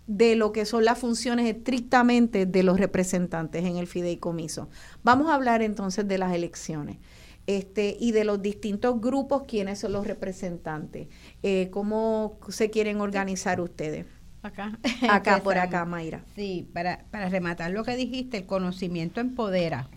[0.07, 4.69] de lo que son las funciones estrictamente de los representantes en el fideicomiso.
[5.03, 6.99] Vamos a hablar entonces de las elecciones
[7.47, 11.09] este, y de los distintos grupos, quiénes son los representantes,
[11.43, 14.07] eh, cómo se quieren organizar ustedes.
[14.43, 14.79] Acá.
[15.09, 16.25] Acá, por acá, Mayra.
[16.35, 19.89] Sí, para, para rematar lo que dijiste, el conocimiento empodera.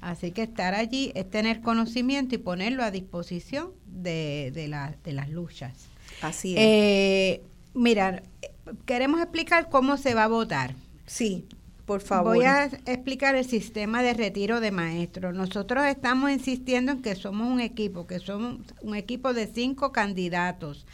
[0.00, 5.12] Así que estar allí es tener conocimiento y ponerlo a disposición de, de, la, de
[5.12, 5.88] las luchas.
[6.22, 6.60] Así es.
[6.60, 7.42] Eh,
[7.74, 8.22] mira,
[8.86, 10.74] queremos explicar cómo se va a votar.
[11.06, 11.46] Sí,
[11.86, 12.36] por favor.
[12.36, 15.34] Voy a explicar el sistema de retiro de maestros.
[15.34, 20.86] Nosotros estamos insistiendo en que somos un equipo, que somos un equipo de cinco candidatos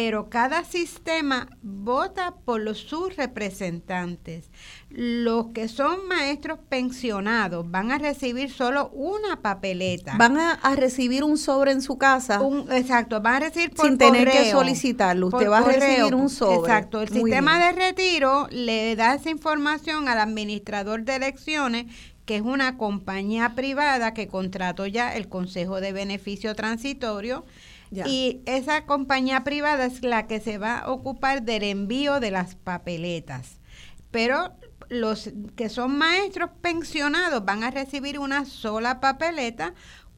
[0.00, 4.48] pero cada sistema vota por los, sus representantes.
[4.90, 10.14] Los que son maestros pensionados van a recibir solo una papeleta.
[10.16, 12.40] Van a, a recibir un sobre en su casa.
[12.40, 15.26] Un, exacto, van a recibir por sin tener que solicitarlo.
[15.26, 16.60] Usted va a recibir un sobre.
[16.60, 17.74] Exacto, el Muy sistema bien.
[17.74, 21.86] de retiro le da esa información al administrador de elecciones
[22.24, 27.44] que es una compañía privada que contrató ya el Consejo de Beneficio Transitorio
[27.90, 32.54] Y esa compañía privada es la que se va a ocupar del envío de las
[32.54, 33.60] papeletas.
[34.10, 34.52] Pero
[34.88, 39.74] los que son maestros pensionados van a recibir una sola papeleta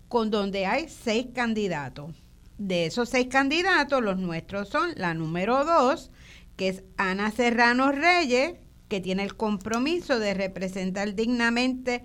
[0.09, 2.15] con donde hay seis candidatos.
[2.59, 6.11] De esos seis candidatos, los nuestros son la número dos,
[6.57, 8.55] que es Ana Serrano Reyes,
[8.89, 12.05] que tiene el compromiso de representar dignamente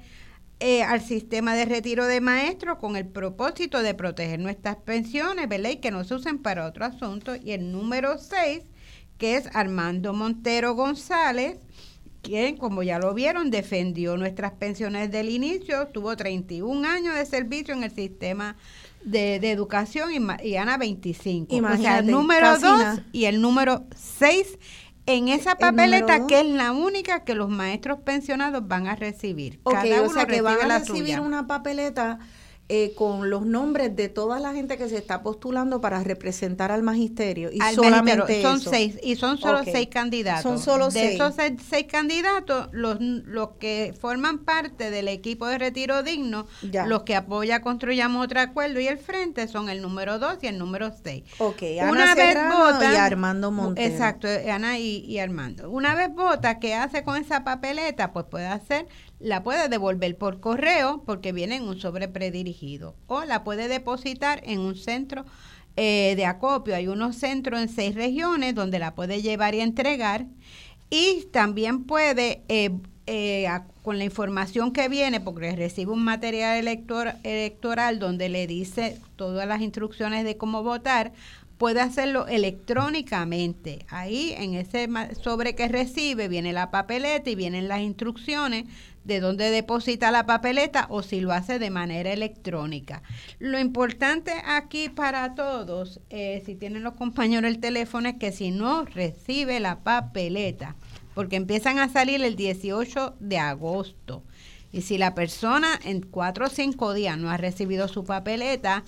[0.68, 5.70] eh, al sistema de retiro de maestros con el propósito de proteger nuestras pensiones, ¿verdad?
[5.70, 7.36] Y que no se usen para otro asunto.
[7.36, 8.64] Y el número 6,
[9.20, 11.60] que es Armando Montero González,
[12.24, 17.76] quien, como ya lo vieron, defendió nuestras pensiones del inicio, tuvo 31 años de servicio
[17.76, 18.56] en el sistema
[19.04, 20.10] de, de educación
[20.44, 21.46] y, Ana 25.
[21.46, 23.06] o sea, Imagínate, el número casi 2 nada.
[23.12, 24.58] y el número 6
[25.06, 29.60] en esa papeleta que es la única que los maestros pensionados van a recibir.
[29.64, 31.22] Ok, Cada o uno sea que van a recibir suya.
[31.22, 32.20] una papeleta
[32.68, 36.82] eh, con los nombres de toda la gente que se está postulando para representar al
[36.82, 38.50] magisterio y Al solamente magisterio.
[38.50, 38.70] son eso.
[38.72, 40.42] seis y son solo seis candidatos.
[40.42, 41.14] Son solo de seis.
[41.14, 46.88] esos seis, seis candidatos, los, los que forman parte del equipo de retiro digno, Ya.
[46.88, 50.58] los que apoya Construyamos Otro Acuerdo y el Frente son el número dos y el
[50.58, 51.24] número seis.
[51.38, 53.88] Ok, Ana Una vez votan- y Armando Montero.
[53.92, 55.70] Exacto, Ana y, y Armando.
[55.70, 58.12] Una vez vota, ¿qué hace con esa papeleta?
[58.12, 58.88] Pues puede hacer,
[59.20, 64.42] la puede devolver por correo porque viene en un sobre predirigido o la puede depositar
[64.46, 65.26] en un centro
[65.78, 66.76] eh, de acopio.
[66.76, 70.26] Hay unos centros en seis regiones donde la puede llevar y entregar
[70.90, 72.72] y también puede, eh,
[73.08, 73.48] eh,
[73.82, 79.48] con la información que viene, porque recibe un material elector- electoral donde le dice todas
[79.48, 81.12] las instrucciones de cómo votar,
[81.58, 83.86] puede hacerlo electrónicamente.
[83.90, 84.88] Ahí en ese
[85.22, 88.66] sobre que recibe viene la papeleta y vienen las instrucciones
[89.04, 93.04] de dónde deposita la papeleta o si lo hace de manera electrónica.
[93.40, 98.52] Lo importante aquí para todos, eh, si tienen los compañeros el teléfono, es que si
[98.52, 100.76] no recibe la papeleta,
[101.14, 104.24] porque empiezan a salir el 18 de agosto.
[104.72, 108.84] Y si la persona en cuatro o cinco días no ha recibido su papeleta,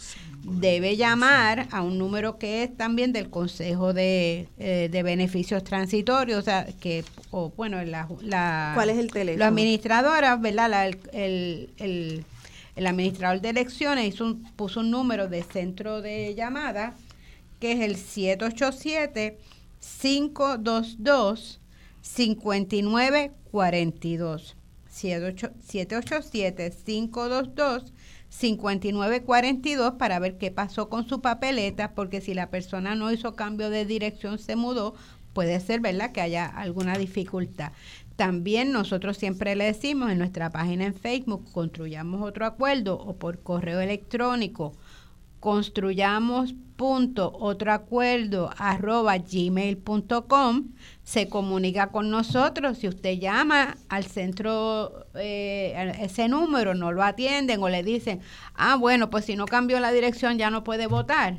[0.49, 6.39] debe llamar a un número que es también del Consejo de, eh, de Beneficios Transitorios,
[6.39, 9.39] o sea, que, o bueno, la, la- ¿Cuál es el teléfono?
[9.39, 10.69] La administradora, ¿verdad?
[10.69, 12.25] La- el, el, el-
[12.77, 16.95] el administrador de elecciones hizo un- puso un número de centro de llamada,
[17.59, 19.37] que es el 787
[26.81, 27.93] 522
[28.29, 33.35] 5942 787-522-5942 para ver qué pasó con su papeleta, porque si la persona no hizo
[33.35, 34.95] cambio de dirección, se mudó,
[35.33, 37.71] puede ser, ¿verdad?, que haya alguna dificultad.
[38.15, 43.41] También nosotros siempre le decimos en nuestra página en Facebook, construyamos otro acuerdo o por
[43.43, 44.73] correo electrónico,
[45.39, 50.67] construyamos punto otro acuerdo arroba gmail.com
[51.03, 57.61] se comunica con nosotros si usted llama al centro eh, ese número no lo atienden
[57.63, 58.21] o le dicen
[58.53, 61.37] ah bueno pues si no cambió la dirección ya no puede votar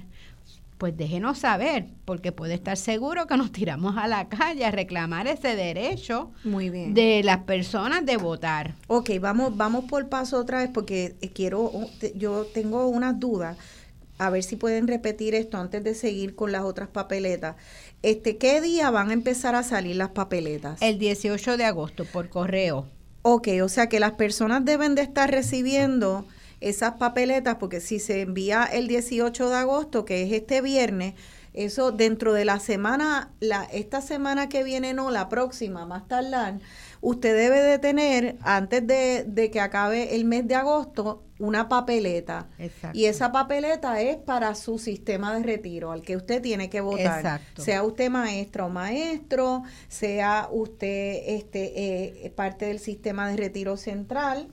[0.79, 5.27] pues déjenos saber, porque puede estar seguro que nos tiramos a la calle a reclamar
[5.27, 6.95] ese derecho Muy bien.
[6.95, 8.77] de las personas de votar.
[8.87, 11.73] Ok, vamos, vamos por paso otra vez porque quiero,
[12.15, 13.59] yo tengo unas dudas.
[14.19, 17.57] A ver si pueden repetir esto antes de seguir con las otras papeletas.
[18.03, 20.83] Este, ¿qué día van a empezar a salir las papeletas?
[20.83, 22.87] El 18 de agosto por correo.
[23.23, 26.27] Ok, o sea que las personas deben de estar recibiendo
[26.61, 31.15] esas papeletas porque si se envía el 18 de agosto, que es este viernes,
[31.55, 36.59] eso dentro de la semana, la, esta semana que viene, no, la próxima, más tardar,
[37.01, 42.49] usted debe de tener, antes de, de que acabe el mes de agosto, una papeleta.
[42.59, 42.99] Exacto.
[42.99, 47.19] Y esa papeleta es para su sistema de retiro, al que usted tiene que votar.
[47.19, 47.63] Exacto.
[47.63, 54.49] Sea usted maestra o maestro, sea usted este eh, parte del sistema de retiro central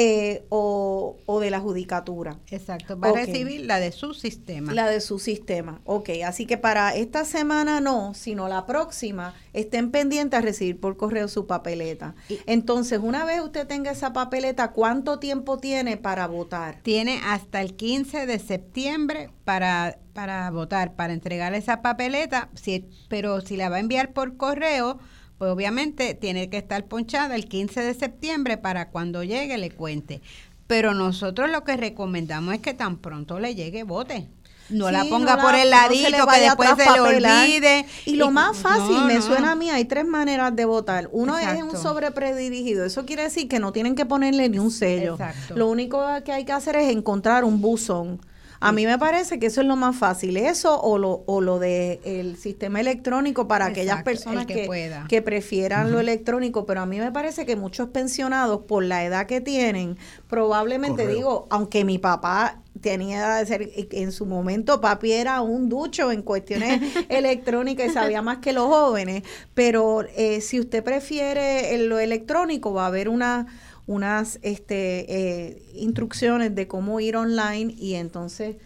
[0.00, 2.38] eh, o, o de la judicatura.
[2.52, 4.72] Exacto, va a recibir la de su sistema.
[4.72, 5.80] La de su sistema.
[5.84, 10.96] Ok, así que para esta semana no, sino la próxima, estén pendientes a recibir por
[10.96, 12.14] correo su papeleta.
[12.46, 16.78] Entonces, una vez usted tenga esa papeleta, ¿cuánto tiempo tiene para votar?
[16.84, 23.40] Tiene hasta el 15 de septiembre para, para votar, para entregar esa papeleta, si, pero
[23.40, 25.00] si la va a enviar por correo,
[25.38, 30.20] pues obviamente tiene que estar ponchada el 15 de septiembre para cuando llegue le cuente.
[30.66, 34.28] Pero nosotros lo que recomendamos es que tan pronto le llegue, vote.
[34.68, 37.86] No la ponga no por la- el ladito que después se le olvide.
[38.04, 41.08] Y lo más fácil, no, me suena a mí, hay tres maneras de votar.
[41.10, 42.84] Uno es un sobre predirigido.
[42.84, 45.12] Eso quiere decir que no tienen que ponerle ni un sello.
[45.14, 45.56] Exacto.
[45.56, 48.20] Lo único que hay que hacer es encontrar un buzón.
[48.60, 51.58] A mí me parece que eso es lo más fácil, eso o lo, o lo
[51.58, 55.06] de el sistema electrónico para aquellas Exacto, personas que que, pueda.
[55.08, 59.26] que prefieran lo electrónico, pero a mí me parece que muchos pensionados, por la edad
[59.26, 59.96] que tienen,
[60.28, 61.16] probablemente Correo.
[61.16, 66.12] digo, aunque mi papá tenía edad de ser, en su momento papi era un ducho
[66.12, 69.22] en cuestiones electrónicas y sabía más que los jóvenes,
[69.54, 73.46] pero eh, si usted prefiere el- lo electrónico, va a haber una
[73.88, 78.56] unas este, eh, instrucciones de cómo ir online y entonces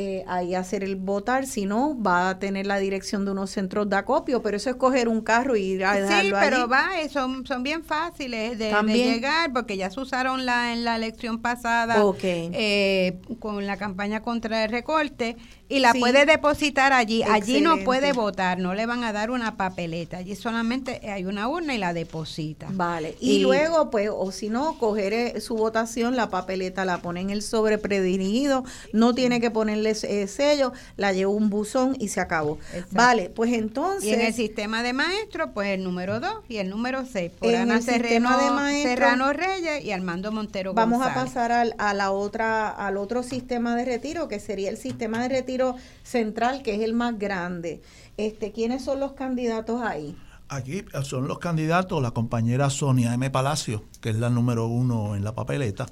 [0.00, 3.90] eh, ahí hacer el votar, si no, va a tener la dirección de unos centros
[3.90, 6.66] de acopio, pero eso es coger un carro y ir a Sí, dejarlo pero allí.
[6.70, 10.94] va, eh, son, son bien fáciles de, llegar porque ya se usaron la, en la
[10.94, 15.36] elección pasada eh, con la campaña contra el recorte
[15.68, 16.00] y la Sí.
[16.00, 17.22] puede depositar allí.
[17.22, 20.18] Allí no puede votar, no le van a dar una papeleta.
[20.18, 22.66] Allí solamente hay una urna y la deposita.
[22.70, 26.98] Vale, y, Y- luego, pues, o si no, coger eh, su votación, la papeleta la
[27.02, 31.96] pone en el sobre predirigido, no tiene que ponerle eh, sello, la lleva un buzón
[31.98, 32.58] y se acabó.
[32.72, 32.88] Exacto.
[32.92, 36.70] Vale, pues Y en el entonces, sistema de maestro, pues el número 2 y el
[36.70, 40.72] número 6, por En Ana el sistema Serrano, de maestro- Serrano Reyes y Armando Montero
[40.72, 44.76] vamos a pasar al, a la otra, al otro sistema de retiro, que sería el
[44.78, 45.57] sistema de retiro
[46.02, 47.82] central, que es el más grande.
[48.16, 50.16] Este, ¿Quiénes son los candidatos ahí?
[50.48, 53.30] Aquí son los candidatos, la compañera Sonia M.
[53.30, 55.86] Palacio, que es la número uno en la papeleta,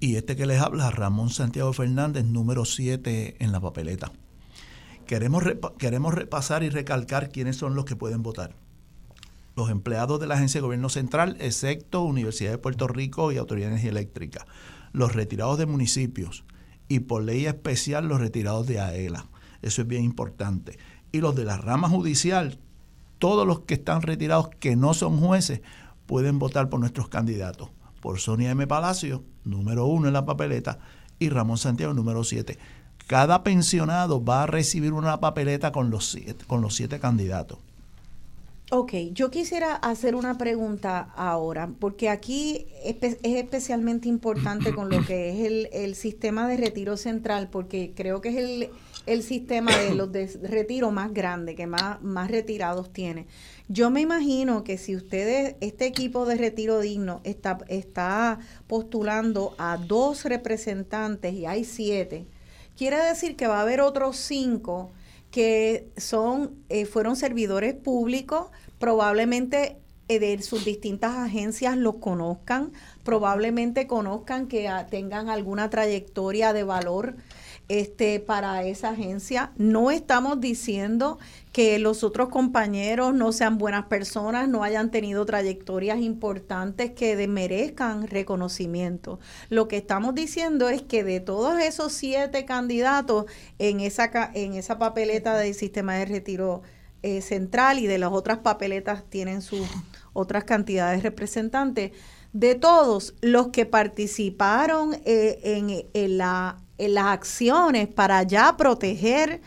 [0.00, 4.12] y este que les habla, Ramón Santiago Fernández, número siete en la papeleta.
[5.06, 5.44] Queremos,
[5.78, 8.56] queremos repasar y recalcar quiénes son los que pueden votar.
[9.56, 13.68] Los empleados de la Agencia de Gobierno Central, excepto Universidad de Puerto Rico y Autoridad
[13.68, 14.46] de Energía Eléctrica,
[14.92, 16.44] los retirados de municipios
[16.88, 19.26] y por ley especial los retirados de AELA.
[19.62, 20.78] Eso es bien importante.
[21.12, 22.58] Y los de la rama judicial,
[23.18, 25.62] todos los que están retirados que no son jueces
[26.06, 27.70] pueden votar por nuestros candidatos.
[28.00, 28.66] Por Sonia M.
[28.66, 30.78] Palacio, número uno en la papeleta,
[31.18, 32.58] y Ramón Santiago, número siete.
[33.06, 37.58] Cada pensionado va a recibir una papeleta con los siete, con los siete candidatos.
[38.72, 45.30] Ok, yo quisiera hacer una pregunta ahora, porque aquí es especialmente importante con lo que
[45.30, 48.70] es el, el sistema de retiro central, porque creo que es el,
[49.06, 53.28] el sistema de los de retiro más grande, que más, más retirados tiene.
[53.68, 59.76] Yo me imagino que si ustedes, este equipo de retiro digno está, está postulando a
[59.76, 62.26] dos representantes y hay siete,
[62.76, 64.90] quiere decir que va a haber otros cinco
[65.36, 68.46] que son eh, fueron servidores públicos,
[68.78, 69.76] probablemente
[70.08, 72.72] eh, de sus distintas agencias los conozcan,
[73.04, 77.16] probablemente conozcan que ah, tengan alguna trayectoria de valor
[77.68, 79.52] este para esa agencia.
[79.56, 81.18] No estamos diciendo
[81.52, 88.06] que los otros compañeros no sean buenas personas, no hayan tenido trayectorias importantes que merezcan
[88.06, 89.18] reconocimiento.
[89.48, 93.26] Lo que estamos diciendo es que de todos esos siete candidatos
[93.58, 96.62] en esa, en esa papeleta del sistema de retiro
[97.02, 99.66] eh, central y de las otras papeletas tienen sus
[100.12, 101.92] otras cantidades representantes,
[102.38, 109.40] de todos los que participaron eh, en, en la las acciones para ya proteger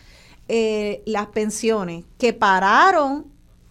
[0.48, 3.26] eh, las pensiones que pararon,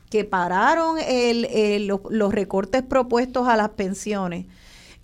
[0.09, 4.45] que pararon el, los recortes propuestos a las pensiones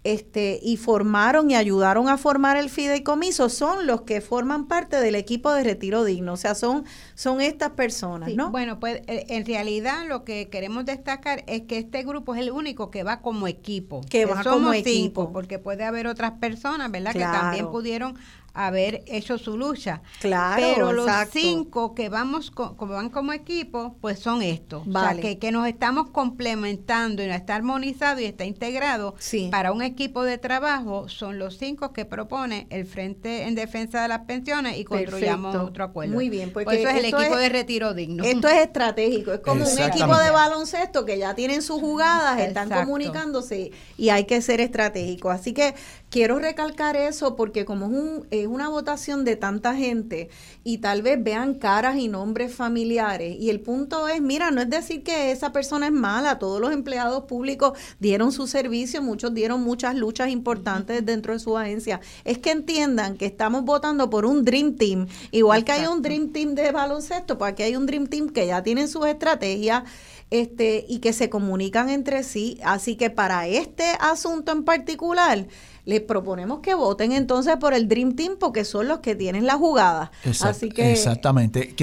[0.05, 5.15] este, y formaron y ayudaron a formar el fideicomiso son los que forman parte del
[5.15, 6.33] equipo de retiro digno.
[6.33, 8.51] O sea, son, son estas personas, Sí, ¿no?
[8.51, 12.51] Bueno, pues eh, en realidad lo que queremos destacar es que este grupo es el
[12.51, 14.01] único que va como equipo.
[14.07, 14.89] Que va somos como cinco,
[15.23, 15.31] equipo.
[15.33, 17.11] porque puede haber otras personas, ¿verdad?
[17.11, 17.31] Claro.
[17.31, 18.15] Que también pudieron
[18.55, 20.01] haber hecho su lucha.
[20.21, 21.31] Claro, Pero los exacto.
[21.39, 24.83] cinco que vamos co- como van como equipo, pues son estos.
[24.87, 25.07] Vale.
[25.07, 29.49] O sea, que, que nos estamos complementando y está armonizado y está integrado Sí.
[29.51, 31.09] para un equipo de trabajo.
[31.09, 35.67] Son los cinco que propone el Frente en Defensa de las Pensiones y construyamos Perfecto.
[35.69, 36.13] otro acuerdo.
[36.13, 38.23] Muy bien, Por porque eso es el equipo es- de retiro digno.
[38.23, 42.67] Esto es estratégico, es como un equipo de baloncesto que ya tienen sus jugadas, están
[42.67, 42.85] Exacto.
[42.85, 45.29] comunicándose y hay que ser estratégico.
[45.29, 45.75] Así que
[46.09, 50.29] quiero recalcar eso porque como es, un, es una votación de tanta gente
[50.63, 53.35] y tal vez vean caras y nombres familiares.
[53.39, 56.71] Y el punto es, mira, no es decir que esa persona es mala, todos los
[56.71, 62.37] empleados públicos dieron su servicio, muchos dieron muchas luchas importantes dentro de su agencia, es
[62.37, 66.55] que entiendan que estamos votando por un Dream Team, igual que hay un Dream Team
[66.55, 69.83] de baloncesto, pues aquí hay un Dream Team que ya tienen sus estrategias
[70.31, 72.59] este, y que se comunican entre sí.
[72.63, 75.47] Así que para este asunto en particular,
[75.85, 79.55] les proponemos que voten entonces por el Dream Team porque son los que tienen la
[79.55, 80.11] jugada.
[80.23, 81.75] Exact- Así que Exactamente.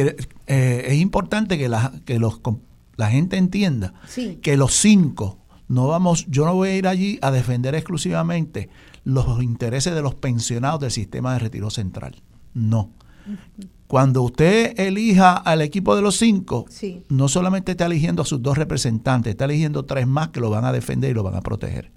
[0.47, 2.41] Eh, es importante que, la, que los,
[2.97, 4.39] la gente entienda Sí.
[4.43, 5.39] que los cinco
[5.69, 8.69] no vamos, yo no voy a ir allí a defender exclusivamente
[9.05, 12.20] los intereses de los pensionados del sistema de retiro central.
[12.55, 12.91] No.
[13.93, 17.02] Cuando usted elija al equipo de los cinco, Sí.
[17.10, 20.64] no solamente está eligiendo a sus dos representantes, está eligiendo tres más que lo van
[20.64, 21.93] a defender y lo van a proteger.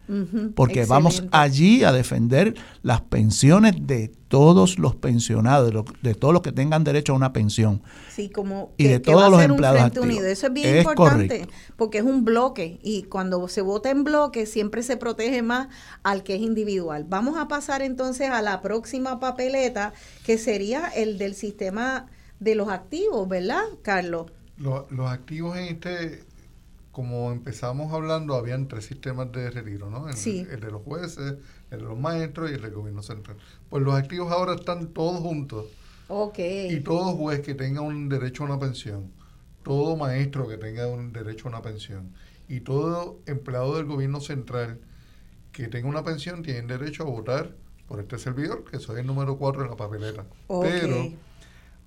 [0.55, 2.53] Porque vamos allí a defender
[2.83, 7.15] las pensiones de todos los pensionados, de, lo- de todos los que tengan derecho a
[7.15, 7.81] una pensión.
[8.13, 10.17] Sí, como Y que, de que todos va a los ser un empleados frente activos.
[10.17, 10.27] unido.
[10.29, 11.53] Eso es bien Es importante correcto.
[11.77, 15.69] porque es un bloque y cuando se vota en bloque siempre se protege más
[16.03, 17.05] al que es individual.
[17.07, 19.93] Vamos a pasar entonces a la próxima papeleta
[20.25, 22.07] que sería el del sistema
[22.41, 24.25] de los activos, ¿verdad, Carlos?
[24.57, 26.23] Lo- los activos en este,
[26.91, 30.09] como empezamos hablando, habían tres sistemas de retiro, ¿no?
[30.09, 30.45] El, Sí.
[30.51, 31.35] el de los jueces,
[31.71, 33.37] el de los maestros y el del gobierno central.
[33.69, 35.65] Pues los activos ahora están todos juntos
[36.07, 36.39] Ok.
[36.39, 39.11] y todo juez que tenga un derecho a una pensión,
[39.63, 42.11] todo maestro que tenga un derecho a una pensión
[42.47, 44.79] y todo empleado del gobierno central
[45.51, 47.51] que tenga una pensión tienen derecho a votar
[47.87, 50.25] por este servidor, que soy el número 4 en la papeleta.
[50.47, 50.65] Ok.
[50.65, 51.11] Pero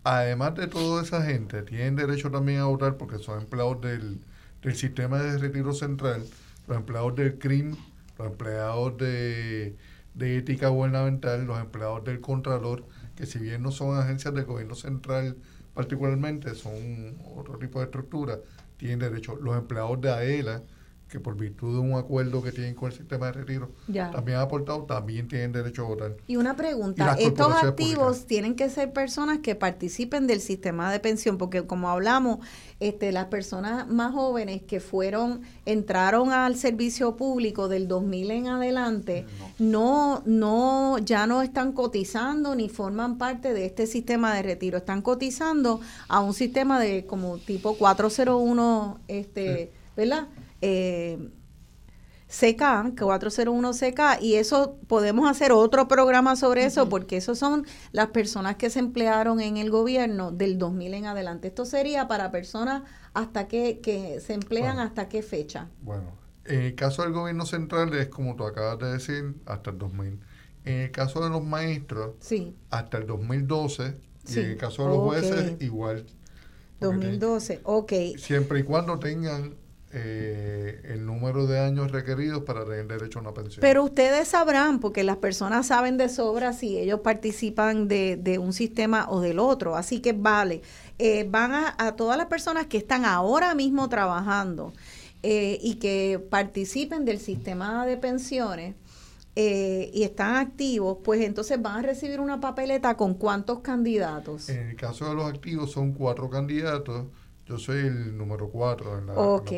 [0.04, 4.20] además de toda esa gente, tienen derecho también a votar porque son empleados del,
[4.62, 6.24] del sistema de retiro central,
[6.66, 7.76] los empleados del CRIM,
[8.18, 9.76] los empleados de,
[10.14, 12.86] de ética gubernamental, los empleados del Contralor,
[13.16, 15.36] que si bien no son agencias del gobierno central
[15.74, 18.40] particularmente, son otro tipo de estructura,
[18.76, 19.36] tienen derecho.
[19.36, 20.62] Los empleados de AELA,
[21.08, 24.10] que por virtud de un acuerdo que tienen con el sistema de retiro, Ya.
[24.10, 26.16] también han aportado, también tienen derecho a votar.
[26.26, 28.26] Y una pregunta, estos activos públicas.
[28.26, 32.38] tienen que ser personas que participen del sistema de pensión, porque como hablamos,
[32.80, 39.24] este, las personas más jóvenes que fueron, entraron al servicio público del 2000 en adelante,
[39.58, 45.02] no, no, ya no están cotizando ni forman parte de este sistema de retiro, están
[45.02, 50.28] cotizando a un sistema de como tipo 401, este, ¿verdad?
[50.60, 51.18] Eh,
[52.30, 58.56] CK, 401CK, y eso podemos hacer otro programa sobre eso, porque esos son las personas
[58.56, 61.48] que se emplearon en el gobierno del 2000 en adelante.
[61.48, 62.82] Esto sería para personas
[63.14, 64.82] hasta que, que se emplean Bueno.
[64.82, 65.68] hasta qué fecha.
[65.80, 66.12] Bueno,
[66.44, 70.20] en el caso del gobierno central es como tú acabas de decir, hasta el 2000.
[70.66, 73.94] En el caso de los maestros, Sí, hasta el 2012.
[74.24, 76.04] Sí, Y en el caso de los jueces, igual.
[76.78, 77.92] Porque 2012, ok.
[78.18, 79.54] Siempre y cuando tengan
[79.92, 83.60] eh, el número de años requeridos para tener derecho a una pensión.
[83.60, 88.52] Pero ustedes sabrán, porque las personas saben de sobra si ellos participan de, de un
[88.52, 89.76] sistema o del otro.
[89.76, 90.62] Así que vale,
[90.98, 94.72] eh, van a, a todas las personas que están ahora mismo trabajando
[95.22, 98.76] eh, y que participen del sistema de pensiones
[99.34, 104.48] eh, y están activos, pues entonces van a recibir una papeleta con cuántos candidatos.
[104.48, 107.06] En el caso de los activos son cuatro candidatos.
[107.48, 109.52] Yo soy el número cuatro en la, en la ok,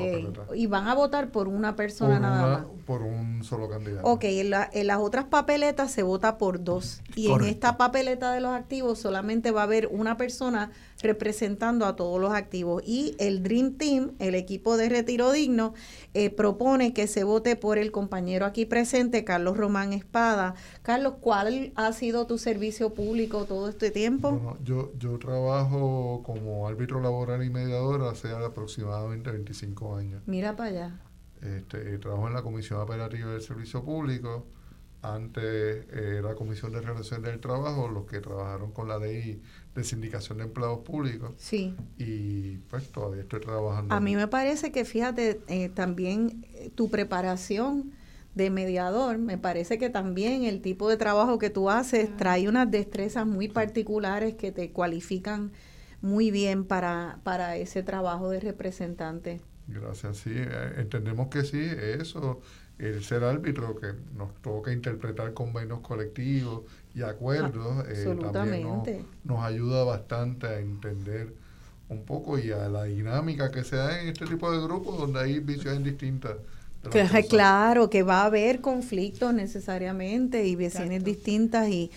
[0.55, 2.67] y van a votar por una persona Por nada una- más.
[2.87, 4.07] por un solo candidato.
[4.07, 7.03] Ok, en, las otras papeletas se vota por dos.
[7.17, 10.71] Y en esta papeleta de los activos solamente va a haber una persona
[11.02, 12.82] representando a todos los activos.
[12.86, 15.74] Y el Dream Team, el equipo de retiro digno,
[16.14, 20.55] eh, propone que se vote por el compañero aquí presente, Carlos Román Espada.
[20.82, 24.32] Carlos, ¿cuál ha sido tu servicio público todo este tiempo?
[24.32, 30.22] Bueno, yo, yo trabajo como árbitro laboral y mediador hace aproximadamente 25 años.
[30.27, 31.01] Mira para allá.
[31.43, 34.47] Este, trabajo en la Comisión Operativa del Servicio Público.
[35.02, 39.40] Antes eh, la Comisión de Relaciones del Trabajo, los que trabajaron con la ley
[39.74, 41.32] de sindicación de empleados públicos.
[41.39, 41.74] Sí.
[41.97, 43.94] Y pues todavía estoy trabajando.
[43.94, 47.93] A mí me parece que, fíjate, eh, también eh, tu preparación
[48.35, 52.70] de mediador, me parece que también el tipo de trabajo que tú haces trae unas
[52.70, 55.51] destrezas muy particulares que te cualifican
[56.01, 59.40] muy bien para, para ese trabajo de representante.
[59.66, 62.40] Gracias, sí, eh, entendemos que sí, eso,
[62.81, 66.62] el ser árbitro que nos toca interpretar convenios colectivos
[66.94, 68.66] y acuerdos, eh, también
[69.24, 71.32] nos, ayuda bastante a entender
[71.89, 75.20] un poco y a la dinámica que se da en este tipo de grupos donde
[75.20, 76.36] hay visiones distintas.
[77.28, 81.90] Claro, que va a haber conflictos necesariamente y visiones distintas y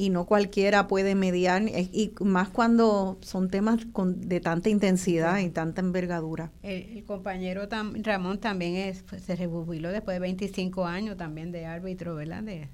[0.00, 5.40] y no cualquiera puede mediar, eh, y más cuando son temas con, de tanta intensidad
[5.40, 6.50] y tanta envergadura.
[6.62, 7.68] El, compañero
[8.02, 12.42] Ramón también es, pues, se rejubiló después de 25 años también de árbitro, ¿verdad?
[12.42, 12.68] De,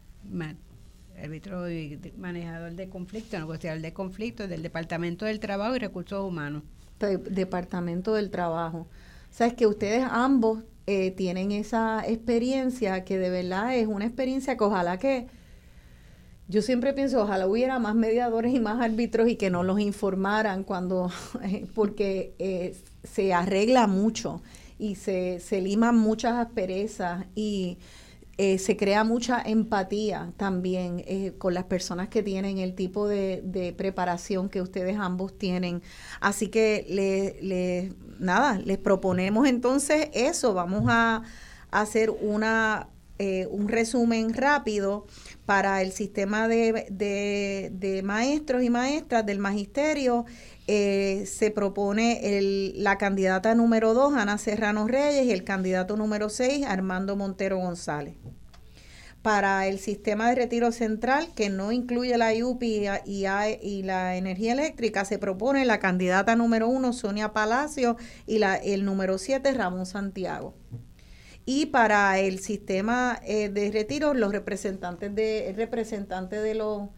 [1.20, 6.62] árbitro y manejador de conflictos, negociador de conflictos del Departamento del Trabajo y Recursos Humanos.
[7.00, 8.86] Departamento del Trabajo.
[9.30, 14.62] Sabes que ustedes ambos eh, tienen esa experiencia que de verdad es una experiencia que
[14.62, 15.26] ojalá que
[16.48, 20.62] yo siempre pienso, ojalá hubiera más mediadores y más árbitros y que no los informaran
[20.62, 21.10] cuando,
[21.74, 24.42] porque eh, se arregla mucho
[24.78, 27.78] y se, se liman muchas asperezas y
[28.38, 33.42] eh, se crea mucha empatía también eh, con las personas que tienen el tipo de,
[33.42, 35.82] de preparación que ustedes ambos tienen.
[36.20, 40.54] Así que le, le, nada, les proponemos entonces eso.
[40.54, 41.22] Vamos a,
[41.72, 42.88] hacer una,
[43.50, 45.06] un resumen rápido
[45.46, 50.26] para el sistema de, de, maestros y maestras del magisterio
[50.66, 56.28] eh, se propone el, la candidata número 2, Ana Serrano Reyes, y el candidato número
[56.28, 58.16] 6, Armando Montero González.
[59.22, 63.26] Para el sistema de retiro central, que no incluye la IUPI y,
[63.62, 67.96] y, la energía eléctrica, se propone la candidata número 1, Sonia Palacio,
[68.26, 70.54] y la, el número 7, Ramón Santiago
[71.46, 76.88] y para el sistema eh, de retiro los representantes de representantes de los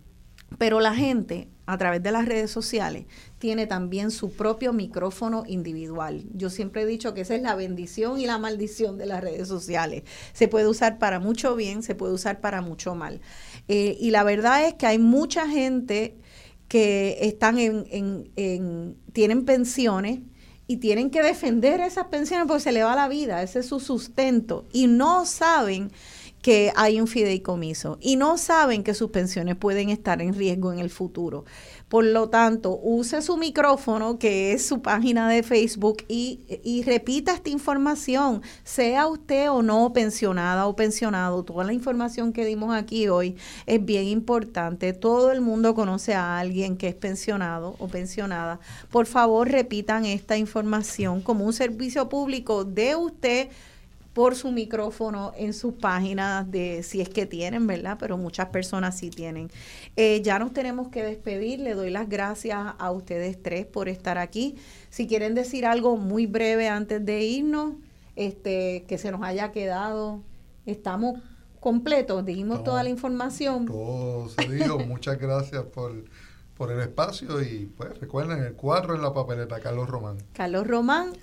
[0.57, 3.05] Pero la gente, a través de las redes sociales,
[3.39, 6.25] tiene también su propio micrófono individual.
[6.33, 9.47] Yo siempre he dicho que esa es la bendición y la maldición de las redes
[9.47, 10.03] sociales.
[10.33, 13.21] Se puede usar para mucho bien, se puede usar para mucho mal.
[13.67, 16.17] Eh, y la verdad es que hay mucha gente
[16.67, 17.85] que están en,
[18.35, 20.19] en, tienen pensiones
[20.71, 23.81] y tienen que defender esas pensiones porque se le va la vida, ese es su
[23.81, 25.91] sustento y no saben
[26.41, 30.79] que hay un fideicomiso y no saben que sus pensiones pueden estar en riesgo en
[30.79, 31.43] el futuro.
[31.91, 36.39] Por lo tanto, use su micrófono, que es su página de Facebook, y,
[36.85, 41.43] repita esta información, sea usted o no pensionada o pensionado.
[41.43, 43.35] Toda la información que dimos aquí hoy
[43.65, 44.93] es bien importante.
[44.93, 48.61] Todo el mundo conoce a alguien que es pensionado o pensionada.
[48.89, 53.49] Por favor, repitan esta información como un servicio público de usted
[54.13, 57.97] por su micrófono en sus páginas de si es que tienen, ¿verdad?
[57.99, 59.49] Pero muchas personas sí tienen.
[59.95, 61.59] Eh, ya nos tenemos que despedir.
[61.59, 64.55] Le doy las gracias a ustedes tres por estar aquí.
[64.89, 67.75] Si quieren decir algo muy breve antes de irnos,
[68.15, 70.21] este, que se nos haya quedado,
[70.65, 71.19] estamos
[71.59, 73.65] completos, dijimos toda la información.
[73.65, 74.79] Todo se dijo.
[74.85, 76.03] Muchas gracias por
[76.61, 80.17] por el espacio y pues recuerden el cuadro en la papeleta, Carlos Román.
[80.31, 81.13] Carlos Román.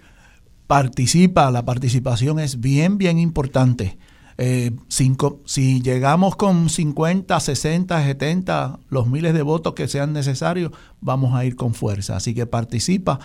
[0.68, 3.96] Participa, la participación es bien, bien importante.
[4.36, 10.70] Eh, cinco, si llegamos con 50, 60, 70, los miles de votos que sean necesarios,
[11.00, 12.16] vamos a ir con fuerza.
[12.16, 13.18] Así que participa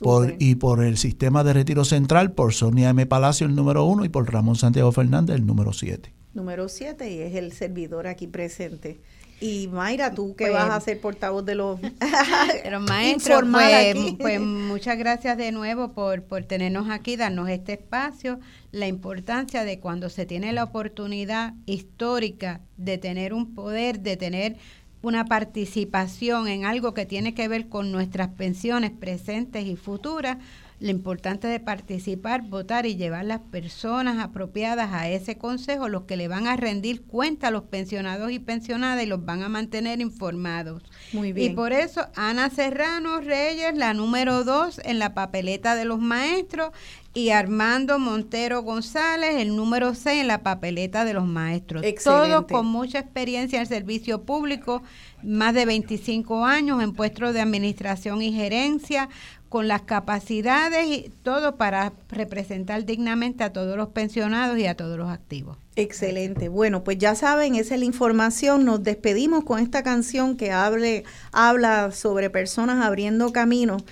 [0.00, 3.06] por, y por el sistema de retiro central, por Sonia M.
[3.06, 6.12] Palacio, el número uno, y por Ramón Santiago Fernández, el número siete.
[6.34, 9.00] Número siete, y es el servidor aquí presente.
[9.40, 11.80] Y Mayra, tú que vas a pues, ser portavoz de los
[12.62, 18.38] Pero maestros, pues, pues, muchas gracias de nuevo por, por tenernos aquí, darnos este espacio,
[18.70, 24.56] la importancia de cuando se tiene la oportunidad histórica de tener un poder, de tener
[25.02, 30.36] una participación en algo que tiene que ver con nuestras pensiones presentes y futuras,
[30.80, 36.16] lo importante de participar, votar y llevar las personas apropiadas a ese consejo, los que
[36.16, 40.00] le van a rendir cuenta a los pensionados y pensionadas y los van a mantener
[40.00, 40.82] informados.
[41.12, 41.52] Muy bien.
[41.52, 46.72] Y por eso Ana Serrano Reyes, la número dos en la papeleta de los maestros,
[47.12, 51.84] y Armando Montero González, el número 6 en la papeleta de los maestros.
[52.04, 54.82] Todos con mucha experiencia en el servicio público,
[55.22, 59.08] más de 25 años en puestos de administración y gerencia,
[59.50, 64.96] con las capacidades y todo para representar dignamente a todos los pensionados y a todos
[64.96, 65.58] los activos.
[65.74, 66.48] Excelente.
[66.48, 68.64] Bueno, pues ya saben, esa es la información.
[68.64, 71.02] Nos despedimos con esta canción que hable,
[71.32, 73.82] habla sobre personas abriendo caminos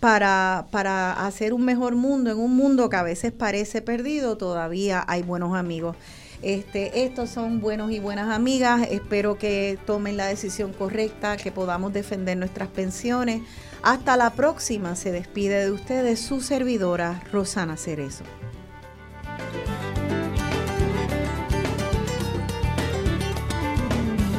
[0.00, 2.30] para, para hacer un mejor mundo.
[2.30, 5.96] En un mundo que a veces parece perdido, todavía hay buenos amigos.
[6.42, 8.86] Este, estos son buenos y buenas amigas.
[8.90, 13.40] Espero que tomen la decisión correcta, que podamos defender nuestras pensiones.
[13.86, 14.96] Hasta la próxima.
[14.96, 18.24] Se despide de ustedes su servidora, Rosana Cerezo.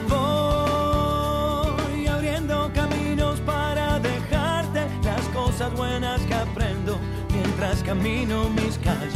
[0.09, 6.99] Voy abriendo caminos para dejarte las cosas buenas que aprendo
[7.31, 9.13] mientras camino mis calles.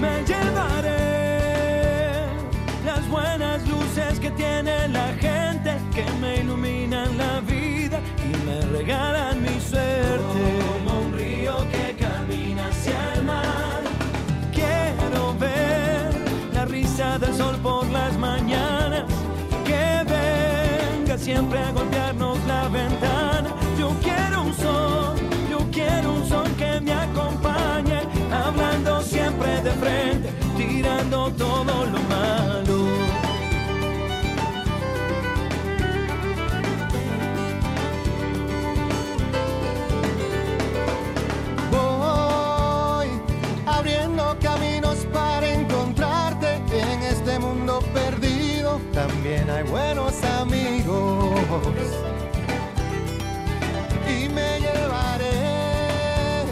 [0.00, 0.98] Me llevaré
[2.86, 5.47] las buenas luces que tiene la gente
[7.18, 10.42] la vida y me regalan mi suerte.
[10.66, 13.80] Como un río que camina hacia el mar.
[14.52, 16.10] Quiero ver
[16.54, 19.04] la risa del sol por las mañanas.
[19.64, 23.50] Que venga siempre a golpearnos la ventana.
[23.78, 25.16] Yo quiero un sol,
[25.50, 28.00] yo quiero un sol que me acompañe.
[28.32, 32.67] Hablando siempre de frente, tirando todo lo malo.
[49.58, 51.40] Hay buenos amigos.
[54.06, 56.44] Y me llevaré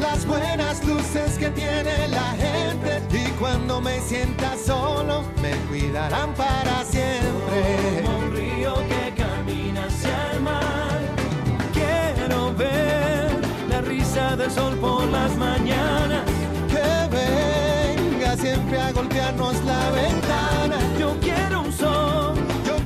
[0.00, 3.00] las buenas luces que tiene la gente.
[3.12, 8.02] Y cuando me sienta solo, me cuidarán para siempre.
[8.04, 11.00] Como un río que camina hacia el mar.
[11.72, 13.30] Quiero ver
[13.68, 16.22] la risa del sol por las mañanas.
[16.68, 20.91] Que venga siempre a golpearnos la ventana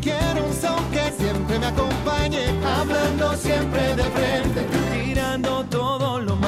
[0.06, 2.44] quiero un son que siempre me acompañe,
[2.78, 4.60] hablando siempre de frente,
[4.92, 6.45] tirando todo lo malo.